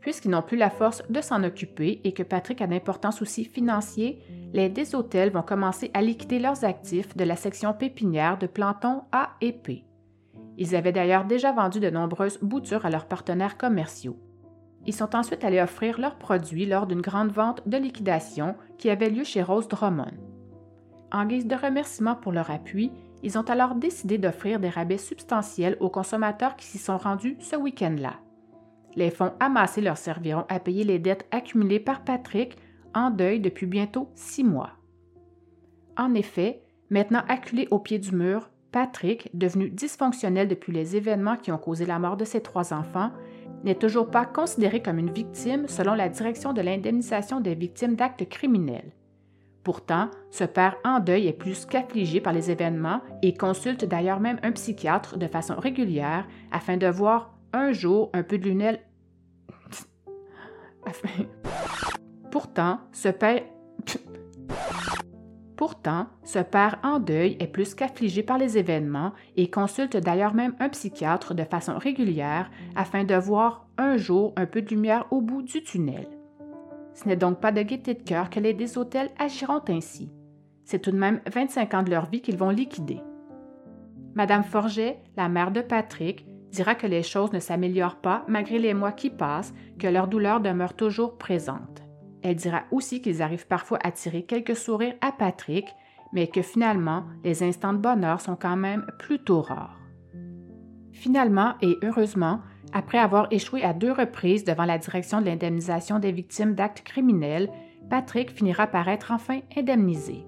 Puisqu'ils 0.00 0.30
n'ont 0.30 0.42
plus 0.42 0.58
la 0.58 0.68
force 0.68 1.02
de 1.08 1.22
s'en 1.22 1.42
occuper 1.44 2.02
et 2.04 2.12
que 2.12 2.22
Patrick 2.22 2.60
a 2.60 2.66
d'importants 2.66 3.10
soucis 3.10 3.46
financiers, 3.46 4.18
les 4.52 4.68
des 4.68 4.94
hôtels 4.94 5.30
vont 5.30 5.42
commencer 5.42 5.90
à 5.94 6.02
liquider 6.02 6.38
leurs 6.38 6.64
actifs 6.64 7.16
de 7.16 7.24
la 7.24 7.36
section 7.36 7.72
pépinière 7.72 8.36
de 8.36 8.46
Planton 8.46 9.02
A 9.12 9.30
et 9.40 9.52
P. 9.52 9.84
Ils 10.58 10.76
avaient 10.76 10.92
d'ailleurs 10.92 11.24
déjà 11.24 11.52
vendu 11.52 11.80
de 11.80 11.90
nombreuses 11.90 12.38
boutures 12.42 12.84
à 12.84 12.90
leurs 12.90 13.06
partenaires 13.06 13.56
commerciaux. 13.56 14.18
Ils 14.86 14.94
sont 14.94 15.16
ensuite 15.16 15.42
allés 15.44 15.62
offrir 15.62 15.98
leurs 15.98 16.16
produits 16.16 16.66
lors 16.66 16.86
d'une 16.86 17.00
grande 17.00 17.32
vente 17.32 17.66
de 17.66 17.78
liquidation 17.78 18.54
qui 18.76 18.90
avait 18.90 19.08
lieu 19.08 19.24
chez 19.24 19.42
Rose 19.42 19.68
Drummond. 19.68 20.12
En 21.10 21.24
guise 21.24 21.46
de 21.46 21.56
remerciement 21.56 22.14
pour 22.14 22.32
leur 22.32 22.50
appui, 22.50 22.92
ils 23.24 23.38
ont 23.38 23.42
alors 23.42 23.74
décidé 23.74 24.18
d'offrir 24.18 24.60
des 24.60 24.68
rabais 24.68 24.98
substantiels 24.98 25.78
aux 25.80 25.88
consommateurs 25.88 26.56
qui 26.56 26.66
s'y 26.66 26.76
sont 26.76 26.98
rendus 26.98 27.38
ce 27.40 27.56
week-end-là. 27.56 28.20
Les 28.96 29.10
fonds 29.10 29.32
amassés 29.40 29.80
leur 29.80 29.96
serviront 29.96 30.44
à 30.50 30.60
payer 30.60 30.84
les 30.84 30.98
dettes 30.98 31.26
accumulées 31.30 31.80
par 31.80 32.04
Patrick, 32.04 32.58
en 32.94 33.10
deuil 33.10 33.40
depuis 33.40 33.66
bientôt 33.66 34.10
six 34.14 34.44
mois. 34.44 34.72
En 35.96 36.12
effet, 36.12 36.62
maintenant 36.90 37.22
acculé 37.26 37.66
au 37.70 37.78
pied 37.78 37.98
du 37.98 38.14
mur, 38.14 38.50
Patrick, 38.72 39.30
devenu 39.32 39.70
dysfonctionnel 39.70 40.46
depuis 40.46 40.72
les 40.72 40.94
événements 40.94 41.36
qui 41.38 41.50
ont 41.50 41.58
causé 41.58 41.86
la 41.86 41.98
mort 41.98 42.18
de 42.18 42.26
ses 42.26 42.42
trois 42.42 42.74
enfants, 42.74 43.10
n'est 43.64 43.74
toujours 43.74 44.10
pas 44.10 44.26
considéré 44.26 44.82
comme 44.82 44.98
une 44.98 45.12
victime 45.12 45.66
selon 45.66 45.94
la 45.94 46.10
direction 46.10 46.52
de 46.52 46.60
l'indemnisation 46.60 47.40
des 47.40 47.54
victimes 47.54 47.94
d'actes 47.94 48.28
criminels. 48.28 48.92
Pourtant, 49.64 50.10
ce 50.30 50.44
père 50.44 50.76
en 50.84 51.00
deuil 51.00 51.26
est 51.26 51.32
plus 51.32 51.64
qu'affligé 51.64 52.20
par 52.20 52.34
les 52.34 52.50
événements 52.50 53.00
et 53.22 53.32
consulte 53.32 53.86
d'ailleurs 53.86 54.20
même 54.20 54.38
un 54.42 54.52
psychiatre 54.52 55.16
de 55.16 55.26
façon 55.26 55.54
régulière 55.56 56.26
afin 56.52 56.76
de 56.76 56.86
voir 56.86 57.32
un 57.54 57.72
jour 57.72 58.10
un 58.12 58.22
peu 58.22 58.36
de 58.36 58.44
lunelle. 58.44 58.80
Pourtant, 62.30 62.80
ce 62.92 63.08
père. 63.08 63.42
Pourtant, 65.56 66.08
ce 66.24 66.40
père 66.40 66.78
en 66.82 66.98
deuil 66.98 67.38
est 67.40 67.46
plus 67.46 67.74
qu'affligé 67.74 68.22
par 68.22 68.36
les 68.36 68.58
événements 68.58 69.12
et 69.36 69.50
consulte 69.50 69.96
d'ailleurs 69.96 70.34
même 70.34 70.54
un 70.60 70.68
psychiatre 70.68 71.32
de 71.32 71.44
façon 71.44 71.78
régulière 71.78 72.50
afin 72.76 73.04
de 73.04 73.14
voir 73.14 73.66
un 73.78 73.96
jour 73.96 74.34
un 74.36 74.44
peu 74.44 74.60
de 74.60 74.68
lumière 74.68 75.06
au 75.10 75.22
bout 75.22 75.42
du 75.42 75.62
tunnel. 75.62 76.06
Ce 76.94 77.08
n'est 77.08 77.16
donc 77.16 77.40
pas 77.40 77.52
de 77.52 77.62
gaieté 77.62 77.94
de 77.94 78.02
cœur 78.02 78.30
que 78.30 78.40
les 78.40 78.54
des 78.54 78.78
hôtels 78.78 79.10
agiront 79.18 79.62
ainsi. 79.68 80.10
C'est 80.64 80.78
tout 80.78 80.92
de 80.92 80.96
même 80.96 81.20
25 81.32 81.74
ans 81.74 81.82
de 81.82 81.90
leur 81.90 82.06
vie 82.06 82.22
qu'ils 82.22 82.36
vont 82.38 82.50
liquider. 82.50 83.00
Madame 84.14 84.44
Forget, 84.44 85.02
la 85.16 85.28
mère 85.28 85.50
de 85.50 85.60
Patrick, 85.60 86.26
dira 86.50 86.76
que 86.76 86.86
les 86.86 87.02
choses 87.02 87.32
ne 87.32 87.40
s'améliorent 87.40 88.00
pas 88.00 88.24
malgré 88.28 88.58
les 88.58 88.74
mois 88.74 88.92
qui 88.92 89.10
passent, 89.10 89.52
que 89.78 89.88
leur 89.88 90.06
douleur 90.06 90.40
demeure 90.40 90.74
toujours 90.74 91.18
présente. 91.18 91.82
Elle 92.22 92.36
dira 92.36 92.62
aussi 92.70 93.02
qu'ils 93.02 93.22
arrivent 93.22 93.48
parfois 93.48 93.78
à 93.82 93.90
tirer 93.90 94.22
quelques 94.22 94.56
sourires 94.56 94.94
à 95.00 95.12
Patrick, 95.12 95.66
mais 96.12 96.28
que 96.28 96.42
finalement, 96.42 97.04
les 97.24 97.42
instants 97.42 97.72
de 97.72 97.78
bonheur 97.78 98.20
sont 98.20 98.36
quand 98.36 98.56
même 98.56 98.86
plutôt 99.00 99.42
rares. 99.42 99.80
Finalement 100.92 101.54
et 101.60 101.76
heureusement, 101.82 102.40
après 102.74 102.98
avoir 102.98 103.28
échoué 103.30 103.62
à 103.62 103.72
deux 103.72 103.92
reprises 103.92 104.44
devant 104.44 104.64
la 104.64 104.78
direction 104.78 105.20
de 105.20 105.26
l'indemnisation 105.26 106.00
des 106.00 106.10
victimes 106.10 106.54
d'actes 106.54 106.82
criminels, 106.82 107.48
Patrick 107.88 108.30
finira 108.32 108.66
par 108.66 108.88
être 108.88 109.12
enfin 109.12 109.40
indemnisé. 109.56 110.26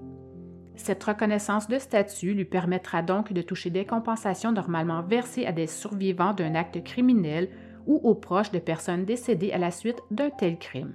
Cette 0.76 1.02
reconnaissance 1.02 1.66
de 1.66 1.78
statut 1.78 2.34
lui 2.34 2.44
permettra 2.44 3.02
donc 3.02 3.32
de 3.32 3.42
toucher 3.42 3.70
des 3.70 3.84
compensations 3.84 4.52
normalement 4.52 5.02
versées 5.02 5.44
à 5.44 5.50
des 5.50 5.66
survivants 5.66 6.34
d'un 6.34 6.54
acte 6.54 6.84
criminel 6.84 7.48
ou 7.86 7.96
aux 7.96 8.14
proches 8.14 8.52
de 8.52 8.58
personnes 8.60 9.04
décédées 9.04 9.52
à 9.52 9.58
la 9.58 9.72
suite 9.72 10.00
d'un 10.12 10.30
tel 10.30 10.56
crime. 10.58 10.94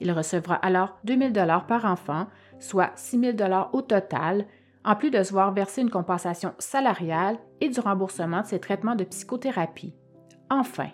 Il 0.00 0.12
recevra 0.12 0.54
alors 0.54 0.96
2000 1.04 1.32
dollars 1.32 1.66
par 1.66 1.84
enfant, 1.84 2.26
soit 2.58 2.92
6000 2.94 3.36
dollars 3.36 3.74
au 3.74 3.82
total, 3.82 4.46
en 4.84 4.94
plus 4.94 5.10
de 5.10 5.22
se 5.22 5.32
voir 5.32 5.52
verser 5.52 5.82
une 5.82 5.90
compensation 5.90 6.54
salariale 6.58 7.36
et 7.60 7.68
du 7.68 7.80
remboursement 7.80 8.40
de 8.40 8.46
ses 8.46 8.60
traitements 8.60 8.94
de 8.94 9.04
psychothérapie. 9.04 9.92
Enfin, 10.50 10.90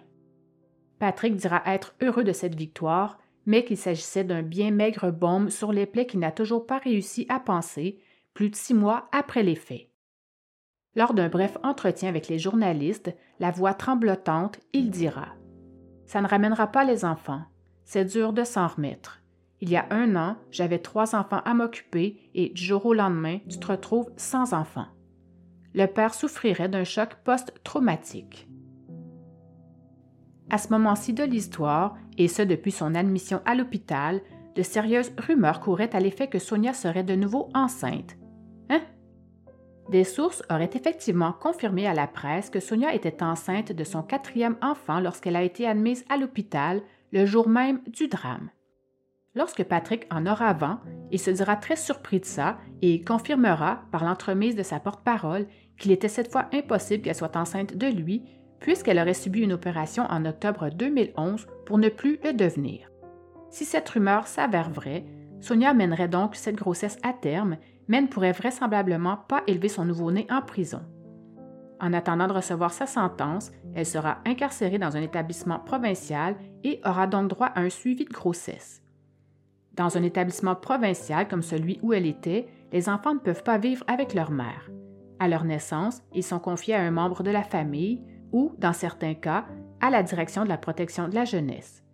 Patrick 0.98 1.36
dira 1.36 1.62
être 1.66 1.94
heureux 2.02 2.24
de 2.24 2.32
cette 2.32 2.54
victoire, 2.54 3.18
mais 3.46 3.64
qu'il 3.64 3.76
s'agissait 3.76 4.24
d'un 4.24 4.42
bien 4.42 4.70
maigre 4.70 5.10
baume 5.10 5.50
sur 5.50 5.72
les 5.72 5.86
plaies 5.86 6.06
qu'il 6.06 6.20
n'a 6.20 6.32
toujours 6.32 6.66
pas 6.66 6.78
réussi 6.78 7.26
à 7.28 7.40
penser, 7.40 7.98
plus 8.32 8.50
de 8.50 8.56
six 8.56 8.74
mois 8.74 9.08
après 9.12 9.42
les 9.42 9.54
faits. 9.54 9.90
Lors 10.96 11.14
d'un 11.14 11.28
bref 11.28 11.58
entretien 11.62 12.08
avec 12.08 12.28
les 12.28 12.38
journalistes, 12.38 13.14
la 13.40 13.50
voix 13.50 13.74
tremblotante, 13.74 14.60
il 14.72 14.90
dira 14.90 15.28
Ça 16.06 16.20
ne 16.20 16.28
ramènera 16.28 16.68
pas 16.68 16.84
les 16.84 17.04
enfants. 17.04 17.42
C'est 17.84 18.04
dur 18.04 18.32
de 18.32 18.44
s'en 18.44 18.68
remettre. 18.68 19.20
Il 19.60 19.70
y 19.70 19.76
a 19.76 19.86
un 19.90 20.16
an, 20.16 20.36
j'avais 20.50 20.78
trois 20.78 21.14
enfants 21.14 21.42
à 21.44 21.54
m'occuper 21.54 22.30
et 22.34 22.50
du 22.50 22.62
jour 22.62 22.86
au 22.86 22.94
lendemain, 22.94 23.38
tu 23.48 23.58
te 23.58 23.66
retrouves 23.66 24.10
sans 24.16 24.52
enfants. 24.52 24.88
Le 25.74 25.86
père 25.86 26.14
souffrirait 26.14 26.68
d'un 26.68 26.84
choc 26.84 27.16
post-traumatique. 27.24 28.48
À 30.54 30.58
ce 30.58 30.68
moment-ci 30.68 31.12
de 31.12 31.24
l'histoire, 31.24 31.96
et 32.16 32.28
ce 32.28 32.40
depuis 32.40 32.70
son 32.70 32.94
admission 32.94 33.40
à 33.44 33.56
l'hôpital, 33.56 34.20
de 34.54 34.62
sérieuses 34.62 35.10
rumeurs 35.18 35.58
couraient 35.58 35.96
à 35.96 35.98
l'effet 35.98 36.28
que 36.28 36.38
Sonia 36.38 36.72
serait 36.72 37.02
de 37.02 37.16
nouveau 37.16 37.48
enceinte. 37.54 38.16
Hein? 38.70 38.80
Des 39.90 40.04
sources 40.04 40.44
auraient 40.48 40.70
effectivement 40.72 41.32
confirmé 41.32 41.88
à 41.88 41.92
la 41.92 42.06
presse 42.06 42.50
que 42.50 42.60
Sonia 42.60 42.94
était 42.94 43.20
enceinte 43.20 43.72
de 43.72 43.82
son 43.82 44.04
quatrième 44.04 44.54
enfant 44.62 45.00
lorsqu'elle 45.00 45.34
a 45.34 45.42
été 45.42 45.66
admise 45.66 46.04
à 46.08 46.16
l'hôpital 46.16 46.82
le 47.10 47.26
jour 47.26 47.48
même 47.48 47.80
du 47.88 48.06
drame. 48.06 48.48
Lorsque 49.34 49.64
Patrick 49.64 50.06
en 50.12 50.24
aura 50.24 50.52
vent, 50.52 50.78
il 51.10 51.18
se 51.18 51.32
dira 51.32 51.56
très 51.56 51.74
surpris 51.74 52.20
de 52.20 52.26
ça 52.26 52.58
et 52.80 53.02
confirmera, 53.02 53.80
par 53.90 54.04
l'entremise 54.04 54.54
de 54.54 54.62
sa 54.62 54.78
porte-parole, 54.78 55.48
qu'il 55.78 55.90
était 55.90 56.06
cette 56.06 56.30
fois 56.30 56.46
impossible 56.52 57.02
qu'elle 57.02 57.16
soit 57.16 57.36
enceinte 57.36 57.76
de 57.76 57.88
lui, 57.88 58.22
puisqu'elle 58.64 58.98
aurait 58.98 59.12
subi 59.12 59.42
une 59.42 59.52
opération 59.52 60.04
en 60.04 60.24
octobre 60.24 60.70
2011 60.70 61.46
pour 61.66 61.76
ne 61.76 61.90
plus 61.90 62.18
le 62.24 62.32
devenir. 62.32 62.90
Si 63.50 63.66
cette 63.66 63.86
rumeur 63.90 64.26
s'avère 64.26 64.70
vraie, 64.70 65.04
Sonia 65.42 65.74
mènerait 65.74 66.08
donc 66.08 66.34
cette 66.34 66.56
grossesse 66.56 66.96
à 67.02 67.12
terme, 67.12 67.58
mais 67.88 68.00
ne 68.00 68.06
pourrait 68.06 68.32
vraisemblablement 68.32 69.18
pas 69.28 69.42
élever 69.46 69.68
son 69.68 69.84
nouveau-né 69.84 70.26
en 70.30 70.40
prison. 70.40 70.80
En 71.78 71.92
attendant 71.92 72.26
de 72.26 72.32
recevoir 72.32 72.72
sa 72.72 72.86
sentence, 72.86 73.52
elle 73.74 73.84
sera 73.84 74.20
incarcérée 74.24 74.78
dans 74.78 74.96
un 74.96 75.02
établissement 75.02 75.58
provincial 75.58 76.34
et 76.62 76.80
aura 76.86 77.06
donc 77.06 77.28
droit 77.28 77.48
à 77.48 77.60
un 77.60 77.68
suivi 77.68 78.06
de 78.06 78.14
grossesse. 78.14 78.82
Dans 79.74 79.98
un 79.98 80.02
établissement 80.02 80.54
provincial 80.54 81.28
comme 81.28 81.42
celui 81.42 81.80
où 81.82 81.92
elle 81.92 82.06
était, 82.06 82.46
les 82.72 82.88
enfants 82.88 83.12
ne 83.12 83.18
peuvent 83.20 83.42
pas 83.42 83.58
vivre 83.58 83.84
avec 83.88 84.14
leur 84.14 84.30
mère. 84.30 84.70
À 85.18 85.28
leur 85.28 85.44
naissance, 85.44 86.02
ils 86.14 86.22
sont 86.22 86.38
confiés 86.38 86.74
à 86.74 86.80
un 86.80 86.90
membre 86.90 87.22
de 87.22 87.30
la 87.30 87.42
famille, 87.42 88.02
ou, 88.34 88.52
dans 88.58 88.72
certains 88.72 89.14
cas, 89.14 89.46
à 89.80 89.90
la 89.90 90.02
direction 90.02 90.42
de 90.42 90.48
la 90.48 90.58
protection 90.58 91.08
de 91.08 91.14
la 91.14 91.24
jeunesse. 91.24 91.84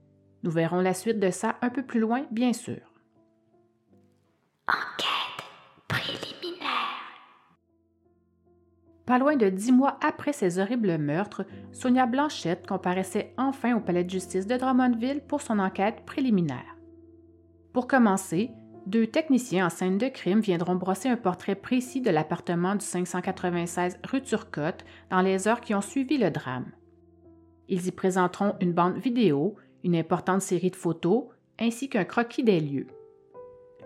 Nous 0.43 0.51
verrons 0.51 0.81
la 0.81 0.95
suite 0.95 1.21
de 1.21 1.31
ça 1.31 1.57
un 1.61 1.69
peu 1.69 1.83
plus 1.83 2.01
loin, 2.01 2.25
bien 2.31 2.55
sûr. 2.55 2.81
Enquête 4.67 5.45
préliminaire. 5.87 6.71
Pas 9.05 9.19
loin 9.19 9.37
de 9.37 9.51
dix 9.51 9.71
mois 9.71 9.99
après 10.03 10.33
ces 10.33 10.59
horribles 10.59 10.97
meurtres, 10.97 11.45
Sonia 11.73 12.07
Blanchette 12.07 12.67
comparaissait 12.67 13.35
enfin 13.37 13.77
au 13.77 13.81
palais 13.81 14.05
de 14.05 14.11
justice 14.11 14.47
de 14.47 14.57
Drummondville 14.57 15.21
pour 15.21 15.43
son 15.43 15.59
enquête 15.59 16.07
préliminaire. 16.07 16.77
Pour 17.75 17.87
commencer, 17.87 18.51
deux 18.87 19.07
techniciens 19.07 19.67
en 19.67 19.71
scène 19.71 19.99
de 19.99 20.09
crime 20.09 20.41
viendront 20.41 20.75
brosser 20.75 21.09
un 21.09 21.17
portrait 21.17 21.55
précis 21.55 22.01
de 22.01 22.11
l'appartement 22.11 22.75
du 22.75 22.85
596 22.85 23.99
rue 24.11 24.23
Turcotte 24.23 24.85
dans 25.11 25.21
les 25.21 25.49
heures 25.49 25.61
qui 25.61 25.75
ont 25.75 25.81
suivi 25.81 26.19
le 26.19 26.31
drame. 26.31 26.67
Ils 27.69 27.87
y 27.87 27.93
présenteront 27.93 28.55
une 28.61 28.73
bande 28.73 28.99
vidéo, 28.99 29.57
une 29.85 29.97
importante 29.97 30.43
série 30.43 30.71
de 30.71 30.77
photos, 30.77 31.25
ainsi 31.59 31.89
qu'un 31.89 32.05
croquis 32.05 32.43
des 32.43 32.61
lieux. 32.61 32.89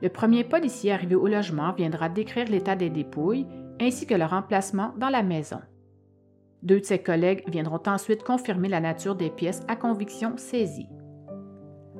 Le 0.01 0.09
premier 0.09 0.45
policier 0.45 0.93
arrivé 0.93 1.15
au 1.15 1.27
logement 1.27 1.73
viendra 1.73 2.09
décrire 2.09 2.49
l'état 2.49 2.77
des 2.77 2.91
dépouilles 2.91 3.47
ainsi 3.81 4.07
que 4.07 4.15
leur 4.15 4.33
emplacement 4.33 4.93
dans 4.97 5.09
la 5.09 5.23
maison. 5.23 5.61
Deux 6.63 6.81
de 6.81 6.85
ses 6.85 6.99
collègues 6.99 7.45
viendront 7.49 7.83
ensuite 7.87 8.23
confirmer 8.23 8.69
la 8.69 8.81
nature 8.81 9.15
des 9.15 9.31
pièces 9.31 9.63
à 9.69 9.77
conviction 9.77 10.37
saisies. 10.37 10.89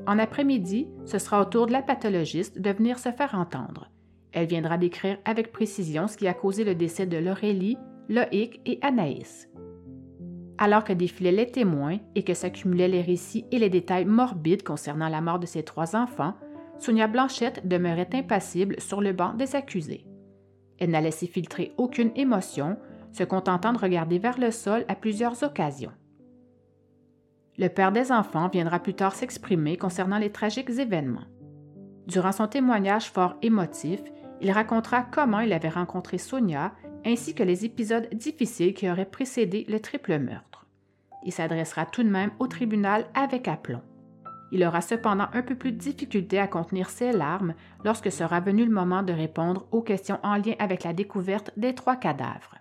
En 0.07 0.19
après-midi, 0.19 0.89
ce 1.05 1.19
sera 1.19 1.41
au 1.41 1.45
tour 1.45 1.67
de 1.67 1.73
la 1.73 1.83
pathologiste 1.83 2.61
de 2.61 2.71
venir 2.71 2.99
se 2.99 3.11
faire 3.11 3.35
entendre. 3.35 3.91
Elle 4.33 4.47
viendra 4.47 4.77
décrire 4.77 5.19
avec 5.25 5.53
précision 5.53 6.09
ce 6.09 6.17
qui 6.17 6.27
a 6.27 6.35
causé 6.35 6.65
le 6.65 6.75
décès 6.75 7.07
de 7.07 7.17
Laurélie, 7.17 7.79
Loïc 8.09 8.61
et 8.67 8.79
Anaïs. 8.83 9.49
Alors 10.59 10.85
que 10.85 10.93
défilaient 10.93 11.33
les 11.33 11.51
témoins 11.51 11.99
et 12.15 12.23
que 12.23 12.35
s'accumulaient 12.35 12.89
les 12.89 13.03
récits 13.03 13.47
et 13.51 13.59
les 13.59 13.71
détails 13.71 14.05
morbides 14.05 14.63
concernant 14.63 15.09
la 15.09 15.21
mort 15.21 15.39
de 15.39 15.47
ses 15.47 15.63
trois 15.63 15.97
enfants, 15.97 16.35
Sonia 16.79 17.07
Blanchette 17.07 17.67
demeurait 17.67 18.11
impassible 18.13 18.81
sur 18.81 19.01
le 19.01 19.13
banc 19.13 19.35
des 19.35 19.57
accusés. 19.57 20.07
Elle 20.79 20.91
n'a 20.91 21.01
laissé 21.01 21.27
filtrer 21.27 21.73
aucune 21.77 22.11
émotion, 22.17 22.77
se 23.13 23.25
contentant 23.25 23.73
de 23.73 23.79
regarder 23.79 24.19
vers 24.19 24.39
le 24.39 24.51
sol 24.51 24.85
à 24.89 24.95
plusieurs 24.95 25.43
occasions. 25.43 25.93
Le 27.57 27.69
père 27.69 27.93
des 27.93 28.11
enfants 28.11 28.49
viendra 28.49 28.81
plus 28.81 28.95
tard 28.95 29.15
s'exprimer 29.15 29.77
concernant 29.77 30.19
les 30.19 30.33
tragiques 30.33 30.71
événements. 30.71 31.29
Durant 32.07 32.33
son 32.33 32.49
témoignage 32.49 33.11
fort 33.11 33.37
émotif, 33.43 34.01
il 34.41 34.51
racontera 34.51 35.03
comment 35.03 35.41
il 35.41 35.53
avait 35.53 35.69
rencontré 35.69 36.19
Sonia 36.19 36.73
ainsi 37.07 37.35
que 37.35 37.43
les 37.43 37.65
épisodes 37.65 38.09
difficiles 38.13 38.75
qui 38.75 38.91
auraient 38.91 39.05
précédé 39.05 39.67
le 39.69 39.79
triple 39.79 40.19
meurtre. 40.19 40.67
Il 41.25 41.33
s'adressera 41.33 41.87
tout 41.87 42.03
de 42.03 42.09
même 42.09 42.33
au 42.39 42.47
tribunal 42.47 43.07
avec 43.15 43.47
aplomb. 43.47 43.83
Il 44.53 44.65
aura 44.65 44.81
cependant 44.81 45.29
un 45.33 45.43
peu 45.43 45.55
plus 45.55 45.73
de 45.73 45.79
difficulté 45.79 46.39
à 46.39 46.47
contenir 46.47 46.91
ses 46.91 47.13
larmes 47.13 47.55
lorsque 47.85 48.13
sera 48.13 48.41
venu 48.41 48.65
le 48.65 48.71
moment 48.71 49.03
de 49.03 49.13
répondre 49.13 49.67
aux 49.71 49.83
questions 49.83 50.19
en 50.23 50.37
lien 50.37 50.55
avec 50.59 50.85
la 50.85 50.93
découverte 50.93 51.53
des 51.57 51.75
trois 51.75 51.97
cadavres. 51.97 52.57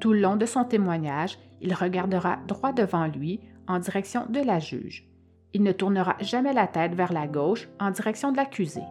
Tout 0.00 0.12
le 0.12 0.20
long 0.20 0.36
de 0.36 0.46
son 0.46 0.64
témoignage, 0.64 1.38
il 1.60 1.74
regardera 1.74 2.38
droit 2.46 2.72
devant 2.72 3.06
lui 3.06 3.40
en 3.68 3.78
direction 3.78 4.26
de 4.28 4.40
la 4.40 4.58
juge. 4.58 5.06
Il 5.54 5.62
ne 5.62 5.72
tournera 5.72 6.16
jamais 6.20 6.52
la 6.52 6.66
tête 6.66 6.94
vers 6.94 7.12
la 7.12 7.26
gauche 7.26 7.68
en 7.78 7.90
direction 7.90 8.32
de 8.32 8.36
l'accusé. 8.36 8.82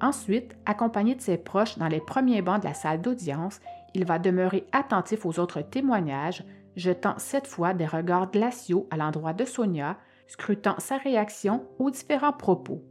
Ensuite, 0.00 0.56
accompagné 0.66 1.14
de 1.14 1.20
ses 1.20 1.38
proches 1.38 1.78
dans 1.78 1.88
les 1.88 2.00
premiers 2.00 2.42
bancs 2.42 2.60
de 2.60 2.66
la 2.66 2.74
salle 2.74 3.00
d'audience, 3.00 3.60
il 3.94 4.04
va 4.04 4.18
demeurer 4.18 4.66
attentif 4.72 5.26
aux 5.26 5.40
autres 5.40 5.62
témoignages, 5.62 6.44
jetant 6.76 7.14
cette 7.18 7.48
fois 7.48 7.74
des 7.74 7.86
regards 7.86 8.30
glaciaux 8.30 8.86
à 8.90 8.96
l'endroit 8.96 9.32
de 9.32 9.44
Sonia, 9.44 9.98
scrutant 10.28 10.78
sa 10.78 10.98
réaction 10.98 11.66
aux 11.78 11.90
différents 11.90 12.32
propos. 12.32 12.84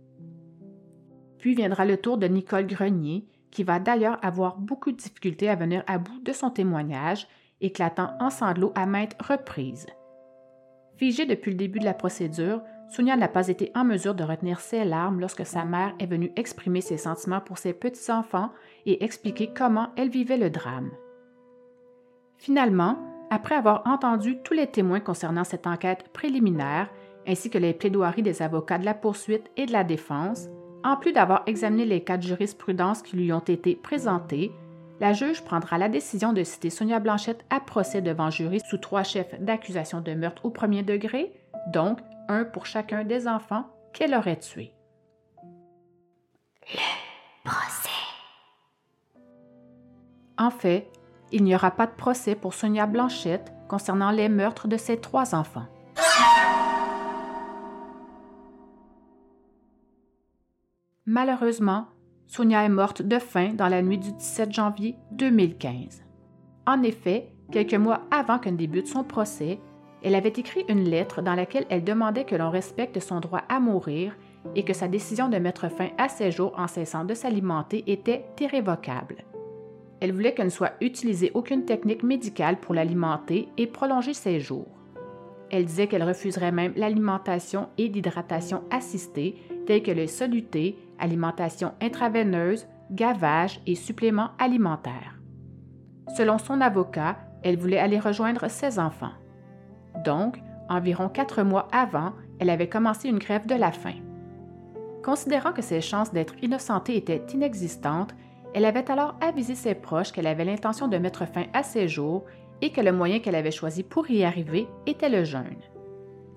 Puis 1.38 1.56
viendra 1.56 1.86
le 1.86 1.98
tour 1.98 2.18
de 2.18 2.28
Nicole 2.28 2.68
Grenier, 2.68 3.28
qui 3.52 3.64
va 3.64 3.80
d'ailleurs 3.80 4.20
avoir 4.22 4.58
beaucoup 4.58 4.92
de 4.92 4.98
difficultés 4.98 5.50
à 5.50 5.56
venir 5.56 5.84
à 5.88 5.98
bout 6.00 6.20
de 6.20 6.34
son 6.34 6.50
témoignage, 6.50 7.28
éclatant 7.62 8.12
en 8.20 8.30
sanglots 8.30 8.74
à 8.76 8.86
maintes 8.86 9.16
reprises. 9.22 9.88
Figée 10.98 11.26
depuis 11.28 11.52
le 11.52 11.58
début 11.58 11.80
de 11.80 11.86
la 11.86 11.94
procédure, 11.94 12.62
Sonia 12.90 13.16
n'a 13.16 13.28
pas 13.28 13.50
été 13.50 13.72
en 13.76 13.84
mesure 13.84 14.16
de 14.16 14.24
retenir 14.24 14.60
ses 14.60 14.84
larmes 14.84 15.20
lorsque 15.20 15.46
sa 15.46 15.64
mère 15.64 15.94
est 16.00 16.08
venue 16.08 16.32
exprimer 16.36 16.82
ses 16.82 16.98
sentiments 16.98 17.42
pour 17.42 17.60
ses 17.60 17.74
petits-enfants 17.74 18.52
et 18.86 19.04
expliquer 19.04 19.52
comment 19.56 19.90
elle 19.96 20.10
vivait 20.10 20.38
le 20.38 20.50
drame. 20.50 20.90
Finalement, 22.38 22.98
après 23.30 23.56
avoir 23.56 23.86
entendu 23.86 24.38
tous 24.44 24.54
les 24.54 24.68
témoins 24.68 25.00
concernant 25.00 25.44
cette 25.44 25.68
enquête 25.68 26.10
préliminaire, 26.14 26.90
ainsi 27.28 27.50
que 27.50 27.58
les 27.58 27.74
plaidoiries 27.74 28.24
des 28.24 28.42
avocats 28.42 28.78
de 28.80 28.86
la 28.86 28.94
poursuite 28.94 29.52
et 29.56 29.66
de 29.66 29.74
la 29.74 29.84
défense, 29.84 30.48
en 30.84 30.96
plus 30.96 31.12
d'avoir 31.12 31.44
examiné 31.46 31.86
les 31.86 32.04
cas 32.04 32.18
de 32.18 32.24
jurisprudence 32.24 33.02
qui 33.02 33.18
lui 33.18 33.34
ont 33.34 33.40
été 33.40 33.76
présentés, 33.76 34.52
la 35.00 35.14
juge 35.14 35.44
prendra 35.44 35.78
la 35.78 35.90
décision 35.90 36.34
de 36.34 36.44
citer 36.44 36.70
Sonia 36.70 37.00
Blanchette 37.00 37.46
à 37.50 37.60
procès 37.60 38.02
devant 38.02 38.30
jury 38.30 38.60
sous 38.60 38.78
trois 38.78 39.04
chefs 39.04 39.40
d'accusation 39.40 40.02
de 40.02 40.14
meurtre 40.14 40.46
au 40.46 40.50
premier 40.50 40.84
degré, 40.84 41.34
donc 41.72 42.00
un 42.28 42.44
pour 42.44 42.66
chacun 42.66 43.04
des 43.04 43.28
enfants 43.28 43.68
qu'elle 43.94 44.16
aurait 44.16 44.40
tués. 44.40 44.74
Le 46.74 47.50
procès. 47.50 47.90
En 50.38 50.50
fait, 50.50 50.92
il 51.32 51.44
n'y 51.44 51.56
aura 51.56 51.72
pas 51.72 51.88
de 51.88 51.96
procès 51.96 52.36
pour 52.36 52.54
Sonia 52.54 52.86
Blanchette 52.86 53.54
concernant 53.68 54.12
les 54.12 54.30
meurtres 54.30 54.68
de 54.68 54.78
ses 54.78 55.00
trois 55.00 55.36
enfants. 55.36 55.66
Malheureusement, 61.06 61.88
Sonia 62.28 62.66
est 62.66 62.70
morte 62.70 63.02
de 63.02 63.20
faim 63.20 63.54
dans 63.54 63.70
la 63.70 63.82
nuit 63.82 63.98
du 63.98 64.12
17 64.12 64.52
janvier 64.52 64.96
2015. 65.14 66.04
En 66.68 66.84
effet, 66.84 67.30
quelques 67.54 67.74
mois 67.74 68.02
avant 68.12 68.38
qu'un 68.38 68.52
débute 68.52 68.88
son 68.88 69.06
procès, 69.06 69.60
elle 70.04 70.14
avait 70.14 70.28
écrit 70.30 70.66
une 70.68 70.84
lettre 70.84 71.22
dans 71.22 71.36
laquelle 71.36 71.66
elle 71.70 71.86
demandait 71.86 72.26
que 72.26 72.36
l'on 72.36 72.50
respecte 72.50 73.00
son 73.00 73.22
droit 73.22 73.44
à 73.48 73.62
mourir 73.62 74.14
et 74.56 74.64
que 74.64 74.74
sa 74.74 74.90
décision 74.90 75.30
de 75.30 75.38
mettre 75.38 75.70
fin 75.70 75.90
à 75.98 76.10
ses 76.10 76.32
jours 76.32 76.54
en 76.58 76.68
cessant 76.68 77.06
de 77.06 77.14
s'alimenter 77.14 77.86
était 77.88 78.26
irrévocable. 78.42 79.24
Elle 80.02 80.12
voulait 80.12 80.34
que 80.34 80.44
ne 80.44 80.50
soit 80.50 80.74
utilisée 80.82 81.32
aucune 81.34 81.64
technique 81.64 82.04
médicale 82.04 82.60
pour 82.60 82.76
l'alimenter 82.76 83.48
et 83.58 83.68
prolonger 83.68 84.14
ses 84.14 84.42
jours. 84.42 84.68
Elle 85.50 85.66
disait 85.66 85.88
qu'elle 85.88 86.04
refuserait 86.04 86.52
même 86.52 86.74
l'alimentation 86.76 87.70
et 87.78 87.88
l'hydratation 87.88 88.64
assistée, 88.70 89.38
telles 89.66 89.82
que 89.82 89.92
les 89.92 90.08
solutés, 90.08 90.78
alimentation 91.00 91.74
intraveineuse, 91.82 92.68
gavage 92.92 93.60
et 93.66 93.76
suppléments 93.76 94.32
alimentaires. 94.40 95.16
Selon 96.16 96.38
son 96.38 96.62
avocat, 96.62 97.18
elle 97.44 97.58
voulait 97.58 97.80
aller 97.80 98.00
rejoindre 98.00 98.50
ses 98.50 98.80
enfants. 98.80 99.12
Donc, 100.06 100.40
environ 100.70 101.10
quatre 101.10 101.44
mois 101.44 101.68
avant, 101.72 102.14
elle 102.40 102.50
avait 102.50 102.70
commencé 102.70 103.10
une 103.10 103.20
grève 103.20 103.46
de 103.48 103.56
la 103.56 103.72
faim. 103.72 103.96
Considérant 105.04 105.54
que 105.54 105.62
ses 105.62 105.82
chances 105.82 106.12
d'être 106.12 106.36
innocentée 106.42 106.98
étaient 106.98 107.26
inexistantes, 107.34 108.14
elle 108.54 108.66
avait 108.66 108.90
alors 108.92 109.16
avisé 109.22 109.56
ses 109.56 109.76
proches 109.76 110.12
qu'elle 110.12 110.28
avait 110.28 110.46
l'intention 110.46 110.88
de 110.88 110.98
mettre 110.98 111.26
fin 111.26 111.46
à 111.54 111.64
ses 111.64 111.88
jours 111.88 112.26
et 112.62 112.72
que 112.72 112.82
le 112.82 112.92
moyen 112.92 113.20
qu'elle 113.20 113.36
avait 113.36 113.52
choisi 113.52 113.84
pour 113.84 114.10
y 114.10 114.24
arriver 114.24 114.68
était 114.86 115.10
le 115.10 115.24
jeûne. 115.24 115.62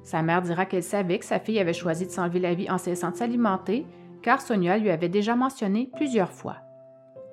Sa 0.03 0.23
mère 0.23 0.43
dira 0.43 0.67
qu'elle 0.67 0.83
savait 0.83 1.19
que 1.19 1.25
sa 1.25 1.39
fille 1.39 1.59
avait 1.59 1.73
choisi 1.73 2.07
de 2.07 2.11
s'enlever 2.11 2.41
la 2.41 2.55
vie 2.55 2.71
en 2.71 2.79
cessant 2.79 3.11
de 3.11 3.17
s'alimenter, 3.17 3.87
car 4.23 4.41
Sonia 4.41 4.79
lui 4.79 4.91
avait 4.91 5.09
déjà 5.09 5.37
mentionné 5.37 5.91
plusieurs 5.97 6.33
fois. 6.33 6.57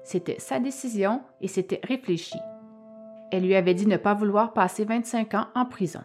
C'était 0.04 0.40
sa 0.40 0.60
décision 0.60 1.22
et 1.42 1.48
c'était 1.48 1.82
réfléchi. 1.84 2.38
Elle 3.32 3.44
lui 3.44 3.56
avait 3.56 3.74
dit 3.74 3.88
ne 3.88 3.98
pas 3.98 4.14
vouloir 4.14 4.54
passer 4.54 4.86
25 4.86 5.34
ans 5.34 5.48
en 5.54 5.66
prison. 5.66 6.02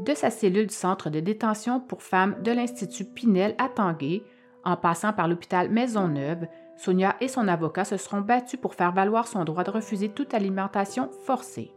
De 0.00 0.14
sa 0.14 0.30
cellule 0.30 0.66
du 0.66 0.74
centre 0.74 1.10
de 1.10 1.20
détention 1.20 1.80
pour 1.80 2.02
femmes 2.02 2.36
de 2.42 2.52
l'Institut 2.52 3.04
Pinel 3.04 3.54
à 3.58 3.68
Tanguay, 3.68 4.22
en 4.64 4.76
passant 4.76 5.12
par 5.12 5.28
l'hôpital 5.28 5.70
Maisonneuve, 5.70 6.46
Sonia 6.76 7.16
et 7.20 7.28
son 7.28 7.48
avocat 7.48 7.84
se 7.84 7.96
seront 7.96 8.22
battus 8.22 8.58
pour 8.58 8.74
faire 8.74 8.92
valoir 8.92 9.26
son 9.28 9.44
droit 9.44 9.64
de 9.64 9.70
refuser 9.70 10.08
toute 10.08 10.32
alimentation 10.32 11.10
forcée. 11.24 11.74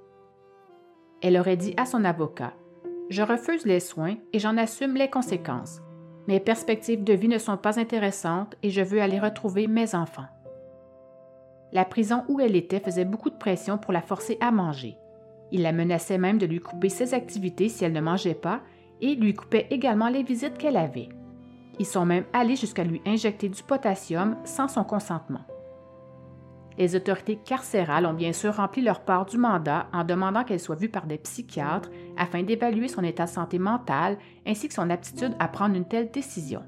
Elle 1.22 1.38
aurait 1.38 1.58
dit 1.58 1.74
à 1.78 1.86
son 1.86 2.06
avocat 2.06 2.54
Je 3.10 3.22
refuse 3.22 3.66
les 3.66 3.82
soins 3.82 4.16
et 4.32 4.40
j'en 4.40 4.58
assume 4.58 4.96
les 4.96 5.10
conséquences. 5.10 5.83
Mes 6.28 6.40
perspectives 6.40 7.04
de 7.04 7.14
vie 7.14 7.28
ne 7.28 7.38
sont 7.38 7.58
pas 7.58 7.80
intéressantes 7.80 8.56
et 8.64 8.70
je 8.70 8.82
veux 8.82 9.02
aller 9.02 9.20
retrouver 9.20 9.68
mes 9.68 9.94
enfants. 9.94 10.28
La 11.74 11.86
prison 11.86 12.24
où 12.30 12.40
elle 12.40 12.56
était 12.56 12.80
faisait 12.80 13.04
beaucoup 13.04 13.30
de 13.30 13.38
pression 13.38 13.78
pour 13.78 13.92
la 13.92 14.02
forcer 14.02 14.38
à 14.40 14.52
manger. 14.52 14.96
Il 15.52 15.64
la 15.64 15.72
menaçait 15.72 16.18
même 16.18 16.38
de 16.38 16.46
lui 16.46 16.60
couper 16.60 16.90
ses 16.90 17.14
activités 17.14 17.68
si 17.68 17.84
elle 17.84 17.94
ne 17.94 18.02
mangeait 18.02 18.36
pas 18.36 18.62
et 19.02 19.16
lui 19.16 19.34
coupait 19.34 19.68
également 19.70 20.08
les 20.08 20.24
visites 20.24 20.58
qu'elle 20.58 20.78
avait. 20.78 21.10
Ils 21.80 21.86
sont 21.86 22.06
même 22.06 22.26
allés 22.32 22.56
jusqu'à 22.56 22.84
lui 22.84 23.02
injecter 23.06 23.50
du 23.50 23.62
potassium 23.64 24.38
sans 24.46 24.68
son 24.68 24.84
consentement. 24.84 25.42
Les 26.78 26.96
autorités 26.96 27.36
carcérales 27.36 28.06
ont 28.06 28.14
bien 28.14 28.34
sûr 28.34 28.56
rempli 28.56 28.82
leur 28.82 29.02
part 29.02 29.26
du 29.26 29.38
mandat 29.38 29.88
en 29.94 30.04
demandant 30.04 30.44
qu'elle 30.44 30.60
soit 30.60 30.76
vue 30.76 30.90
par 30.90 31.06
des 31.06 31.18
psychiatres 31.18 31.90
afin 32.18 32.44
d'évaluer 32.44 32.88
son 32.88 33.04
état 33.04 33.26
de 33.26 33.30
santé 33.30 33.60
mentale 33.60 34.18
ainsi 34.48 34.68
que 34.68 34.74
son 34.74 34.90
aptitude 34.90 35.36
à 35.40 35.48
prendre 35.48 35.76
une 35.76 35.88
telle 35.88 36.12
décision. 36.12 36.64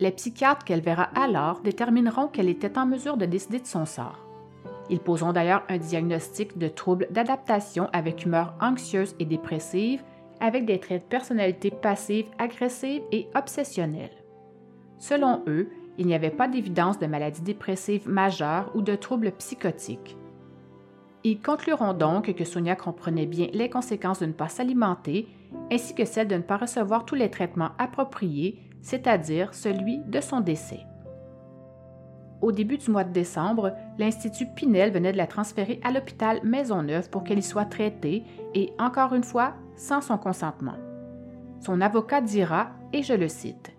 Les 0.00 0.10
psychiatres 0.10 0.64
qu'elle 0.64 0.82
verra 0.82 1.08
alors 1.14 1.60
détermineront 1.60 2.28
qu'elle 2.28 2.48
était 2.48 2.78
en 2.78 2.86
mesure 2.86 3.16
de 3.16 3.26
décider 3.26 3.60
de 3.60 3.66
son 3.66 3.86
sort. 3.86 4.26
Ils 4.90 5.00
poseront 5.00 5.32
d'ailleurs 5.32 5.64
un 5.68 5.78
diagnostic 5.78 6.58
de 6.58 6.68
troubles 6.68 7.08
d'adaptation 7.10 7.88
avec 7.92 8.24
humeur 8.24 8.54
anxieuse 8.60 9.16
et 9.18 9.24
dépressive 9.24 10.02
avec 10.40 10.66
des 10.66 10.78
traits 10.78 11.04
de 11.04 11.08
personnalité 11.08 11.70
passive, 11.70 12.26
agressive 12.38 13.02
et 13.10 13.28
obsessionnelle. 13.34 14.10
Selon 14.98 15.42
eux, 15.46 15.70
il 15.98 16.06
n'y 16.06 16.14
avait 16.14 16.30
pas 16.30 16.48
d'évidence 16.48 16.98
de 16.98 17.06
maladie 17.06 17.42
dépressive 17.42 18.08
majeure 18.08 18.70
ou 18.74 18.82
de 18.82 18.94
troubles 18.94 19.32
psychotiques. 19.32 20.16
Ils 21.24 21.40
concluront 21.40 21.92
donc 21.92 22.32
que 22.34 22.44
Sonia 22.44 22.76
comprenait 22.76 23.26
bien 23.26 23.48
les 23.52 23.68
conséquences 23.68 24.20
de 24.20 24.26
ne 24.26 24.32
pas 24.32 24.48
s'alimenter, 24.48 25.28
ainsi 25.72 25.94
que 25.94 26.04
celles 26.04 26.28
de 26.28 26.36
ne 26.36 26.42
pas 26.42 26.56
recevoir 26.56 27.04
tous 27.04 27.16
les 27.16 27.30
traitements 27.30 27.72
appropriés, 27.78 28.60
c'est-à-dire 28.80 29.52
celui 29.52 29.98
de 30.06 30.20
son 30.20 30.40
décès. 30.40 30.86
Au 32.42 32.52
début 32.52 32.76
du 32.76 32.90
mois 32.90 33.02
de 33.02 33.12
décembre, 33.12 33.72
l'Institut 33.98 34.46
Pinel 34.54 34.92
venait 34.92 35.12
de 35.12 35.16
la 35.16 35.26
transférer 35.26 35.80
à 35.82 35.90
l'hôpital 35.90 36.38
Maisonneuve 36.44 37.10
pour 37.10 37.24
qu'elle 37.24 37.38
y 37.38 37.42
soit 37.42 37.64
traitée 37.64 38.24
et, 38.54 38.72
encore 38.78 39.14
une 39.14 39.24
fois, 39.24 39.54
sans 39.74 40.00
son 40.00 40.18
consentement. 40.18 40.76
Son 41.60 41.80
avocat 41.80 42.20
dira, 42.20 42.68
et 42.92 43.02
je 43.02 43.14
le 43.14 43.28
cite, 43.28 43.75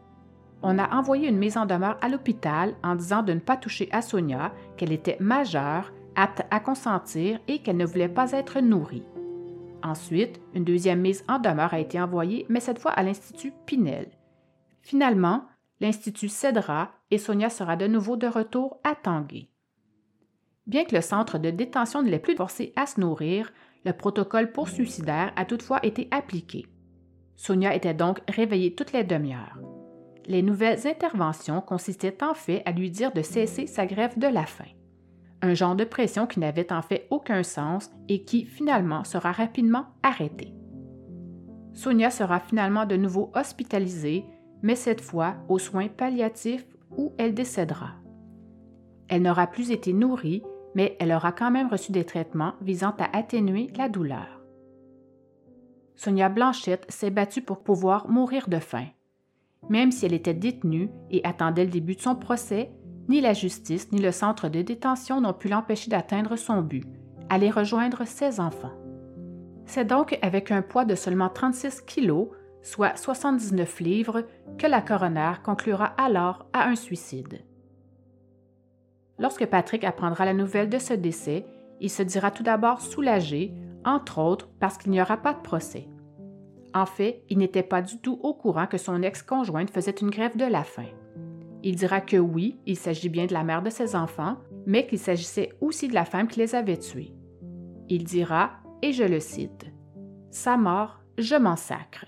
On 0.63 0.79
a 0.79 0.95
envoyé 0.95 1.29
une 1.29 1.37
mise 1.37 1.57
en 1.57 1.65
demeure 1.65 1.97
à 2.01 2.09
l'hôpital 2.09 2.75
en 2.83 2.95
disant 2.95 3.23
de 3.23 3.33
ne 3.33 3.39
pas 3.39 3.57
toucher 3.57 3.89
à 3.91 4.01
Sonia, 4.01 4.53
qu'elle 4.75 4.91
était 4.91 5.17
majeure, 5.19 5.93
apte 6.15 6.41
à 6.49 6.59
consentir 6.59 7.39
et 7.47 7.59
qu'elle 7.59 7.77
ne 7.77 7.85
voulait 7.85 8.09
pas 8.09 8.31
être 8.31 8.59
nourrie. 8.59 9.05
Ensuite, 9.83 10.41
une 10.55 10.63
deuxième 10.63 11.01
mise 11.01 11.23
en 11.27 11.39
demeure 11.39 11.73
a 11.73 11.79
été 11.79 12.01
envoyée, 12.01 12.45
mais 12.49 12.59
cette 12.59 12.79
fois 12.79 12.91
à 12.91 13.03
l'Institut 13.03 13.53
Pinel. 13.65 14.07
Finalement, 14.81 15.45
l'Institut 15.79 16.29
cédera 16.29 16.91
et 17.11 17.19
Sonia 17.19 17.49
sera 17.49 17.75
de 17.75 17.85
nouveau 17.85 18.17
de 18.17 18.27
retour 18.27 18.79
à 18.83 18.95
Tanguay. 18.95 19.49
Bien 20.65 20.85
que 20.85 20.95
le 20.95 21.01
centre 21.01 21.37
de 21.37 21.51
détention 21.51 22.01
ne 22.01 22.09
l'ait 22.09 22.19
plus 22.19 22.35
forcé 22.35 22.73
à 22.75 22.87
se 22.87 22.99
nourrir, 22.99 23.53
le 23.85 23.93
protocole 23.93 24.51
pour 24.51 24.67
suicidaire 24.67 25.31
a 25.35 25.45
toutefois 25.45 25.85
été 25.85 26.07
appliqué. 26.11 26.65
Sonia 27.35 27.75
était 27.75 27.93
donc 27.93 28.19
réveillée 28.27 28.73
toutes 28.73 28.91
les 28.91 29.03
demi-heures. 29.03 29.76
Les 30.27 30.41
nouvelles 30.41 30.85
interventions 30.87 31.61
consistaient 31.61 32.23
en 32.23 32.33
fait 32.33 32.61
à 32.65 32.71
lui 32.71 32.91
dire 32.91 33.13
de 33.13 33.21
cesser 33.21 33.65
sa 33.65 33.85
grève 33.85 34.17
de 34.19 34.27
la 34.27 34.45
faim. 34.45 34.65
Un 35.41 35.53
genre 35.53 35.75
de 35.75 35.85
pression 35.85 36.27
qui 36.27 36.39
n'avait 36.39 36.73
en 36.73 36.81
fait 36.81 37.07
aucun 37.09 37.43
sens 37.43 37.89
et 38.09 38.23
qui 38.23 38.45
finalement 38.45 39.03
sera 39.03 39.31
rapidement 39.31 39.85
arrêté. 40.03 40.53
Sonia 41.73 42.09
sera 42.09 42.39
finalement 42.39 42.85
de 42.85 42.97
nouveau 42.97 43.31
hospitalisée, 43.35 44.25
mais 44.63 44.75
cette 44.75 45.01
fois 45.01 45.35
aux 45.47 45.59
soins 45.59 45.87
palliatifs 45.87 46.65
où 46.97 47.13
elle 47.17 47.33
décédera. 47.33 47.91
Elle 49.07 49.21
n'aura 49.21 49.47
plus 49.47 49.71
été 49.71 49.93
nourrie 49.93 50.43
mais 50.77 50.95
elle 50.99 51.11
aura 51.11 51.31
quand 51.31 51.49
même 51.49 51.69
reçu 51.69 51.91
des 51.91 52.05
traitements 52.05 52.53
visant 52.61 52.95
à 52.99 53.17
atténuer 53.17 53.71
la 53.77 53.89
douleur. 53.89 54.43
Sonia 55.95 56.29
Blanchette 56.29 56.85
s'est 56.87 57.09
battue 57.09 57.41
pour 57.41 57.63
pouvoir 57.63 58.07
mourir 58.09 58.47
de 58.47 58.59
faim. 58.59 58.85
Même 59.69 59.91
si 59.91 60.05
elle 60.05 60.13
était 60.13 60.33
détenue 60.33 60.89
et 61.11 61.23
attendait 61.25 61.65
le 61.65 61.71
début 61.71 61.95
de 61.95 62.01
son 62.01 62.15
procès, 62.15 62.71
ni 63.09 63.21
la 63.21 63.33
justice 63.33 63.91
ni 63.91 63.99
le 64.01 64.11
centre 64.11 64.49
de 64.49 64.61
détention 64.61 65.21
n'ont 65.21 65.33
pu 65.33 65.47
l'empêcher 65.47 65.89
d'atteindre 65.89 66.35
son 66.35 66.61
but, 66.61 66.85
aller 67.29 67.49
rejoindre 67.49 68.05
ses 68.05 68.39
enfants. 68.39 68.73
C'est 69.65 69.85
donc 69.85 70.17
avec 70.21 70.51
un 70.51 70.61
poids 70.61 70.85
de 70.85 70.95
seulement 70.95 71.29
36 71.29 71.81
kilos, 71.81 72.29
soit 72.61 72.95
79 72.95 73.79
livres, 73.81 74.25
que 74.57 74.67
la 74.67 74.81
coroner 74.81 75.33
conclura 75.43 75.85
alors 75.97 76.45
à 76.53 76.67
un 76.67 76.75
suicide. 76.75 77.43
Lorsque 79.19 79.45
Patrick 79.45 79.83
apprendra 79.83 80.25
la 80.25 80.33
nouvelle 80.33 80.69
de 80.69 80.77
ce 80.77 80.93
décès, 80.93 81.45
il 81.81 81.89
se 81.89 82.03
dira 82.03 82.31
tout 82.31 82.43
d'abord 82.43 82.81
soulagé, 82.81 83.53
entre 83.83 84.19
autres 84.19 84.49
parce 84.59 84.77
qu'il 84.77 84.91
n'y 84.91 85.01
aura 85.01 85.17
pas 85.17 85.33
de 85.33 85.41
procès. 85.41 85.87
En 86.73 86.85
fait, 86.85 87.23
il 87.29 87.37
n'était 87.37 87.63
pas 87.63 87.81
du 87.81 87.99
tout 87.99 88.19
au 88.21 88.33
courant 88.33 88.67
que 88.67 88.77
son 88.77 89.01
ex-conjointe 89.01 89.71
faisait 89.71 89.91
une 89.91 90.09
grève 90.09 90.37
de 90.37 90.45
la 90.45 90.63
faim. 90.63 90.89
Il 91.63 91.75
dira 91.75 92.01
que 92.01 92.17
oui, 92.17 92.57
il 92.65 92.77
s'agit 92.77 93.09
bien 93.09 93.25
de 93.25 93.33
la 93.33 93.43
mère 93.43 93.61
de 93.61 93.69
ses 93.69 93.95
enfants, 93.95 94.37
mais 94.65 94.85
qu'il 94.85 94.99
s'agissait 94.99 95.53
aussi 95.61 95.87
de 95.87 95.93
la 95.93 96.05
femme 96.05 96.27
qui 96.27 96.39
les 96.39 96.55
avait 96.55 96.77
tués. 96.77 97.13
Il 97.89 98.03
dira, 98.03 98.51
et 98.81 98.91
je 98.91 99.03
le 99.03 99.19
cite, 99.19 99.65
Sa 100.29 100.57
mort, 100.57 100.99
je 101.17 101.35
m'en 101.35 101.55
sacre. 101.55 102.05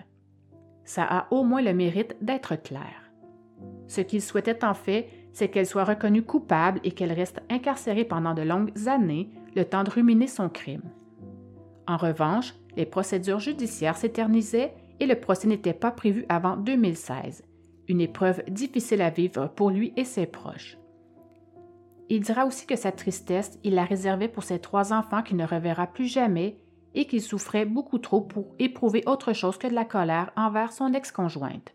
Ça 0.84 1.04
a 1.04 1.28
au 1.32 1.44
moins 1.44 1.62
le 1.62 1.74
mérite 1.74 2.16
d'être 2.22 2.56
clair. 2.56 3.12
Ce 3.88 4.02
qu'il 4.02 4.22
souhaitait 4.22 4.64
en 4.64 4.74
fait, 4.74 5.10
c'est 5.34 5.50
qu'elle 5.50 5.66
soit 5.66 5.84
reconnue 5.84 6.24
coupable 6.24 6.80
et 6.84 6.92
qu'elle 6.92 7.12
reste 7.12 7.42
incarcérée 7.50 8.06
pendant 8.06 8.34
de 8.34 8.42
longues 8.42 8.88
années, 8.88 9.30
le 9.56 9.66
temps 9.66 9.84
de 9.84 9.90
ruminer 9.90 10.28
son 10.28 10.50
crime. 10.50 10.84
En 11.90 11.98
revanche, 11.98 12.54
les 12.78 12.86
procédures 12.86 13.40
judiciaires 13.40 13.98
s'éternisaient 13.98 14.76
et 15.00 15.08
le 15.08 15.20
procès 15.20 15.48
n'était 15.48 15.74
pas 15.74 15.90
prévu 15.90 16.24
avant 16.30 16.56
2016, 16.56 17.44
une 17.88 18.00
épreuve 18.00 18.44
difficile 18.48 19.02
à 19.02 19.10
vivre 19.10 19.48
pour 19.48 19.72
lui 19.72 19.92
et 19.98 20.06
ses 20.06 20.28
proches. 20.28 20.78
Il 22.08 22.22
dira 22.22 22.46
aussi 22.46 22.68
que 22.68 22.76
sa 22.76 22.92
tristesse, 22.92 23.58
il 23.64 23.74
la 23.74 23.86
réservait 23.86 24.28
pour 24.28 24.44
ses 24.44 24.60
trois 24.60 24.94
enfants 24.94 25.24
qu'il 25.24 25.38
ne 25.38 25.48
reverra 25.48 25.88
plus 25.88 26.06
jamais 26.06 26.58
et 26.94 27.06
qu'il 27.06 27.24
souffrait 27.24 27.66
beaucoup 27.66 27.98
trop 27.98 28.22
pour 28.22 28.54
éprouver 28.60 29.02
autre 29.08 29.34
chose 29.34 29.58
que 29.58 29.68
de 29.68 29.74
la 29.74 29.86
colère 29.86 30.32
envers 30.38 30.72
son 30.72 30.94
ex-conjointe. 30.94 31.74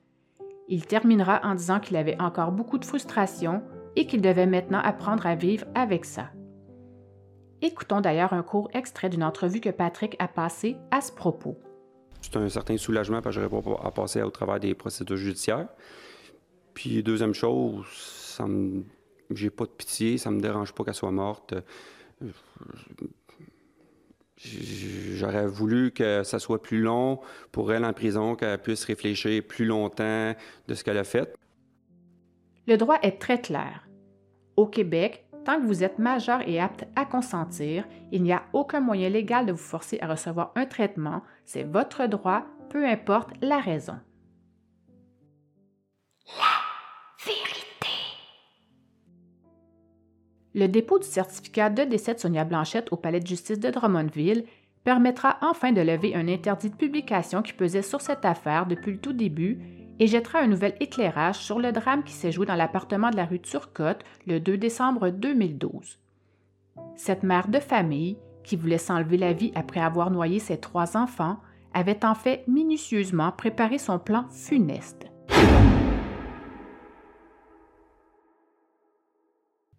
Il 0.69 0.87
terminera 0.87 1.41
en 1.43 1.57
disant 1.57 1.81
qu'il 1.81 1.97
avait 1.97 2.21
encore 2.21 2.53
beaucoup 2.53 2.79
de 2.79 2.85
frustration 2.85 3.65
et 3.97 4.07
qu'il 4.07 4.23
devait 4.23 4.47
maintenant 4.47 4.81
apprendre 4.81 5.27
à 5.27 5.35
vivre 5.35 5.67
avec 5.75 6.05
ça. 6.05 6.31
Écoutons 7.65 8.03
d'ailleurs 8.03 8.35
un 8.35 8.43
court 8.43 8.69
extrait 8.75 9.09
d'une 9.09 9.25
entrevue 9.25 9.59
que 9.59 9.71
Patrick 9.71 10.17
a 10.19 10.29
passée 10.29 10.77
à 10.91 11.01
ce 11.01 11.11
propos. 11.11 11.57
C'est 12.21 12.37
un 12.37 12.47
certain 12.51 12.77
soulagement 12.77 13.23
parce 13.23 13.37
que 13.37 13.43
je 13.43 13.47
pas 13.47 13.81
à 13.83 13.91
passer 13.91 14.21
au 14.21 14.29
travers 14.29 14.61
des 14.61 14.75
procédures 14.75 15.17
judiciaires. 15.17 15.69
Puis 16.75 17.03
deuxième 17.03 17.33
chose, 17.33 17.87
ça 17.89 18.47
me... 18.47 18.85
j'ai 19.31 19.49
pas 19.49 19.65
de 19.65 19.71
pitié, 19.71 20.19
ça 20.19 20.31
me 20.31 20.43
dérange 20.43 20.75
pas 20.75 20.85
qu'elle 20.85 20.93
soit 20.93 21.11
morte. 21.11 21.55
J'aurais 24.37 25.47
voulu 25.47 25.91
que 25.91 26.23
ça 26.23 26.39
soit 26.39 26.61
plus 26.61 26.83
long 26.83 27.21
pour 27.51 27.73
elle 27.73 27.87
en 27.87 27.95
prison, 27.95 28.37
qu'elle 28.37 28.61
puisse 28.61 28.85
réfléchir 28.85 29.43
plus 29.43 29.65
longtemps 29.65 30.35
de 30.69 30.75
ce 30.75 30.85
qu'elle 30.85 30.99
a 30.99 31.05
fait. 31.05 31.35
Le 32.67 32.77
droit 32.77 32.99
est 33.01 33.19
très 33.19 33.41
clair. 33.41 33.89
Au 34.57 34.67
Québec, 34.67 35.24
tant 35.45 35.61
que 35.61 35.67
vous 35.67 35.85
êtes 35.85 35.99
majeur 35.99 36.41
et 36.49 36.61
apte 36.61 36.85
à 36.97 37.05
consentir, 37.05 37.85
il 38.11 38.23
n'y 38.23 38.33
a 38.33 38.45
aucun 38.53 38.81
moyen 38.81 39.09
légal 39.09 39.47
de 39.47 39.53
vous 39.53 39.59
forcer 39.59 39.99
à 40.01 40.09
recevoir 40.09 40.53
un 40.57 40.67
traitement. 40.67 41.23
C'est 41.45 41.63
votre 41.63 42.07
droit, 42.07 42.45
peu 42.71 42.87
importe 42.87 43.31
la 43.41 43.61
raison. 43.61 43.99
La 46.27 47.25
vérité. 47.25 47.89
Le 50.55 50.67
dépôt 50.67 50.99
du 50.99 51.07
certificat 51.07 51.71
de 51.71 51.85
décès 51.85 52.15
de 52.15 52.21
Sonia 52.21 52.45
Blanchette 52.45 52.93
au 52.93 52.97
palais 52.97 53.21
de 53.21 53.27
justice 53.27 53.61
de 53.61 53.71
Drummondville 53.71 54.45
permettra 54.85 55.39
enfin 55.41 55.73
de 55.73 55.81
lever 55.81 56.15
un 56.15 56.29
interdit 56.29 56.71
de 56.71 56.77
publication 56.77 57.43
qui 57.43 57.53
pesait 57.55 57.83
sur 57.83 58.01
cette 58.01 58.25
affaire 58.25 58.67
depuis 58.67 58.93
le 58.93 58.99
tout 58.99 59.15
début 59.15 59.84
et 59.99 60.07
jettera 60.07 60.41
un 60.41 60.47
nouvel 60.47 60.75
éclairage 60.81 61.37
sur 61.37 61.59
le 61.59 61.73
drame 61.73 62.03
qui 62.03 62.13
s'est 62.13 62.33
joué 62.33 62.47
dans 62.47 62.55
l'appartement 62.55 63.11
de 63.11 63.17
la 63.17 63.25
rue 63.25 63.41
Turcotte 63.41 64.05
le 64.27 64.41
2 64.41 64.57
décembre 64.57 65.11
2012. 65.11 65.99
Cette 66.97 67.23
mère 67.23 67.49
de 67.49 67.61
famille, 67.61 68.19
qui 68.43 68.57
voulait 68.57 68.79
s'enlever 68.79 69.17
la 69.17 69.33
vie 69.33 69.53
après 69.55 69.81
avoir 69.81 70.11
noyé 70.11 70.39
ses 70.39 70.59
trois 70.59 70.97
enfants, 70.97 71.39
avait 71.73 72.05
en 72.05 72.15
fait 72.15 72.47
minutieusement 72.47 73.33
préparé 73.33 73.79
son 73.79 73.99
plan 73.99 74.27
funeste. 74.31 75.07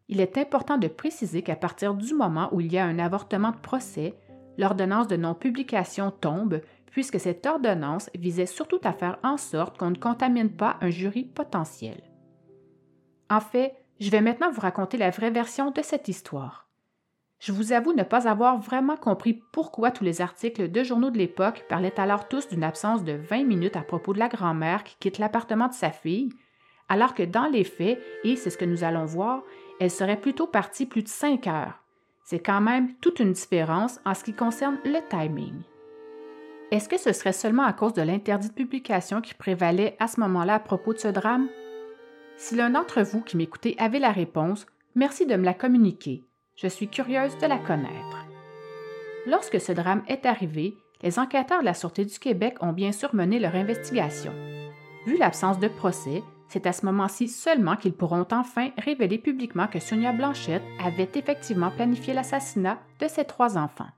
Il 0.07 0.21
est 0.21 0.37
important 0.37 0.77
de 0.77 0.87
préciser 0.87 1.41
qu'à 1.41 1.55
partir 1.55 1.95
du 1.95 2.13
moment 2.13 2.49
où 2.51 2.61
il 2.61 2.71
y 2.71 2.77
a 2.77 2.85
un 2.85 2.99
avortement 2.99 3.51
de 3.51 3.57
procès, 3.57 4.13
l'ordonnance 4.57 5.07
de 5.07 5.15
non-publication 5.15 6.11
tombe 6.11 6.61
puisque 6.95 7.19
cette 7.19 7.45
ordonnance 7.45 8.09
visait 8.15 8.45
surtout 8.45 8.79
à 8.85 8.93
faire 8.93 9.17
en 9.21 9.35
sorte 9.35 9.77
qu'on 9.77 9.89
ne 9.89 9.97
contamine 9.97 10.49
pas 10.49 10.77
un 10.79 10.89
jury 10.89 11.25
potentiel. 11.25 12.01
En 13.29 13.41
fait, 13.41 13.75
je 13.99 14.09
vais 14.09 14.21
maintenant 14.21 14.49
vous 14.49 14.61
raconter 14.61 14.95
la 14.95 15.09
vraie 15.09 15.29
version 15.29 15.71
de 15.71 15.81
cette 15.81 16.07
histoire. 16.07 16.69
Je 17.41 17.51
vous 17.51 17.73
avoue 17.73 17.91
ne 17.91 18.03
pas 18.03 18.29
avoir 18.29 18.59
vraiment 18.59 18.95
compris 18.95 19.43
pourquoi 19.51 19.91
tous 19.91 20.05
les 20.05 20.21
articles 20.21 20.71
de 20.71 20.83
journaux 20.85 21.09
de 21.09 21.17
l'époque 21.17 21.65
parlaient 21.67 21.99
alors 21.99 22.29
tous 22.29 22.47
d'une 22.47 22.63
absence 22.63 23.03
de 23.03 23.11
20 23.11 23.43
minutes 23.43 23.75
à 23.75 23.81
propos 23.81 24.13
de 24.13 24.19
la 24.19 24.29
grand-mère 24.29 24.85
qui 24.85 24.95
quitte 24.97 25.17
l'appartement 25.17 25.67
de 25.67 25.73
sa 25.73 25.91
fille, 25.91 26.29
alors 26.87 27.13
que 27.13 27.23
dans 27.23 27.47
les 27.47 27.65
faits, 27.65 27.99
et 28.23 28.37
c'est 28.37 28.49
ce 28.49 28.57
que 28.57 28.63
nous 28.63 28.85
allons 28.85 29.05
voir, 29.05 29.43
elle 29.81 29.91
serait 29.91 30.21
plutôt 30.21 30.47
partie 30.47 30.85
plus 30.85 31.03
de 31.03 31.09
5 31.09 31.45
heures. 31.47 31.83
C'est 32.23 32.39
quand 32.39 32.61
même 32.61 32.95
toute 33.01 33.19
une 33.19 33.33
différence 33.33 33.99
en 34.05 34.13
ce 34.13 34.23
qui 34.23 34.33
concerne 34.33 34.77
le 34.85 35.05
timing. 35.09 35.61
Est-ce 36.71 36.89
que 36.89 36.97
ce 36.97 37.13
serait 37.13 37.33
seulement 37.33 37.63
à 37.63 37.73
cause 37.73 37.93
de 37.93 38.01
l'interdit 38.01 38.49
de 38.49 38.53
publication 38.53 39.21
qui 39.21 39.35
prévalait 39.35 39.95
à 39.99 40.07
ce 40.07 40.19
moment-là 40.21 40.55
à 40.55 40.59
propos 40.59 40.93
de 40.93 40.99
ce 40.99 41.07
drame? 41.07 41.47
Si 42.37 42.55
l'un 42.55 42.71
d'entre 42.71 43.01
vous 43.01 43.21
qui 43.21 43.37
m'écoutez 43.37 43.75
avait 43.77 43.99
la 43.99 44.11
réponse, 44.11 44.65
merci 44.95 45.27
de 45.27 45.35
me 45.35 45.45
la 45.45 45.53
communiquer. 45.53 46.23
Je 46.55 46.67
suis 46.67 46.87
curieuse 46.87 47.37
de 47.37 47.45
la 47.45 47.59
connaître. 47.59 48.25
Lorsque 49.27 49.61
ce 49.61 49.71
drame 49.71 50.03
est 50.07 50.25
arrivé, 50.25 50.75
les 51.03 51.19
enquêteurs 51.19 51.59
de 51.59 51.65
la 51.65 51.73
Sûreté 51.75 52.03
du 52.03 52.17
Québec 52.17 52.55
ont 52.61 52.73
bien 52.73 52.91
sûr 52.91 53.13
mené 53.13 53.39
leur 53.39 53.55
investigation. 53.55 54.33
Vu 55.05 55.17
l'absence 55.17 55.59
de 55.59 55.67
procès, 55.67 56.23
c'est 56.47 56.65
à 56.65 56.73
ce 56.73 56.85
moment-ci 56.85 57.27
seulement 57.27 57.75
qu'ils 57.75 57.93
pourront 57.93 58.25
enfin 58.31 58.69
révéler 58.77 59.19
publiquement 59.19 59.67
que 59.67 59.79
Sonia 59.79 60.11
Blanchette 60.11 60.63
avait 60.83 61.09
effectivement 61.13 61.69
planifié 61.69 62.13
l'assassinat 62.13 62.79
de 62.99 63.07
ses 63.07 63.25
trois 63.25 63.57
enfants. 63.57 63.89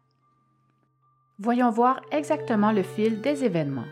Voyons 1.40 1.70
voir 1.70 2.02
exactement 2.12 2.72
le 2.72 2.82
fil 2.82 3.22
des 3.22 3.46
événements. 3.46 3.86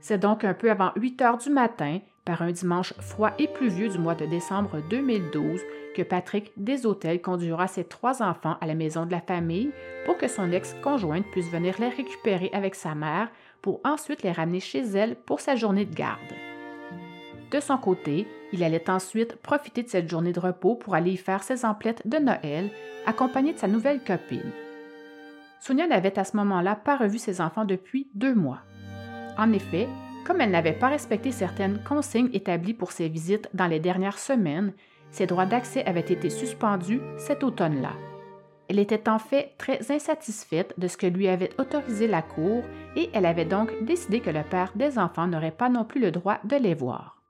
C'est 0.00 0.18
donc 0.18 0.44
un 0.44 0.52
peu 0.52 0.70
avant 0.70 0.92
8 0.96 1.22
heures 1.22 1.38
du 1.38 1.48
matin, 1.48 2.00
par 2.26 2.42
un 2.42 2.52
dimanche 2.52 2.92
froid 3.00 3.30
et 3.38 3.48
pluvieux 3.48 3.88
du 3.88 3.98
mois 3.98 4.14
de 4.14 4.26
décembre 4.26 4.82
2012, 4.90 5.62
que 5.96 6.02
Patrick 6.02 6.52
Deshôtels 6.58 7.22
conduira 7.22 7.68
ses 7.68 7.84
trois 7.84 8.22
enfants 8.22 8.58
à 8.60 8.66
la 8.66 8.74
maison 8.74 9.06
de 9.06 9.12
la 9.12 9.22
famille 9.22 9.70
pour 10.04 10.18
que 10.18 10.28
son 10.28 10.52
ex-conjointe 10.52 11.24
puisse 11.32 11.50
venir 11.50 11.76
les 11.78 11.88
récupérer 11.88 12.50
avec 12.52 12.74
sa 12.74 12.94
mère 12.94 13.30
pour 13.62 13.80
ensuite 13.82 14.22
les 14.22 14.32
ramener 14.32 14.60
chez 14.60 14.80
elle 14.80 15.16
pour 15.16 15.40
sa 15.40 15.56
journée 15.56 15.86
de 15.86 15.94
garde. 15.94 16.20
De 17.50 17.60
son 17.60 17.78
côté, 17.78 18.26
il 18.52 18.62
allait 18.62 18.90
ensuite 18.90 19.36
profiter 19.36 19.82
de 19.82 19.88
cette 19.88 20.10
journée 20.10 20.32
de 20.32 20.40
repos 20.40 20.74
pour 20.74 20.94
aller 20.94 21.12
y 21.12 21.16
faire 21.16 21.42
ses 21.42 21.64
emplettes 21.64 22.06
de 22.06 22.18
Noël, 22.18 22.70
accompagné 23.06 23.54
de 23.54 23.58
sa 23.58 23.68
nouvelle 23.68 24.04
copine. 24.04 24.52
Sonia 25.66 25.86
n'avait 25.86 26.18
à 26.18 26.24
ce 26.24 26.36
moment-là 26.36 26.76
pas 26.76 26.98
revu 26.98 27.16
ses 27.16 27.40
enfants 27.40 27.64
depuis 27.64 28.10
deux 28.12 28.34
mois. 28.34 28.60
En 29.38 29.50
effet, 29.50 29.88
comme 30.26 30.42
elle 30.42 30.50
n'avait 30.50 30.74
pas 30.74 30.88
respecté 30.88 31.32
certaines 31.32 31.82
consignes 31.82 32.28
établies 32.34 32.74
pour 32.74 32.92
ses 32.92 33.08
visites 33.08 33.48
dans 33.54 33.66
les 33.66 33.80
dernières 33.80 34.18
semaines, 34.18 34.74
ses 35.10 35.24
droits 35.24 35.46
d'accès 35.46 35.82
avaient 35.86 36.00
été 36.00 36.28
suspendus 36.28 37.00
cet 37.16 37.42
automne-là. 37.42 37.92
Elle 38.68 38.78
était 38.78 39.08
en 39.08 39.18
fait 39.18 39.54
très 39.56 39.90
insatisfaite 39.90 40.74
de 40.76 40.86
ce 40.86 40.98
que 40.98 41.06
lui 41.06 41.28
avait 41.28 41.58
autorisé 41.58 42.08
la 42.08 42.20
Cour 42.20 42.62
et 42.94 43.08
elle 43.14 43.24
avait 43.24 43.46
donc 43.46 43.72
décidé 43.84 44.20
que 44.20 44.28
le 44.28 44.42
père 44.42 44.72
des 44.74 44.98
enfants 44.98 45.28
n'aurait 45.28 45.50
pas 45.50 45.70
non 45.70 45.86
plus 45.86 46.00
le 46.02 46.10
droit 46.10 46.40
de 46.44 46.56
les 46.56 46.74
voir. 46.74 47.22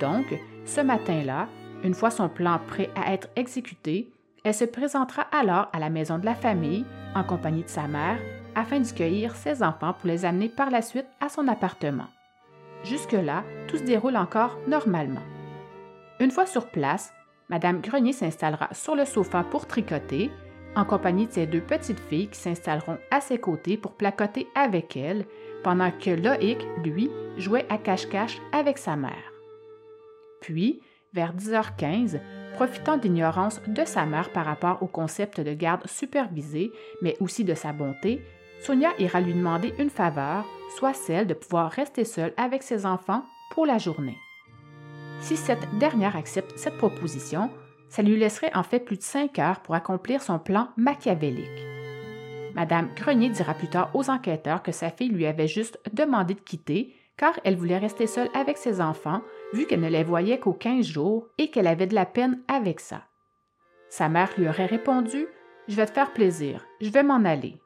Donc, 0.00 0.26
ce 0.64 0.80
matin-là, 0.80 1.46
une 1.84 1.94
fois 1.94 2.10
son 2.10 2.28
plan 2.28 2.58
prêt 2.66 2.90
à 2.96 3.12
être 3.12 3.28
exécuté, 3.36 4.10
elle 4.44 4.54
se 4.54 4.64
présentera 4.64 5.22
alors 5.32 5.68
à 5.72 5.78
la 5.78 5.90
maison 5.90 6.18
de 6.18 6.26
la 6.26 6.34
famille 6.34 6.84
en 7.14 7.24
compagnie 7.24 7.64
de 7.64 7.68
sa 7.68 7.88
mère 7.88 8.18
afin 8.54 8.78
de 8.78 8.86
cueillir 8.86 9.34
ses 9.34 9.62
enfants 9.62 9.94
pour 9.94 10.06
les 10.06 10.24
amener 10.24 10.48
par 10.48 10.70
la 10.70 10.82
suite 10.82 11.06
à 11.20 11.28
son 11.28 11.48
appartement. 11.48 12.06
Jusque-là, 12.84 13.42
tout 13.66 13.78
se 13.78 13.82
déroule 13.82 14.16
encore 14.16 14.58
normalement. 14.68 15.22
Une 16.20 16.30
fois 16.30 16.46
sur 16.46 16.68
place, 16.68 17.12
Madame 17.48 17.80
Grenier 17.80 18.12
s'installera 18.12 18.68
sur 18.72 18.94
le 18.94 19.06
sofa 19.06 19.42
pour 19.44 19.66
tricoter, 19.66 20.30
en 20.76 20.84
compagnie 20.84 21.26
de 21.26 21.32
ses 21.32 21.46
deux 21.46 21.60
petites 21.60 22.00
filles 22.00 22.28
qui 22.28 22.38
s'installeront 22.38 22.98
à 23.10 23.20
ses 23.20 23.38
côtés 23.38 23.76
pour 23.76 23.92
placoter 23.92 24.46
avec 24.54 24.96
elle, 24.96 25.24
pendant 25.62 25.90
que 25.90 26.10
Loïc, 26.10 26.58
lui, 26.84 27.10
jouait 27.38 27.66
à 27.70 27.78
cache-cache 27.78 28.38
avec 28.52 28.76
sa 28.76 28.96
mère. 28.96 29.32
Puis, 30.40 30.80
vers 31.12 31.34
10h15, 31.34 32.20
profitant 32.54 32.96
d'ignorance 32.96 33.60
de 33.66 33.84
sa 33.84 34.06
mère 34.06 34.30
par 34.30 34.46
rapport 34.46 34.82
au 34.82 34.86
concept 34.86 35.40
de 35.40 35.52
garde 35.52 35.86
supervisée, 35.86 36.72
mais 37.02 37.16
aussi 37.20 37.44
de 37.44 37.54
sa 37.54 37.72
bonté, 37.72 38.22
Sonia 38.60 38.90
ira 38.98 39.20
lui 39.20 39.34
demander 39.34 39.74
une 39.78 39.90
faveur, 39.90 40.46
soit 40.78 40.94
celle 40.94 41.26
de 41.26 41.34
pouvoir 41.34 41.70
rester 41.70 42.04
seule 42.04 42.32
avec 42.36 42.62
ses 42.62 42.86
enfants 42.86 43.24
pour 43.50 43.66
la 43.66 43.78
journée. 43.78 44.16
Si 45.20 45.36
cette 45.36 45.68
dernière 45.78 46.16
accepte 46.16 46.56
cette 46.56 46.78
proposition, 46.78 47.50
ça 47.88 48.02
lui 48.02 48.16
laisserait 48.16 48.54
en 48.54 48.62
fait 48.62 48.80
plus 48.80 48.96
de 48.96 49.02
cinq 49.02 49.38
heures 49.38 49.60
pour 49.60 49.74
accomplir 49.74 50.22
son 50.22 50.38
plan 50.38 50.68
machiavélique. 50.76 51.48
Madame 52.54 52.88
Grenier 52.94 53.30
dira 53.30 53.54
plus 53.54 53.68
tard 53.68 53.90
aux 53.94 54.10
enquêteurs 54.10 54.62
que 54.62 54.72
sa 54.72 54.90
fille 54.90 55.10
lui 55.10 55.26
avait 55.26 55.48
juste 55.48 55.78
demandé 55.92 56.34
de 56.34 56.40
quitter 56.40 56.94
car 57.16 57.38
elle 57.44 57.56
voulait 57.56 57.78
rester 57.78 58.06
seule 58.06 58.28
avec 58.34 58.56
ses 58.56 58.80
enfants 58.80 59.22
vu 59.54 59.66
qu'elle 59.66 59.80
ne 59.80 59.88
les 59.88 60.04
voyait 60.04 60.38
qu'aux 60.38 60.52
quinze 60.52 60.86
jours 60.86 61.28
et 61.38 61.50
qu'elle 61.50 61.66
avait 61.66 61.86
de 61.86 61.94
la 61.94 62.06
peine 62.06 62.42
avec 62.48 62.80
ça. 62.80 63.04
Sa 63.88 64.08
mère 64.08 64.30
lui 64.36 64.48
aurait 64.48 64.66
répondu 64.66 65.26
Je 65.68 65.76
vais 65.76 65.86
te 65.86 65.92
faire 65.92 66.12
plaisir, 66.12 66.66
je 66.80 66.90
vais 66.90 67.02
m'en 67.02 67.24
aller. 67.24 67.60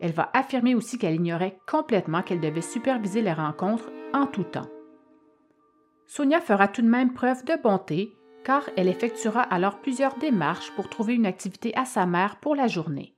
Elle 0.00 0.12
va 0.12 0.28
affirmer 0.34 0.74
aussi 0.74 0.98
qu'elle 0.98 1.14
ignorait 1.14 1.58
complètement 1.66 2.22
qu'elle 2.22 2.40
devait 2.40 2.60
superviser 2.60 3.22
les 3.22 3.32
rencontres 3.32 3.90
en 4.12 4.26
tout 4.26 4.44
temps. 4.44 4.68
Sonia 6.06 6.40
fera 6.40 6.68
tout 6.68 6.82
de 6.82 6.88
même 6.88 7.14
preuve 7.14 7.44
de 7.44 7.54
bonté, 7.62 8.12
car 8.44 8.68
elle 8.76 8.88
effectuera 8.88 9.40
alors 9.40 9.80
plusieurs 9.80 10.18
démarches 10.18 10.72
pour 10.72 10.90
trouver 10.90 11.14
une 11.14 11.26
activité 11.26 11.74
à 11.76 11.84
sa 11.84 12.04
mère 12.04 12.36
pour 12.40 12.54
la 12.54 12.66
journée. 12.66 13.14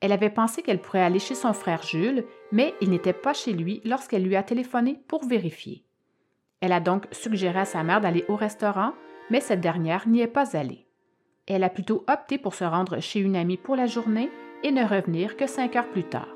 Elle 0.00 0.12
avait 0.12 0.30
pensé 0.30 0.62
qu'elle 0.62 0.80
pourrait 0.80 1.02
aller 1.02 1.18
chez 1.18 1.34
son 1.34 1.54
frère 1.54 1.82
Jules, 1.82 2.24
mais 2.52 2.74
il 2.80 2.90
n'était 2.90 3.14
pas 3.14 3.32
chez 3.32 3.54
lui 3.54 3.80
lorsqu'elle 3.84 4.24
lui 4.24 4.36
a 4.36 4.42
téléphoné 4.42 5.00
pour 5.08 5.26
vérifier. 5.26 5.85
Elle 6.66 6.72
a 6.72 6.80
donc 6.80 7.06
suggéré 7.12 7.60
à 7.60 7.64
sa 7.64 7.84
mère 7.84 8.00
d'aller 8.00 8.24
au 8.28 8.34
restaurant, 8.34 8.92
mais 9.30 9.38
cette 9.38 9.60
dernière 9.60 10.08
n'y 10.08 10.20
est 10.20 10.26
pas 10.26 10.56
allée. 10.56 10.84
Elle 11.46 11.62
a 11.62 11.68
plutôt 11.68 12.04
opté 12.08 12.38
pour 12.38 12.56
se 12.56 12.64
rendre 12.64 12.98
chez 12.98 13.20
une 13.20 13.36
amie 13.36 13.56
pour 13.56 13.76
la 13.76 13.86
journée 13.86 14.32
et 14.64 14.72
ne 14.72 14.82
revenir 14.82 15.36
que 15.36 15.46
cinq 15.46 15.76
heures 15.76 15.88
plus 15.88 16.02
tard. 16.02 16.26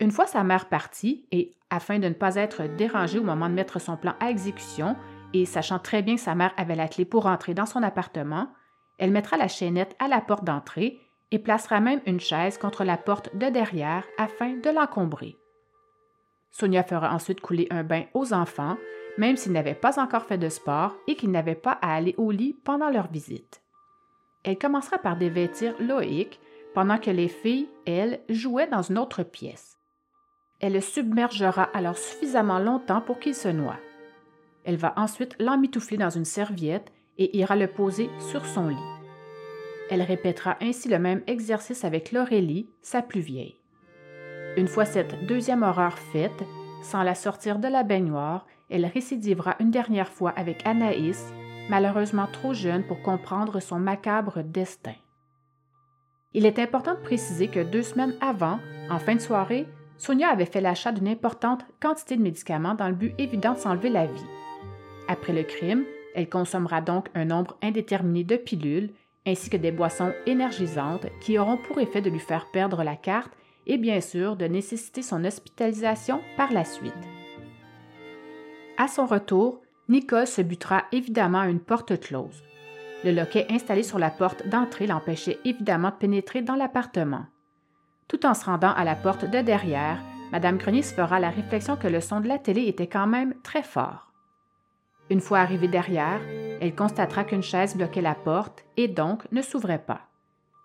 Une 0.00 0.10
fois 0.10 0.26
sa 0.26 0.42
mère 0.42 0.68
partie, 0.68 1.26
et 1.30 1.54
afin 1.70 2.00
de 2.00 2.08
ne 2.08 2.12
pas 2.12 2.34
être 2.34 2.64
dérangée 2.74 3.20
au 3.20 3.22
moment 3.22 3.48
de 3.48 3.54
mettre 3.54 3.80
son 3.80 3.96
plan 3.96 4.14
à 4.18 4.30
exécution, 4.30 4.96
et 5.32 5.46
sachant 5.46 5.78
très 5.78 6.02
bien 6.02 6.16
que 6.16 6.20
sa 6.20 6.34
mère 6.34 6.52
avait 6.56 6.74
la 6.74 6.88
clé 6.88 7.04
pour 7.04 7.26
entrer 7.26 7.54
dans 7.54 7.66
son 7.66 7.84
appartement, 7.84 8.48
elle 8.98 9.12
mettra 9.12 9.36
la 9.36 9.46
chaînette 9.46 9.94
à 10.00 10.08
la 10.08 10.20
porte 10.20 10.42
d'entrée 10.42 10.98
et 11.30 11.38
placera 11.38 11.78
même 11.78 12.00
une 12.04 12.18
chaise 12.18 12.58
contre 12.58 12.82
la 12.82 12.96
porte 12.96 13.36
de 13.36 13.46
derrière 13.48 14.02
afin 14.18 14.56
de 14.56 14.70
l'encombrer. 14.70 15.36
Sonia 16.58 16.82
fera 16.82 17.14
ensuite 17.14 17.40
couler 17.40 17.68
un 17.70 17.84
bain 17.84 18.04
aux 18.14 18.32
enfants, 18.32 18.76
même 19.16 19.36
s'ils 19.36 19.52
n'avaient 19.52 19.74
pas 19.74 20.00
encore 20.00 20.24
fait 20.24 20.38
de 20.38 20.48
sport 20.48 20.96
et 21.06 21.14
qu'ils 21.14 21.30
n'avaient 21.30 21.54
pas 21.54 21.78
à 21.82 21.94
aller 21.94 22.16
au 22.18 22.32
lit 22.32 22.56
pendant 22.64 22.90
leur 22.90 23.08
visite. 23.08 23.62
Elle 24.42 24.58
commencera 24.58 24.98
par 24.98 25.16
dévêtir 25.16 25.74
Loïc 25.78 26.40
pendant 26.74 26.98
que 26.98 27.10
les 27.10 27.28
filles, 27.28 27.68
elles, 27.86 28.20
jouaient 28.28 28.66
dans 28.66 28.82
une 28.82 28.98
autre 28.98 29.22
pièce. 29.22 29.78
Elle 30.60 30.72
le 30.72 30.80
submergera 30.80 31.62
alors 31.74 31.96
suffisamment 31.96 32.58
longtemps 32.58 33.00
pour 33.00 33.20
qu'il 33.20 33.36
se 33.36 33.48
noie. 33.48 33.78
Elle 34.64 34.76
va 34.76 34.94
ensuite 34.96 35.36
l'emmitoufler 35.38 35.96
dans 35.96 36.10
une 36.10 36.24
serviette 36.24 36.92
et 37.18 37.36
ira 37.36 37.54
le 37.54 37.68
poser 37.68 38.10
sur 38.18 38.44
son 38.44 38.68
lit. 38.68 38.76
Elle 39.90 40.02
répétera 40.02 40.56
ainsi 40.60 40.88
le 40.88 40.98
même 40.98 41.22
exercice 41.28 41.84
avec 41.84 42.10
Laurélie, 42.10 42.68
sa 42.82 43.00
plus 43.00 43.20
vieille. 43.20 43.57
Une 44.58 44.66
fois 44.66 44.84
cette 44.84 45.24
deuxième 45.24 45.62
horreur 45.62 45.96
faite, 45.96 46.42
sans 46.82 47.04
la 47.04 47.14
sortir 47.14 47.60
de 47.60 47.68
la 47.68 47.84
baignoire, 47.84 48.44
elle 48.70 48.86
récidivera 48.86 49.54
une 49.60 49.70
dernière 49.70 50.08
fois 50.08 50.30
avec 50.30 50.66
Anaïs, 50.66 51.32
malheureusement 51.70 52.26
trop 52.26 52.54
jeune 52.54 52.82
pour 52.82 53.00
comprendre 53.00 53.60
son 53.60 53.78
macabre 53.78 54.42
destin. 54.42 54.96
Il 56.34 56.44
est 56.44 56.58
important 56.58 56.94
de 56.94 57.00
préciser 57.00 57.46
que 57.46 57.60
deux 57.60 57.84
semaines 57.84 58.16
avant, 58.20 58.58
en 58.90 58.98
fin 58.98 59.14
de 59.14 59.20
soirée, 59.20 59.68
Sonia 59.96 60.28
avait 60.28 60.44
fait 60.44 60.60
l'achat 60.60 60.90
d'une 60.90 61.06
importante 61.06 61.64
quantité 61.80 62.16
de 62.16 62.22
médicaments 62.22 62.74
dans 62.74 62.88
le 62.88 62.96
but 62.96 63.14
évident 63.16 63.52
de 63.52 63.58
s'enlever 63.58 63.90
la 63.90 64.06
vie. 64.06 64.26
Après 65.06 65.32
le 65.32 65.44
crime, 65.44 65.84
elle 66.16 66.28
consommera 66.28 66.80
donc 66.80 67.10
un 67.14 67.26
nombre 67.26 67.56
indéterminé 67.62 68.24
de 68.24 68.34
pilules 68.36 68.90
ainsi 69.24 69.50
que 69.50 69.56
des 69.56 69.70
boissons 69.70 70.12
énergisantes 70.26 71.06
qui 71.20 71.38
auront 71.38 71.58
pour 71.58 71.78
effet 71.78 72.00
de 72.00 72.10
lui 72.10 72.18
faire 72.18 72.50
perdre 72.50 72.82
la 72.82 72.96
carte 72.96 73.30
et 73.68 73.78
bien 73.78 74.00
sûr 74.00 74.36
de 74.36 74.46
nécessiter 74.46 75.02
son 75.02 75.24
hospitalisation 75.24 76.20
par 76.36 76.52
la 76.52 76.64
suite. 76.64 76.92
À 78.78 78.88
son 78.88 79.06
retour, 79.06 79.60
Nicole 79.88 80.26
se 80.26 80.42
butera 80.42 80.84
évidemment 80.92 81.40
à 81.40 81.48
une 81.48 81.60
porte 81.60 81.98
close. 82.00 82.42
Le 83.04 83.12
loquet 83.12 83.46
installé 83.50 83.82
sur 83.82 83.98
la 83.98 84.10
porte 84.10 84.48
d'entrée 84.48 84.86
l'empêchait 84.86 85.38
évidemment 85.44 85.90
de 85.90 85.96
pénétrer 85.96 86.42
dans 86.42 86.56
l'appartement. 86.56 87.26
Tout 88.08 88.26
en 88.26 88.34
se 88.34 88.44
rendant 88.44 88.72
à 88.72 88.84
la 88.84 88.96
porte 88.96 89.24
de 89.24 89.40
derrière, 89.40 90.00
Madame 90.32 90.58
Grenier 90.58 90.82
fera 90.82 91.20
la 91.20 91.30
réflexion 91.30 91.76
que 91.76 91.88
le 91.88 92.00
son 92.00 92.20
de 92.20 92.28
la 92.28 92.38
télé 92.38 92.66
était 92.66 92.86
quand 92.86 93.06
même 93.06 93.34
très 93.42 93.62
fort. 93.62 94.12
Une 95.10 95.20
fois 95.20 95.38
arrivée 95.38 95.68
derrière, 95.68 96.20
elle 96.60 96.74
constatera 96.74 97.24
qu'une 97.24 97.42
chaise 97.42 97.76
bloquait 97.76 98.02
la 98.02 98.14
porte 98.14 98.64
et 98.76 98.88
donc 98.88 99.30
ne 99.32 99.42
s'ouvrait 99.42 99.84
pas. 99.84 100.02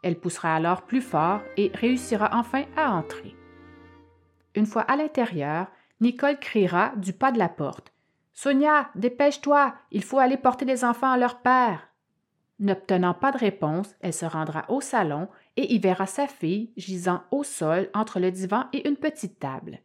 Elle 0.03 0.19
poussera 0.19 0.55
alors 0.55 0.83
plus 0.83 1.01
fort 1.01 1.41
et 1.57 1.71
réussira 1.73 2.29
enfin 2.33 2.65
à 2.75 2.91
entrer. 2.91 3.35
Une 4.55 4.65
fois 4.65 4.83
à 4.83 4.95
l'intérieur, 4.95 5.67
Nicole 6.01 6.39
criera 6.39 6.91
du 6.97 7.13
pas 7.13 7.31
de 7.31 7.39
la 7.39 7.49
porte. 7.49 7.93
Sonia, 8.33 8.89
dépêche-toi, 8.95 9.73
il 9.91 10.03
faut 10.03 10.19
aller 10.19 10.37
porter 10.37 10.65
les 10.65 10.83
enfants 10.83 11.11
à 11.11 11.17
leur 11.17 11.39
père. 11.41 11.87
N'obtenant 12.59 13.13
pas 13.13 13.31
de 13.31 13.37
réponse, 13.37 13.95
elle 14.01 14.13
se 14.13 14.25
rendra 14.25 14.65
au 14.69 14.81
salon 14.81 15.27
et 15.55 15.73
y 15.73 15.79
verra 15.79 16.05
sa 16.05 16.27
fille 16.27 16.71
gisant 16.77 17.23
au 17.31 17.43
sol 17.43 17.89
entre 17.93 18.19
le 18.19 18.31
divan 18.31 18.65
et 18.73 18.87
une 18.87 18.97
petite 18.97 19.39
table. 19.39 19.79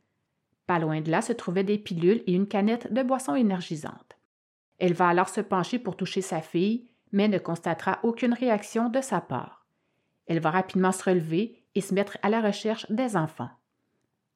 Pas 0.67 0.79
loin 0.79 1.01
de 1.01 1.11
là 1.11 1.23
se 1.23 1.33
trouvaient 1.33 1.65
des 1.65 1.79
pilules 1.79 2.23
et 2.27 2.35
une 2.35 2.47
canette 2.49 2.93
de 2.93 3.03
boisson 3.03 3.35
énergisante. 3.35 4.19
Elle 4.79 4.93
va 4.93 5.09
alors 5.09 5.29
se 5.29 5.41
pencher 5.41 5.79
pour 5.79 5.97
toucher 5.97 6.21
sa 6.21 6.41
fille, 6.41 6.89
mais 7.11 7.29
ne 7.29 7.39
constatera 7.39 8.01
aucune 8.03 8.35
réaction 8.35 8.89
de 8.91 9.01
sa 9.01 9.21
part. 9.21 9.58
Elle 10.29 10.41
va 10.41 10.51
rapidement 10.51 10.93
se 10.93 11.03
relever 11.03 11.61
et 11.75 11.81
se 11.81 11.95
mettre 11.95 12.19
à 12.23 12.31
la 12.31 12.41
recherche 12.41 12.89
des 12.91 13.17
enfants. 13.17 13.51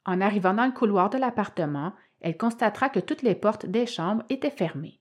En 0.04 0.20
arrivant 0.20 0.54
dans 0.54 0.66
le 0.66 0.72
couloir 0.72 1.10
de 1.10 1.18
l'appartement, 1.18 1.92
elle 2.20 2.36
constatera 2.36 2.88
que 2.88 3.00
toutes 3.00 3.22
les 3.22 3.34
portes 3.34 3.66
des 3.66 3.86
chambres 3.86 4.24
étaient 4.28 4.50
fermées. 4.50 4.98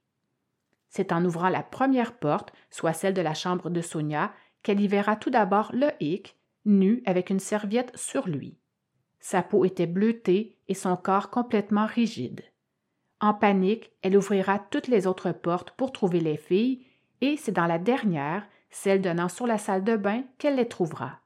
C'est 0.89 1.11
en 1.11 1.23
ouvrant 1.23 1.49
la 1.49 1.63
première 1.63 2.13
porte, 2.13 2.53
soit 2.69 2.93
celle 2.93 3.13
de 3.13 3.21
la 3.21 3.33
chambre 3.33 3.69
de 3.69 3.81
Sonia, 3.81 4.33
qu'elle 4.61 4.81
y 4.81 4.87
verra 4.87 5.15
tout 5.15 5.29
d'abord 5.29 5.71
le 5.73 5.87
hic, 5.99 6.37
nu 6.65 7.01
avec 7.05 7.29
une 7.29 7.39
serviette 7.39 7.95
sur 7.97 8.27
lui. 8.27 8.57
Sa 9.19 9.41
peau 9.41 9.65
était 9.65 9.87
bleutée 9.87 10.57
et 10.67 10.73
son 10.73 10.97
corps 10.97 11.29
complètement 11.29 11.85
rigide. 11.85 12.41
En 13.19 13.33
panique, 13.33 13.91
elle 14.01 14.17
ouvrira 14.17 14.59
toutes 14.59 14.87
les 14.87 15.07
autres 15.07 15.31
portes 15.31 15.71
pour 15.71 15.91
trouver 15.91 16.19
les 16.19 16.37
filles, 16.37 16.85
et 17.21 17.37
c'est 17.37 17.51
dans 17.51 17.67
la 17.67 17.77
dernière, 17.77 18.47
celle 18.71 19.01
donnant 19.01 19.29
sur 19.29 19.45
la 19.45 19.57
salle 19.57 19.83
de 19.83 19.95
bain, 19.95 20.23
qu'elle 20.37 20.55
les 20.55 20.67
trouvera. 20.67 21.19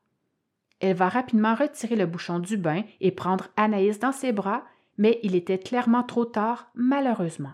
Elle 0.80 0.96
va 0.96 1.08
rapidement 1.10 1.56
retirer 1.56 1.96
le 1.96 2.06
bouchon 2.06 2.40
du 2.40 2.58
bain 2.58 2.84
et 3.00 3.12
prendre 3.12 3.48
Anaïs 3.56 4.00
dans 4.00 4.12
ses 4.12 4.34
bras, 4.34 4.64
mais 4.98 5.20
il 5.24 5.36
était 5.36 5.60
clairement 5.60 6.04
trop 6.04 6.26
tard, 6.26 6.70
malheureusement. 6.76 7.54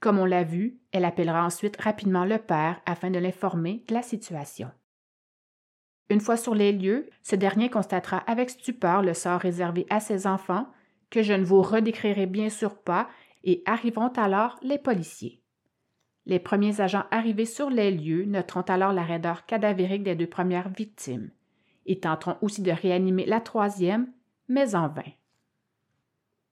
Comme 0.00 0.18
on 0.18 0.24
l'a 0.24 0.42
vu, 0.42 0.78
elle 0.90 1.04
appellera 1.04 1.44
ensuite 1.44 1.80
rapidement 1.80 2.24
le 2.24 2.38
père 2.38 2.80
afin 2.86 3.10
de 3.10 3.18
l'informer 3.18 3.84
de 3.88 3.94
la 3.94 4.02
situation. 4.02 4.70
Une 6.10 6.20
fois 6.20 6.36
sur 6.36 6.54
les 6.54 6.72
lieux, 6.72 7.08
ce 7.22 7.36
dernier 7.36 7.70
constatera 7.70 8.18
avec 8.18 8.50
stupeur 8.50 9.02
le 9.02 9.14
sort 9.14 9.40
réservé 9.40 9.86
à 9.88 10.00
ses 10.00 10.26
enfants, 10.26 10.66
que 11.08 11.22
je 11.22 11.32
ne 11.32 11.44
vous 11.44 11.62
redécrirai 11.62 12.26
bien 12.26 12.50
sûr 12.50 12.76
pas, 12.76 13.08
et 13.44 13.62
arriveront 13.66 14.12
alors 14.16 14.58
les 14.62 14.78
policiers. 14.78 15.41
Les 16.26 16.38
premiers 16.38 16.80
agents 16.80 17.04
arrivés 17.10 17.46
sur 17.46 17.68
les 17.68 17.90
lieux 17.90 18.24
noteront 18.24 18.62
alors 18.62 18.92
la 18.92 19.02
raideur 19.02 19.44
cadavérique 19.46 20.04
des 20.04 20.14
deux 20.14 20.26
premières 20.26 20.68
victimes 20.68 21.30
et 21.86 21.98
tenteront 21.98 22.36
aussi 22.42 22.62
de 22.62 22.70
réanimer 22.70 23.26
la 23.26 23.40
troisième, 23.40 24.06
mais 24.48 24.74
en 24.74 24.88
vain. 24.88 25.02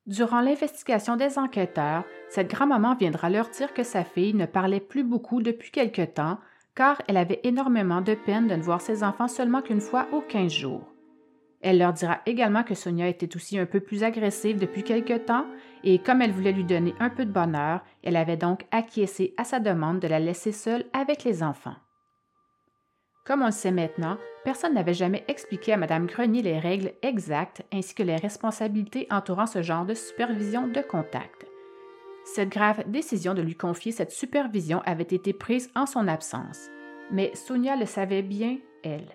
Durant 0.07 0.41
l'investigation 0.41 1.17
des 1.17 1.39
enquêteurs, 1.39 2.05
cette 2.31 2.51
grand-maman 2.51 2.97
viendra 2.97 3.31
leur 3.31 3.49
dire 3.51 3.73
que 3.73 3.85
sa 3.85 4.03
fille 4.03 4.35
ne 4.35 4.47
parlait 4.47 4.81
plus 4.81 5.05
beaucoup 5.05 5.41
depuis 5.41 5.71
quelque 5.71 6.03
temps, 6.03 6.39
car 6.75 7.01
elle 7.07 7.17
avait 7.17 7.41
énormément 7.45 8.01
de 8.01 8.15
peine 8.15 8.49
de 8.49 8.57
ne 8.57 8.63
voir 8.63 8.81
ses 8.81 9.05
enfants 9.05 9.29
seulement 9.29 9.63
qu'une 9.63 9.81
fois 9.81 10.09
aux 10.13 10.23
quinze 10.23 10.53
jours. 10.53 10.83
Elle 11.63 11.79
leur 11.79 11.93
dira 11.93 12.21
également 12.25 12.63
que 12.63 12.75
Sonia 12.75 13.09
était 13.09 13.37
aussi 13.37 13.59
un 13.59 13.67
peu 13.67 13.81
plus 13.81 14.03
agressive 14.03 14.59
depuis 14.59 14.83
quelque 14.83 15.19
temps 15.19 15.45
et 15.85 15.99
comme 15.99 16.23
elle 16.23 16.33
voulait 16.33 16.53
lui 16.53 16.65
donner 16.65 16.95
un 17.01 17.11
peu 17.11 17.27
de 17.27 17.33
bonheur, 17.33 17.81
elle 18.03 18.17
avait 18.17 18.39
donc 18.39 18.65
acquiescé 18.71 19.35
à 19.37 19.45
sa 19.45 19.61
demande 19.61 20.01
de 20.01 20.09
la 20.09 20.21
laisser 20.21 20.53
seule 20.53 20.87
avec 20.93 21.25
les 21.25 21.43
enfants. 21.43 21.77
Comme 23.27 23.43
on 23.43 23.47
le 23.47 23.53
sait 23.53 23.71
maintenant, 23.71 24.17
personne 24.45 24.75
n'avait 24.75 24.95
jamais 24.95 25.25
expliqué 25.29 25.75
à 25.75 25.77
Mme 25.77 26.07
Grenier 26.07 26.43
les 26.43 26.59
règles 26.59 26.93
exactes 27.03 27.63
ainsi 27.73 27.95
que 27.95 28.03
les 28.03 28.17
responsabilités 28.17 29.07
entourant 29.11 29.47
ce 29.47 29.63
genre 29.63 29.85
de 29.85 29.95
supervision 29.95 30.67
de 30.67 30.81
contact. 30.81 31.47
Cette 32.25 32.49
grave 32.49 32.85
décision 32.87 33.35
de 33.35 33.43
lui 33.43 33.55
confier 33.55 33.93
cette 33.93 34.13
supervision 34.13 34.81
avait 34.87 35.03
été 35.03 35.33
prise 35.33 35.71
en 35.75 35.85
son 35.85 36.09
absence, 36.09 36.69
mais 37.11 37.35
Sonia 37.35 37.77
le 37.77 37.87
savait 37.87 38.23
bien, 38.23 38.59
elle. 38.83 39.09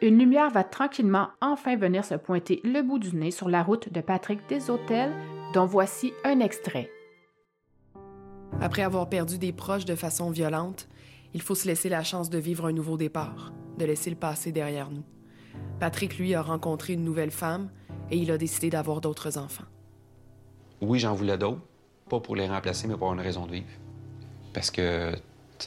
Une 0.00 0.16
lumière 0.16 0.50
va 0.50 0.62
tranquillement 0.62 1.28
enfin 1.40 1.76
venir 1.76 2.04
se 2.04 2.14
pointer 2.14 2.60
le 2.62 2.82
bout 2.82 3.00
du 3.00 3.16
nez 3.16 3.32
sur 3.32 3.48
la 3.48 3.64
route 3.64 3.92
de 3.92 4.00
Patrick 4.00 4.48
des 4.48 4.70
Hôtels, 4.70 5.12
dont 5.54 5.66
voici 5.66 6.12
un 6.24 6.38
extrait. 6.38 6.88
Après 8.60 8.82
avoir 8.82 9.08
perdu 9.08 9.38
des 9.38 9.52
proches 9.52 9.86
de 9.86 9.96
façon 9.96 10.30
violente, 10.30 10.88
il 11.34 11.42
faut 11.42 11.56
se 11.56 11.66
laisser 11.66 11.88
la 11.88 12.04
chance 12.04 12.30
de 12.30 12.38
vivre 12.38 12.66
un 12.66 12.72
nouveau 12.72 12.96
départ, 12.96 13.52
de 13.76 13.84
laisser 13.84 14.10
le 14.10 14.16
passé 14.16 14.52
derrière 14.52 14.92
nous. 14.92 15.02
Patrick, 15.80 16.16
lui, 16.16 16.32
a 16.34 16.42
rencontré 16.42 16.92
une 16.92 17.02
nouvelle 17.02 17.32
femme 17.32 17.68
et 18.08 18.16
il 18.16 18.30
a 18.30 18.38
décidé 18.38 18.70
d'avoir 18.70 19.00
d'autres 19.00 19.36
enfants. 19.36 19.66
Oui, 20.80 21.00
j'en 21.00 21.14
voulais 21.14 21.38
d'autres, 21.38 21.60
pas 22.08 22.20
pour 22.20 22.36
les 22.36 22.46
remplacer, 22.46 22.86
mais 22.86 22.96
pour 22.96 23.12
une 23.12 23.20
raison 23.20 23.46
de 23.46 23.52
vivre. 23.52 23.66
Parce 24.54 24.70
que 24.70 25.12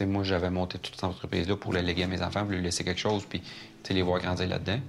moi, 0.01 0.23
j'avais 0.23 0.49
monté 0.49 0.79
toute 0.79 0.95
cette 0.95 1.03
entreprise-là 1.03 1.55
pour 1.55 1.73
la 1.73 1.81
léguer 1.81 2.03
à 2.03 2.07
mes 2.07 2.21
enfants, 2.21 2.41
pour 2.41 2.51
lui 2.51 2.61
laisser 2.61 2.83
quelque 2.83 2.99
chose, 2.99 3.25
puis 3.27 3.41
les 3.89 4.01
voir 4.01 4.21
grandir 4.21 4.47
là-dedans. 4.47 4.79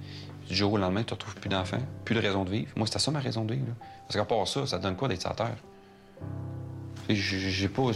Du 0.47 0.55
jour 0.55 0.73
au 0.73 0.77
lendemain, 0.77 1.03
tu 1.03 1.13
retrouves 1.13 1.35
plus 1.35 1.49
d'enfants, 1.49 1.81
plus 2.05 2.15
de 2.15 2.19
raison 2.19 2.43
de 2.43 2.49
vivre. 2.49 2.71
Moi, 2.75 2.87
c'était 2.87 2.99
ça 2.99 3.11
ma 3.11 3.19
raison 3.19 3.45
de 3.45 3.53
vivre. 3.53 3.67
Parce 4.07 4.15
qu'à 4.15 4.25
part 4.25 4.47
ça, 4.47 4.65
ça 4.67 4.77
donne 4.77 4.95
quoi 4.95 5.07
d'être 5.07 5.21
sur 5.21 5.29
la 5.29 5.35
terre? 5.35 5.55
J'ai 7.09 7.69
pas, 7.69 7.91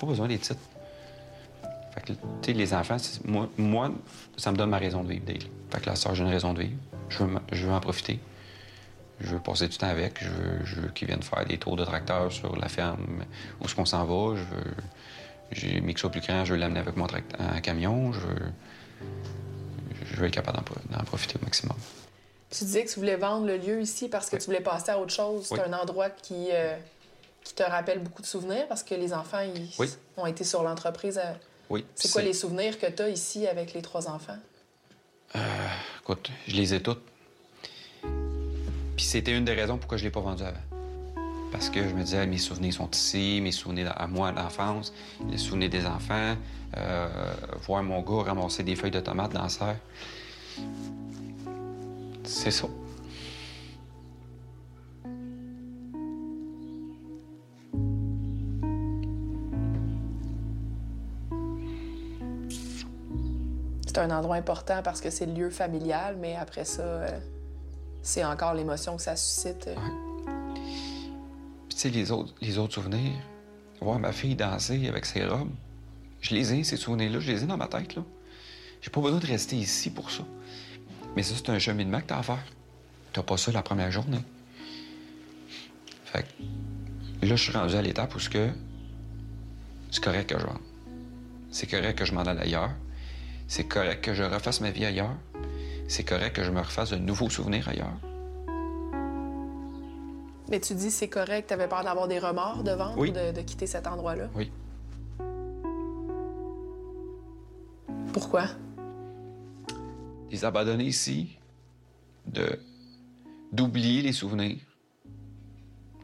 pas 0.00 0.06
besoin 0.06 0.28
des 0.28 0.38
titres. 0.38 0.60
Fait 1.94 2.00
que, 2.00 2.12
tu 2.42 2.52
les 2.52 2.74
enfants, 2.74 2.96
moi, 3.56 3.90
ça 4.36 4.52
me 4.52 4.56
donne 4.56 4.70
ma 4.70 4.78
raison 4.78 5.02
de 5.02 5.08
vivre, 5.08 5.24
Dale. 5.24 5.38
Fait 5.70 5.80
que 5.80 5.86
là, 5.86 5.96
ça, 5.96 6.14
j'ai 6.14 6.22
une 6.22 6.30
raison 6.30 6.52
de 6.52 6.62
vivre. 6.62 6.76
Je 7.08 7.24
veux, 7.24 7.72
en 7.72 7.80
profiter. 7.80 8.20
Je 9.20 9.30
veux 9.30 9.40
passer 9.40 9.66
du 9.66 9.76
temps 9.76 9.88
avec. 9.88 10.22
Je 10.22 10.80
veux, 10.80 10.88
qu'ils 10.90 11.08
viennent 11.08 11.22
faire 11.22 11.44
des 11.46 11.58
tours 11.58 11.76
de 11.76 11.84
tracteur 11.84 12.30
sur 12.30 12.54
la 12.56 12.68
ferme 12.68 13.24
où 13.60 13.64
est-ce 13.64 13.74
qu'on 13.74 13.86
s'en 13.86 14.04
va. 14.04 14.36
Je 14.36 14.42
veux, 14.42 14.74
j'ai 15.52 15.80
mis 15.80 15.94
que 15.94 16.00
ça 16.00 16.08
plus 16.08 16.20
grand, 16.20 16.44
je 16.44 16.52
veux 16.54 16.58
l'amener 16.58 16.80
avec 16.80 16.96
mon 16.96 17.06
en 17.06 17.60
camion. 17.62 18.12
Je 18.12 18.20
veux, 18.20 18.36
je 20.10 20.16
veux 20.16 20.26
être 20.26 20.34
capable 20.34 20.58
d'en, 20.58 20.62
pro- 20.64 20.80
d'en 20.90 21.04
profiter 21.04 21.36
au 21.40 21.44
maximum. 21.44 21.76
Tu 22.50 22.64
disais 22.64 22.84
que 22.84 22.90
tu 22.90 22.98
voulais 22.98 23.16
vendre 23.16 23.46
le 23.46 23.56
lieu 23.58 23.80
ici 23.80 24.08
parce 24.08 24.30
que 24.30 24.36
Oui. 24.36 24.40
tu 24.40 24.46
voulais 24.46 24.60
passer 24.60 24.90
à 24.90 24.98
autre 24.98 25.12
chose. 25.12 25.46
C'est 25.46 25.60
un 25.60 25.72
endroit 25.74 26.08
qui, 26.10 26.48
euh, 26.50 26.76
qui 27.44 27.54
te 27.54 27.62
rappelle 27.62 27.98
beaucoup 28.00 28.22
de 28.22 28.26
souvenirs 28.26 28.66
parce 28.68 28.82
que 28.82 28.94
les 28.94 29.12
enfants 29.12 29.40
ils 29.40 29.68
Oui. 29.78 29.88
ont 30.16 30.26
été 30.26 30.44
sur 30.44 30.62
l'entreprise. 30.62 31.18
à- 31.18 31.36
Oui. 31.70 31.84
C'est 31.94 32.10
quoi 32.10 32.22
les 32.22 32.32
souvenirs 32.32 32.78
que 32.78 32.86
tu 32.86 33.02
as 33.02 33.10
ici 33.10 33.46
avec 33.46 33.74
les 33.74 33.82
trois 33.82 34.08
enfants? 34.08 34.38
Écoute, 36.00 36.30
je 36.46 36.56
les 36.56 36.72
ai 36.72 36.82
toutes. 36.82 37.02
Puis 38.96 39.04
c'était 39.04 39.36
une 39.36 39.44
des 39.44 39.52
raisons 39.54 39.76
pourquoi 39.76 39.98
je 39.98 40.04
l'ai 40.04 40.10
pas 40.10 40.20
vendu 40.20 40.42
avant. 40.42 40.56
Parce 41.50 41.70
que 41.70 41.82
je 41.88 41.94
me 41.94 42.02
disais, 42.02 42.26
mes 42.26 42.38
souvenirs 42.38 42.74
sont 42.74 42.90
ici, 42.90 43.40
mes 43.42 43.52
souvenirs 43.52 43.92
à 43.96 44.06
moi 44.06 44.32
d'enfance, 44.32 44.92
les 45.30 45.38
souvenirs 45.38 45.70
des 45.70 45.86
enfants, 45.86 46.34
euh, 46.76 47.08
voir 47.66 47.82
mon 47.82 48.00
gars 48.02 48.28
ramasser 48.30 48.62
des 48.62 48.76
feuilles 48.76 48.90
de 48.90 49.00
tomates 49.00 49.32
dans 49.32 49.42
la 49.42 49.48
serre. 49.48 49.76
C'est 52.24 52.50
ça. 52.50 52.66
C'est 63.86 63.98
un 63.98 64.10
endroit 64.10 64.36
important 64.36 64.82
parce 64.84 65.00
que 65.00 65.10
c'est 65.10 65.26
le 65.26 65.32
lieu 65.32 65.50
familial, 65.50 66.16
mais 66.20 66.36
après 66.36 66.64
ça, 66.64 66.82
euh, 66.82 67.18
c'est 68.02 68.24
encore 68.24 68.54
l'émotion 68.54 68.96
que 68.96 69.02
ça 69.02 69.16
suscite. 69.16 69.66
euh. 69.68 70.07
Sais, 71.78 71.90
les 71.90 72.10
autres, 72.10 72.74
souvenirs, 72.74 73.12
voir 73.80 73.98
ma 73.98 74.12
fille 74.12 74.34
danser 74.34 74.88
avec 74.88 75.06
ses 75.06 75.24
robes, 75.24 75.50
je 76.20 76.34
les 76.34 76.54
ai, 76.54 76.64
ces 76.64 76.76
souvenirs-là, 76.76 77.20
je 77.20 77.30
les 77.30 77.44
ai 77.44 77.46
dans 77.46 77.56
ma 77.56 77.68
tête, 77.68 77.94
là. 77.94 78.02
J'ai 78.80 78.90
pas 78.90 79.00
besoin 79.00 79.18
de 79.18 79.26
rester 79.26 79.56
ici 79.56 79.90
pour 79.90 80.10
ça. 80.10 80.24
Mais 81.16 81.22
ça, 81.22 81.34
c'est 81.36 81.50
un 81.50 81.58
cheminement 81.58 82.00
que 82.00 82.06
t'as 82.06 82.18
à 82.18 82.22
faire. 82.22 82.44
T'as 83.12 83.22
pas 83.22 83.36
ça 83.36 83.50
la 83.50 83.62
première 83.62 83.90
journée. 83.90 84.20
Fait 86.04 86.22
que 86.22 87.26
là, 87.26 87.36
je 87.36 87.42
suis 87.42 87.52
rendu 87.52 87.74
à 87.74 87.82
l'étape 87.82 88.14
où 88.14 88.18
que 88.30 88.50
c'est 89.90 90.02
correct 90.02 90.30
que 90.30 90.38
je 90.38 90.46
rentre. 90.46 90.60
C'est 91.50 91.66
correct 91.66 91.98
que 91.98 92.04
je 92.04 92.12
m'en 92.12 92.22
aille 92.22 92.38
ailleurs. 92.38 92.70
C'est 93.48 93.64
correct 93.64 94.04
que 94.04 94.14
je 94.14 94.22
refasse 94.22 94.60
ma 94.60 94.70
vie 94.70 94.84
ailleurs. 94.84 95.16
C'est 95.88 96.04
correct 96.04 96.36
que 96.36 96.44
je 96.44 96.50
me 96.50 96.60
refasse 96.60 96.90
de 96.90 96.96
nouveaux 96.96 97.30
souvenirs 97.30 97.68
ailleurs. 97.68 97.96
Mais 100.50 100.60
tu 100.60 100.74
dis 100.74 100.90
c'est 100.90 101.08
correct, 101.08 101.48
t'avais 101.48 101.68
peur 101.68 101.84
d'avoir 101.84 102.08
des 102.08 102.18
remords 102.18 102.62
de 102.64 102.70
vendre 102.72 102.98
Oui. 102.98 103.10
ou 103.10 103.12
de, 103.12 103.32
de 103.32 103.40
quitter 103.42 103.66
cet 103.66 103.86
endroit-là? 103.86 104.28
Oui. 104.34 104.50
Pourquoi? 108.12 108.46
les 110.30 110.44
abandonner 110.44 110.84
ici, 110.84 111.38
de 112.26 112.60
d'oublier 113.50 114.02
les 114.02 114.12
souvenirs, 114.12 114.58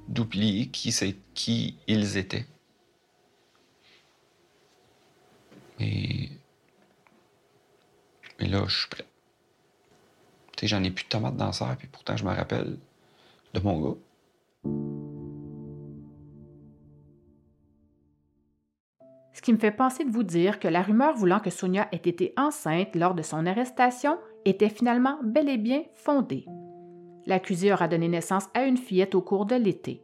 d'oublier 0.09 0.69
qui 0.69 0.93
c'est 0.93 1.15
qui 1.35 1.77
ils 1.87 2.17
étaient. 2.17 2.47
Et 5.79 6.31
mais 8.41 8.49
là, 8.49 8.65
je 8.67 8.79
suis 8.79 8.89
prêt. 8.89 9.05
Tu 10.57 10.61
sais, 10.61 10.67
j'en 10.69 10.83
ai 10.83 10.91
plus 10.91 11.05
de 11.05 11.09
tomates 11.11 11.37
dans 11.37 11.47
la 11.47 11.53
serre, 11.53 11.77
puis 11.79 11.89
pourtant 11.89 12.17
je 12.17 12.25
me 12.25 12.33
rappelle 12.35 12.79
de 13.53 13.61
mon 13.61 13.79
gars. 13.91 13.97
Ce 19.33 19.43
qui 19.43 19.53
me 19.53 19.59
fait 19.59 19.73
penser 19.73 20.05
de 20.05 20.11
vous 20.11 20.23
dire 20.23 20.61
que 20.61 20.69
la 20.69 20.81
rumeur 20.81 21.15
voulant 21.15 21.41
que 21.41 21.51
Sonia 21.51 21.89
ait 21.93 21.97
été 21.97 22.33
enceinte 22.37 22.95
lors 22.95 23.15
de 23.15 23.23
son 23.23 23.47
arrestation 23.47 24.17
était 24.45 24.69
finalement 24.69 25.19
bel 25.23 25.49
et 25.49 25.59
bien 25.59 25.83
fondée. 25.95 26.47
L'accusé 27.27 27.73
aura 27.73 27.89
donné 27.89 28.09
naissance 28.09 28.49
à 28.55 28.65
une 28.65 28.77
fillette 28.77 29.15
au 29.15 29.23
cours 29.23 29.47
de 29.47 29.57
l'été. 29.57 30.03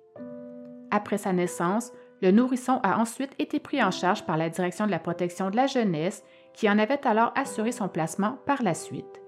Après 0.90 1.18
sa 1.18 1.32
naissance, 1.32 1.92
le 2.22 2.32
nourrisson 2.32 2.80
a 2.82 2.98
ensuite 2.98 3.34
été 3.38 3.60
pris 3.60 3.82
en 3.82 3.90
charge 3.90 4.26
par 4.26 4.36
la 4.36 4.50
Direction 4.50 4.86
de 4.86 4.90
la 4.90 4.98
protection 4.98 5.50
de 5.50 5.56
la 5.56 5.66
jeunesse 5.66 6.22
qui 6.52 6.68
en 6.68 6.78
avait 6.78 7.06
alors 7.06 7.32
assuré 7.34 7.72
son 7.72 7.88
placement 7.88 8.38
par 8.46 8.62
la 8.62 8.74
suite. 8.74 9.22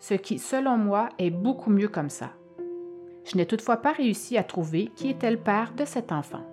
Ce 0.00 0.14
qui, 0.14 0.38
selon 0.38 0.76
moi, 0.76 1.08
est 1.18 1.30
beaucoup 1.30 1.70
mieux 1.70 1.88
comme 1.88 2.10
ça. 2.10 2.32
Je 3.24 3.36
n'ai 3.36 3.46
toutefois 3.46 3.78
pas 3.78 3.92
réussi 3.92 4.36
à 4.36 4.44
trouver 4.44 4.90
qui 4.96 5.08
était 5.08 5.30
le 5.30 5.38
père 5.38 5.72
de 5.74 5.84
cet 5.84 6.12
enfant. 6.12 6.44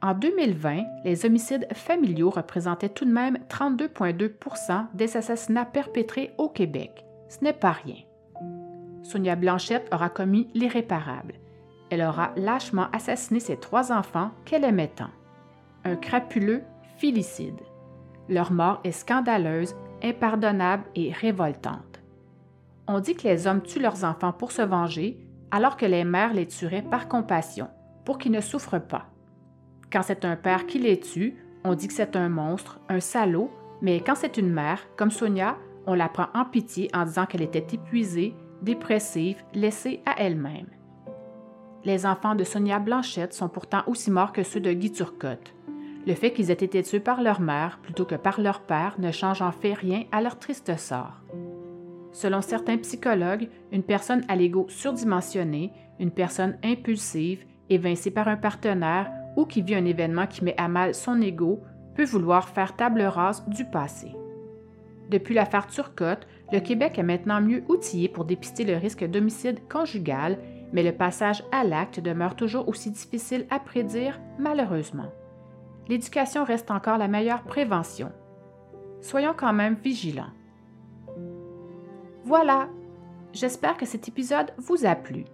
En 0.00 0.14
2020, 0.14 0.84
les 1.04 1.26
homicides 1.26 1.66
familiaux 1.74 2.30
représentaient 2.30 2.88
tout 2.88 3.04
de 3.04 3.10
même 3.10 3.38
32,2% 3.48 4.86
des 4.94 5.16
assassinats 5.16 5.64
perpétrés 5.64 6.32
au 6.38 6.48
Québec. 6.48 7.04
Ce 7.28 7.42
n'est 7.42 7.52
pas 7.52 7.72
rien. 7.72 7.96
Sonia 9.02 9.34
Blanchette 9.34 9.88
aura 9.92 10.08
commis 10.08 10.48
l'irréparable. 10.54 11.34
Elle 11.90 12.02
aura 12.02 12.32
lâchement 12.36 12.88
assassiné 12.92 13.40
ses 13.40 13.56
trois 13.56 13.90
enfants 13.90 14.30
qu'elle 14.44 14.64
aimait 14.64 14.92
tant. 14.94 15.10
Un 15.84 15.96
crapuleux 15.96 16.62
filicide. 16.98 17.60
Leur 18.28 18.52
mort 18.52 18.80
est 18.84 18.92
scandaleuse, 18.92 19.74
impardonnable 20.02 20.84
et 20.94 21.10
révoltante. 21.12 21.87
On 22.90 23.00
dit 23.00 23.14
que 23.14 23.28
les 23.28 23.46
hommes 23.46 23.60
tuent 23.60 23.80
leurs 23.80 24.04
enfants 24.04 24.32
pour 24.32 24.50
se 24.50 24.62
venger, 24.62 25.18
alors 25.50 25.76
que 25.76 25.84
les 25.84 26.04
mères 26.04 26.32
les 26.32 26.46
tueraient 26.46 26.80
par 26.80 27.06
compassion, 27.06 27.68
pour 28.06 28.16
qu'ils 28.16 28.32
ne 28.32 28.40
souffrent 28.40 28.80
pas. 28.80 29.04
Quand 29.92 30.02
c'est 30.02 30.24
un 30.24 30.36
père 30.36 30.66
qui 30.66 30.78
les 30.78 30.98
tue, 30.98 31.36
on 31.64 31.74
dit 31.74 31.86
que 31.86 31.92
c'est 31.92 32.16
un 32.16 32.30
monstre, 32.30 32.80
un 32.88 33.00
salaud, 33.00 33.50
mais 33.82 34.00
quand 34.00 34.14
c'est 34.14 34.38
une 34.38 34.50
mère, 34.50 34.80
comme 34.96 35.10
Sonia, 35.10 35.58
on 35.86 35.92
la 35.92 36.08
prend 36.08 36.28
en 36.34 36.46
pitié 36.46 36.90
en 36.94 37.04
disant 37.04 37.26
qu'elle 37.26 37.42
était 37.42 37.74
épuisée, 37.74 38.34
dépressive, 38.62 39.42
laissée 39.52 40.00
à 40.06 40.18
elle-même. 40.18 40.68
Les 41.84 42.06
enfants 42.06 42.34
de 42.34 42.44
Sonia 42.44 42.78
Blanchette 42.78 43.34
sont 43.34 43.50
pourtant 43.50 43.82
aussi 43.86 44.10
morts 44.10 44.32
que 44.32 44.42
ceux 44.42 44.60
de 44.60 44.72
Guy 44.72 44.92
Turcotte. 44.92 45.54
Le 46.06 46.14
fait 46.14 46.32
qu'ils 46.32 46.50
aient 46.50 46.54
été 46.54 46.82
tués 46.82 47.00
par 47.00 47.20
leur 47.20 47.40
mère 47.40 47.80
plutôt 47.82 48.06
que 48.06 48.14
par 48.14 48.40
leur 48.40 48.60
père 48.60 48.94
ne 48.98 49.12
change 49.12 49.42
en 49.42 49.52
fait 49.52 49.74
rien 49.74 50.04
à 50.10 50.22
leur 50.22 50.38
triste 50.38 50.74
sort. 50.78 51.20
Selon 52.12 52.40
certains 52.40 52.78
psychologues, 52.78 53.48
une 53.72 53.82
personne 53.82 54.24
à 54.28 54.36
l'ego 54.36 54.66
surdimensionné, 54.68 55.72
une 55.98 56.10
personne 56.10 56.56
impulsive, 56.64 57.44
évincée 57.70 58.10
par 58.10 58.28
un 58.28 58.36
partenaire 58.36 59.10
ou 59.36 59.44
qui 59.44 59.62
vit 59.62 59.74
un 59.74 59.84
événement 59.84 60.26
qui 60.26 60.44
met 60.44 60.54
à 60.58 60.68
mal 60.68 60.94
son 60.94 61.20
ego 61.20 61.60
peut 61.94 62.04
vouloir 62.04 62.48
faire 62.48 62.76
table 62.76 63.02
rase 63.02 63.44
du 63.48 63.64
passé. 63.64 64.12
Depuis 65.10 65.34
l'affaire 65.34 65.66
Turcotte, 65.66 66.26
le 66.52 66.60
Québec 66.60 66.98
est 66.98 67.02
maintenant 67.02 67.40
mieux 67.40 67.62
outillé 67.68 68.08
pour 68.08 68.24
dépister 68.24 68.64
le 68.64 68.76
risque 68.76 69.04
d'homicide 69.04 69.60
conjugal, 69.68 70.38
mais 70.72 70.82
le 70.82 70.92
passage 70.92 71.42
à 71.50 71.64
l'acte 71.64 72.00
demeure 72.00 72.36
toujours 72.36 72.68
aussi 72.68 72.90
difficile 72.90 73.46
à 73.50 73.58
prédire, 73.58 74.20
malheureusement. 74.38 75.10
L'éducation 75.88 76.44
reste 76.44 76.70
encore 76.70 76.98
la 76.98 77.08
meilleure 77.08 77.42
prévention. 77.42 78.12
Soyons 79.00 79.34
quand 79.36 79.52
même 79.52 79.76
vigilants. 79.82 80.32
Voilà, 82.28 82.68
j'espère 83.32 83.78
que 83.78 83.86
cet 83.86 84.06
épisode 84.06 84.52
vous 84.58 84.84
a 84.84 84.94
plu. 84.94 85.24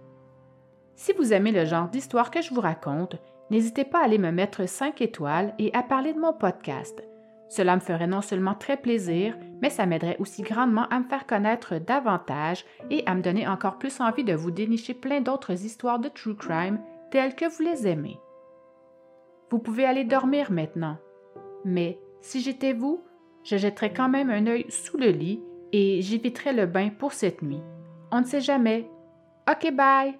Si 0.95 1.11
vous 1.11 1.33
aimez 1.33 1.51
le 1.51 1.65
genre 1.65 1.89
d'histoire 1.89 2.31
que 2.31 2.41
je 2.41 2.53
vous 2.53 2.61
raconte, 2.61 3.17
n'hésitez 3.51 3.83
pas 3.83 3.99
à 3.99 4.05
aller 4.05 4.17
me 4.17 4.31
mettre 4.31 4.65
5 4.65 5.01
étoiles 5.01 5.53
et 5.59 5.73
à 5.73 5.83
parler 5.83 6.13
de 6.13 6.21
mon 6.21 6.31
podcast. 6.31 7.03
Cela 7.49 7.75
me 7.75 7.81
ferait 7.81 8.07
non 8.07 8.21
seulement 8.21 8.53
très 8.53 8.77
plaisir, 8.77 9.37
mais 9.61 9.69
ça 9.69 9.85
m'aiderait 9.85 10.15
aussi 10.19 10.41
grandement 10.41 10.87
à 10.87 11.01
me 11.01 11.03
faire 11.03 11.27
connaître 11.27 11.79
davantage 11.79 12.63
et 12.89 13.03
à 13.05 13.13
me 13.13 13.21
donner 13.21 13.45
encore 13.45 13.77
plus 13.77 13.99
envie 13.99 14.23
de 14.23 14.33
vous 14.33 14.51
dénicher 14.51 14.93
plein 14.93 15.19
d'autres 15.19 15.65
histoires 15.65 15.99
de 15.99 16.07
true 16.07 16.37
crime 16.37 16.79
telles 17.11 17.35
que 17.35 17.43
vous 17.43 17.61
les 17.61 17.89
aimez. 17.89 18.21
Vous 19.49 19.59
pouvez 19.59 19.83
aller 19.83 20.05
dormir 20.05 20.49
maintenant, 20.49 20.97
mais 21.65 21.99
si 22.21 22.39
j'étais 22.39 22.71
vous, 22.71 23.03
je 23.43 23.57
jetterais 23.57 23.91
quand 23.91 24.07
même 24.07 24.29
un 24.29 24.47
œil 24.47 24.65
sous 24.69 24.95
le 24.95 25.09
lit 25.09 25.41
et 25.77 26.01
j'éviterai 26.01 26.53
le 26.53 26.67
bain 26.67 26.89
pour 26.89 27.11
cette 27.11 27.41
nuit. 27.41 27.59
On 28.09 28.21
ne 28.21 28.25
sait 28.25 28.39
jamais. 28.39 28.89
Ok, 29.49 29.73
bye! 29.73 30.17